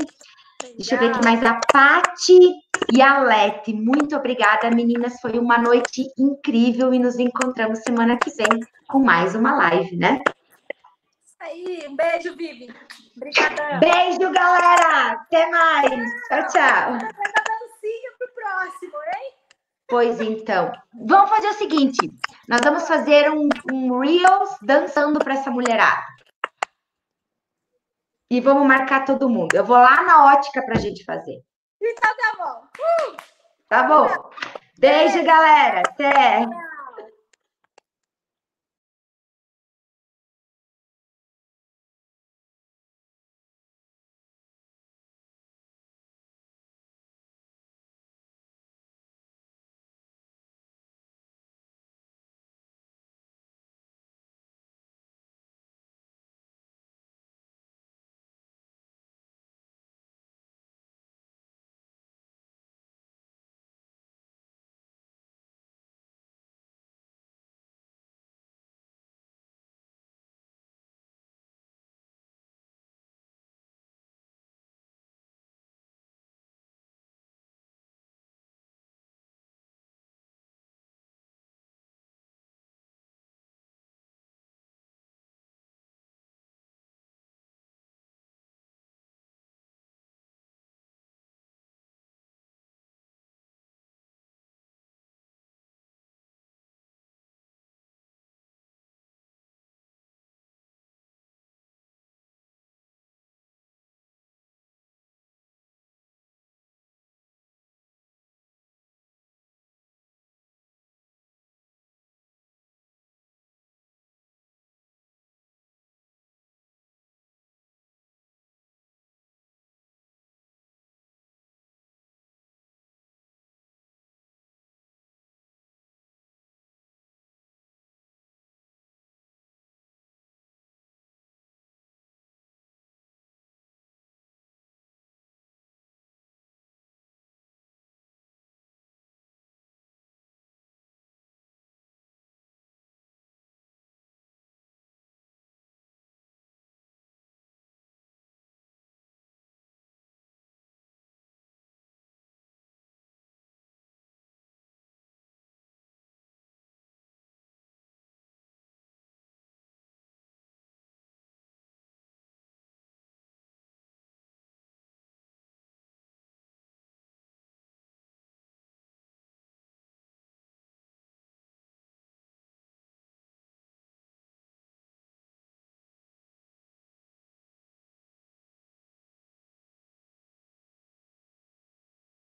[0.76, 2.61] Deixa eu ver aqui mais a Pati
[2.92, 3.72] e a Lete.
[3.72, 5.20] Muito obrigada, meninas.
[5.20, 10.20] Foi uma noite incrível e nos encontramos semana que vem com mais uma live, né?
[11.22, 12.74] Isso aí, um beijo, Vivi.
[13.16, 13.78] Obrigada.
[13.78, 15.12] Beijo, galera.
[15.12, 16.10] Até mais.
[16.28, 16.92] Tchau, tchau.
[16.92, 19.32] dancinha pro próximo, hein?
[19.88, 20.72] Pois então.
[21.06, 22.10] Vamos fazer o seguinte:
[22.48, 26.12] nós vamos fazer um, um Reels dançando para essa mulherada
[28.32, 29.54] e vamos marcar todo mundo.
[29.54, 31.42] Eu vou lá na ótica para a gente fazer.
[31.82, 32.68] Então tá bom.
[32.78, 33.16] Uh!
[33.68, 34.30] Tá bom.
[34.78, 35.80] Beijo, galera.
[35.80, 36.46] Até.